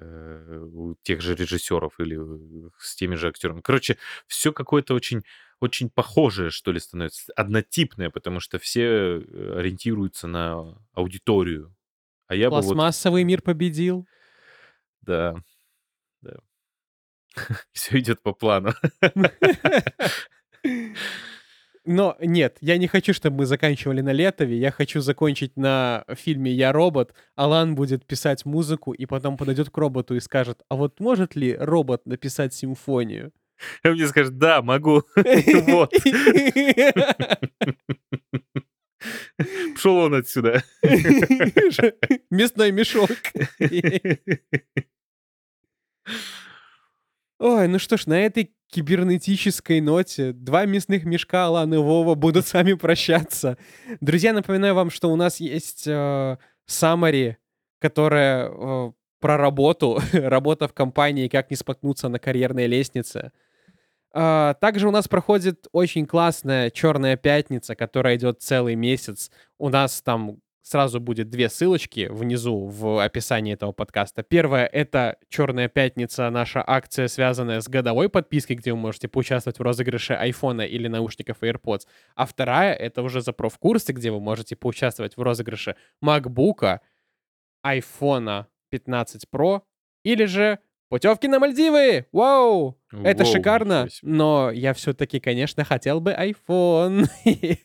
э, 0.00 0.58
у 0.74 0.96
тех 1.04 1.22
же 1.22 1.36
режиссеров 1.36 2.00
или 2.00 2.18
э, 2.68 2.70
с 2.80 2.96
теми 2.96 3.16
же 3.16 3.28
актерами. 3.30 3.62
Короче, 3.62 3.98
все 4.28 4.52
какое-то 4.54 4.94
очень 4.94 5.24
очень 5.60 5.90
похожее, 5.90 6.50
что 6.50 6.72
ли, 6.72 6.80
становится, 6.80 7.32
однотипное, 7.36 8.10
потому 8.10 8.40
что 8.40 8.58
все 8.60 8.84
э, 9.20 9.54
ориентируются 9.58 10.28
на 10.28 10.78
аудиторию. 10.94 11.75
А 12.28 12.34
я 12.34 12.48
бы 12.50 12.56
вот... 12.56 12.64
Пластмассовый 12.64 13.24
мир 13.24 13.42
победил. 13.42 14.06
Да, 15.02 15.34
да. 16.22 16.36
Все 17.72 17.98
идет 17.98 18.22
по 18.22 18.32
плану. 18.32 18.72
Но 21.88 22.16
нет, 22.20 22.58
я 22.60 22.78
не 22.78 22.88
хочу, 22.88 23.12
чтобы 23.12 23.38
мы 23.38 23.46
заканчивали 23.46 24.00
на 24.00 24.12
Летове. 24.12 24.58
Я 24.58 24.72
хочу 24.72 25.00
закончить 25.00 25.56
на 25.56 26.04
фильме 26.16 26.50
«Я 26.50 26.72
робот». 26.72 27.14
Алан 27.36 27.76
будет 27.76 28.04
писать 28.04 28.44
музыку 28.44 28.92
и 28.92 29.06
потом 29.06 29.36
подойдет 29.36 29.70
к 29.70 29.76
роботу 29.78 30.16
и 30.16 30.20
скажет, 30.20 30.62
а 30.68 30.74
вот 30.74 30.98
может 30.98 31.36
ли 31.36 31.56
робот 31.56 32.04
написать 32.04 32.52
симфонию? 32.54 33.32
А 33.84 33.90
мне 33.90 34.08
скажет, 34.08 34.36
да, 34.36 34.62
могу. 34.62 35.04
Вот. 35.66 35.92
Пшел 39.74 39.96
он 39.96 40.14
отсюда. 40.14 40.62
Мясной 42.30 42.72
мешок. 42.72 43.10
Ой, 47.38 47.68
ну 47.68 47.78
что 47.78 47.96
ж, 47.96 48.06
на 48.06 48.18
этой 48.20 48.54
кибернетической 48.68 49.80
ноте 49.80 50.32
два 50.32 50.64
мясных 50.64 51.04
мешка 51.04 51.46
Алан 51.46 51.74
и 51.74 51.76
Вова 51.76 52.14
будут 52.14 52.46
с 52.46 52.54
вами 52.54 52.72
прощаться. 52.72 53.58
Друзья, 54.00 54.32
напоминаю 54.32 54.74
вам, 54.74 54.90
что 54.90 55.12
у 55.12 55.16
нас 55.16 55.38
есть 55.38 55.86
э, 55.86 56.36
которая 57.78 58.48
э, 58.50 58.92
про 59.20 59.36
работу, 59.36 60.00
работа 60.12 60.68
в 60.68 60.72
компании, 60.72 61.28
как 61.28 61.50
не 61.50 61.56
споткнуться 61.56 62.08
на 62.08 62.18
карьерной 62.18 62.66
лестнице. 62.66 63.32
А, 64.18 64.54
также 64.54 64.88
у 64.88 64.90
нас 64.90 65.08
проходит 65.08 65.66
очень 65.72 66.06
классная 66.06 66.70
Черная 66.70 67.18
пятница, 67.18 67.74
которая 67.74 68.16
идет 68.16 68.40
целый 68.40 68.74
месяц. 68.74 69.30
У 69.58 69.68
нас 69.68 70.00
там 70.00 70.38
сразу 70.62 71.00
будет 71.00 71.28
две 71.28 71.50
ссылочки 71.50 72.08
внизу 72.10 72.64
в 72.64 73.04
описании 73.04 73.52
этого 73.52 73.72
подкаста. 73.72 74.22
Первая— 74.22 74.64
это 74.72 75.18
«Черная 75.28 75.68
пятница», 75.68 76.30
наша 76.30 76.64
акция, 76.66 77.08
связанная 77.08 77.60
с 77.60 77.68
годовой 77.68 78.08
подпиской, 78.08 78.56
где 78.56 78.72
вы 78.72 78.78
можете 78.78 79.06
поучаствовать 79.06 79.58
в 79.58 79.62
розыгрыше 79.62 80.14
айфона 80.14 80.62
или 80.62 80.88
наушников 80.88 81.42
AirPods. 81.42 81.82
А 82.14 82.24
вторая— 82.24 82.72
это 82.74 83.02
уже 83.02 83.20
за 83.20 83.34
профкурсы, 83.34 83.92
где 83.92 84.10
вы 84.10 84.20
можете 84.20 84.56
поучаствовать 84.56 85.18
в 85.18 85.20
розыгрыше 85.20 85.76
MacBook, 86.02 86.80
айфона 87.60 88.48
15 88.70 89.26
Pro 89.30 89.60
или 90.04 90.24
же 90.24 90.58
путевки 90.88 91.28
на 91.28 91.38
Мальдивы! 91.38 92.06
Вау! 92.12 92.78
Это 92.90 93.24
Воу, 93.24 93.32
шикарно, 93.32 93.88
но 94.02 94.50
я 94.50 94.74
все-таки, 94.74 95.20
конечно, 95.20 95.64
хотел 95.64 96.00
бы 96.00 96.12
iPhone. 96.12 97.06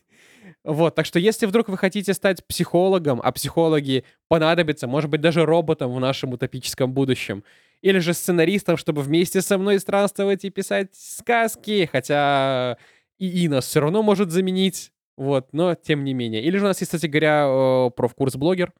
Вот, 0.64 0.94
так 0.94 1.06
что 1.06 1.18
если 1.18 1.46
вдруг 1.46 1.68
вы 1.68 1.76
хотите 1.76 2.14
стать 2.14 2.46
психологом, 2.46 3.20
а 3.22 3.32
психологи 3.32 4.04
понадобятся, 4.28 4.86
может 4.86 5.10
быть, 5.10 5.20
даже 5.20 5.44
роботом 5.44 5.92
в 5.92 5.98
нашем 5.98 6.34
утопическом 6.34 6.92
будущем, 6.92 7.42
или 7.80 7.98
же 7.98 8.14
сценаристом, 8.14 8.76
чтобы 8.76 9.02
вместе 9.02 9.42
со 9.42 9.58
мной 9.58 9.80
странствовать 9.80 10.44
и 10.44 10.50
писать 10.50 10.94
сказки, 10.94 11.88
хотя 11.90 12.78
ИИ 13.18 13.48
нас 13.48 13.66
все 13.66 13.80
равно 13.80 14.04
может 14.04 14.30
заменить, 14.30 14.92
вот, 15.16 15.52
но 15.52 15.74
тем 15.74 16.04
не 16.04 16.14
менее. 16.14 16.42
Или 16.42 16.58
же 16.58 16.64
у 16.64 16.68
нас 16.68 16.80
есть, 16.80 16.92
кстати 16.92 17.10
говоря, 17.10 17.46
э, 17.48 17.90
профкурс 17.96 18.36
блогер, 18.36 18.72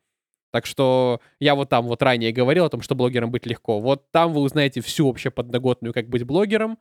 так 0.52 0.66
что 0.66 1.20
я 1.40 1.54
вот 1.54 1.70
там 1.70 1.86
вот 1.86 2.02
ранее 2.02 2.30
говорил 2.30 2.66
о 2.66 2.68
том, 2.68 2.82
что 2.82 2.94
блогером 2.94 3.30
быть 3.30 3.46
легко. 3.46 3.80
Вот 3.80 4.10
там 4.12 4.32
вы 4.32 4.42
узнаете 4.42 4.82
всю 4.82 5.08
вообще 5.08 5.30
подноготную, 5.30 5.94
как 5.94 6.08
быть 6.08 6.24
блогером, 6.24 6.78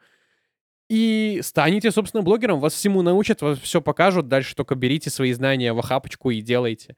и 0.90 1.40
станете, 1.42 1.90
собственно, 1.90 2.22
блогером. 2.22 2.60
Вас 2.60 2.74
всему 2.74 3.02
научат, 3.02 3.42
вас 3.42 3.58
все 3.60 3.82
покажут. 3.82 4.28
Дальше 4.28 4.56
только 4.56 4.76
берите 4.76 5.10
свои 5.10 5.32
знания 5.32 5.72
в 5.72 5.80
охапочку 5.80 6.32
и 6.32 6.42
делайте. 6.42 6.98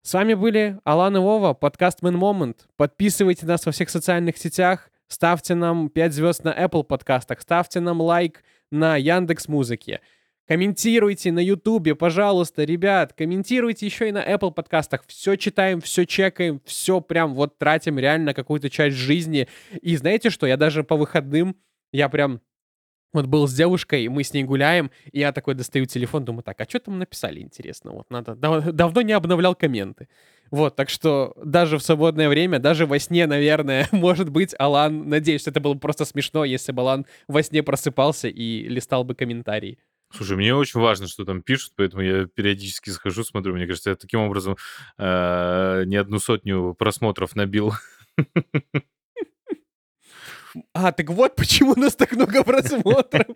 С 0.00 0.14
вами 0.14 0.32
были 0.32 0.80
Алан 0.84 1.16
и 1.16 1.20
Вова, 1.20 1.52
подкаст 1.52 2.02
Man 2.02 2.18
Moment. 2.18 2.56
Подписывайте 2.76 3.44
нас 3.44 3.66
во 3.66 3.72
всех 3.72 3.90
социальных 3.90 4.38
сетях, 4.38 4.90
ставьте 5.06 5.54
нам 5.54 5.90
5 5.90 6.12
звезд 6.14 6.44
на 6.44 6.50
Apple 6.58 6.84
подкастах, 6.84 7.42
ставьте 7.42 7.80
нам 7.80 8.00
лайк 8.00 8.42
на 8.70 8.96
Яндекс 8.96 9.48
Музыке. 9.48 10.00
Комментируйте 10.46 11.32
на 11.32 11.38
Ютубе, 11.38 11.94
пожалуйста, 11.94 12.64
ребят, 12.64 13.14
комментируйте 13.14 13.86
еще 13.86 14.10
и 14.10 14.12
на 14.12 14.22
Apple 14.22 14.52
подкастах. 14.52 15.04
Все 15.06 15.36
читаем, 15.36 15.80
все 15.80 16.04
чекаем, 16.04 16.60
все 16.66 17.00
прям 17.00 17.34
вот 17.34 17.56
тратим 17.58 17.98
реально 17.98 18.34
какую-то 18.34 18.68
часть 18.68 18.96
жизни. 18.96 19.48
И 19.80 19.96
знаете 19.96 20.28
что, 20.28 20.46
я 20.46 20.58
даже 20.58 20.84
по 20.84 20.96
выходным, 20.96 21.56
я 21.92 22.10
прям 22.10 22.42
вот 23.14 23.26
был 23.26 23.46
с 23.46 23.54
девушкой, 23.54 24.08
мы 24.08 24.22
с 24.22 24.34
ней 24.34 24.42
гуляем, 24.42 24.90
и 25.12 25.20
я 25.20 25.32
такой 25.32 25.54
достаю 25.54 25.86
телефон, 25.86 26.24
думаю, 26.24 26.42
так, 26.42 26.60
а 26.60 26.64
что 26.68 26.80
там 26.80 26.98
написали, 26.98 27.40
интересно? 27.40 27.92
Вот 27.92 28.10
надо, 28.10 28.34
дав- 28.34 28.72
давно 28.72 29.00
не 29.02 29.12
обновлял 29.12 29.54
комменты. 29.54 30.08
Вот, 30.50 30.76
так 30.76 30.90
что 30.90 31.32
даже 31.42 31.78
в 31.78 31.82
свободное 31.82 32.28
время, 32.28 32.58
даже 32.58 32.84
во 32.86 32.98
сне, 32.98 33.26
наверное, 33.26 33.88
может 33.92 34.28
быть, 34.28 34.54
Алан, 34.58 35.08
надеюсь, 35.08 35.46
это 35.46 35.60
было 35.60 35.74
бы 35.74 35.80
просто 35.80 36.04
смешно, 36.04 36.44
если 36.44 36.72
бы 36.72 36.82
Алан 36.82 37.06
во 37.28 37.42
сне 37.42 37.62
просыпался 37.62 38.28
и 38.28 38.68
листал 38.68 39.04
бы 39.04 39.14
комментарии. 39.14 39.78
Слушай, 40.16 40.36
мне 40.36 40.54
очень 40.54 40.80
важно, 40.80 41.08
что 41.08 41.24
там 41.24 41.42
пишут, 41.42 41.72
поэтому 41.76 42.02
я 42.02 42.26
периодически 42.26 42.90
схожу, 42.90 43.24
смотрю. 43.24 43.54
Мне 43.54 43.66
кажется, 43.66 43.90
я 43.90 43.96
таким 43.96 44.20
образом 44.20 44.56
э, 44.96 45.82
не 45.86 45.96
одну 45.96 46.18
сотню 46.20 46.74
просмотров 46.74 47.34
набил. 47.34 47.72
А, 50.72 50.92
так 50.92 51.10
вот 51.10 51.34
почему 51.34 51.72
у 51.72 51.80
нас 51.80 51.96
так 51.96 52.12
много 52.12 52.44
просмотров. 52.44 53.26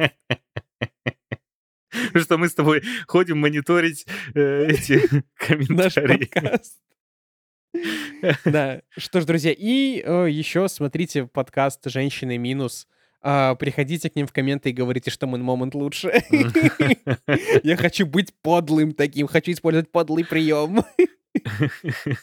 Потому 1.90 2.24
что 2.24 2.38
мы 2.38 2.48
с 2.48 2.54
тобой 2.54 2.82
ходим 3.08 3.38
мониторить 3.38 4.06
э, 4.34 4.66
эти 4.68 5.24
комментарии. 5.34 6.30
Да, 8.44 8.82
что 8.96 9.20
ж, 9.20 9.24
друзья, 9.24 9.52
и 9.56 10.00
э, 10.04 10.28
еще 10.30 10.68
смотрите 10.68 11.26
подкаст 11.26 11.80
«Женщины 11.86 12.38
минус». 12.38 12.86
А, 13.20 13.54
приходите 13.56 14.08
к 14.10 14.16
ним 14.16 14.26
в 14.26 14.32
комменты 14.32 14.70
и 14.70 14.72
говорите, 14.72 15.10
что 15.10 15.26
мой 15.26 15.40
момент 15.40 15.74
лучше. 15.74 16.22
Я 17.62 17.76
хочу 17.76 18.06
быть 18.06 18.32
подлым 18.42 18.92
таким, 18.92 19.26
хочу 19.26 19.52
использовать 19.52 19.90
подлый 19.90 20.24
прием. 20.24 20.84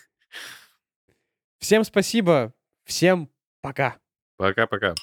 Всем 1.60 1.84
спасибо, 1.84 2.54
всем 2.86 3.30
пока. 3.62 3.98
Пока-пока. 4.38 4.94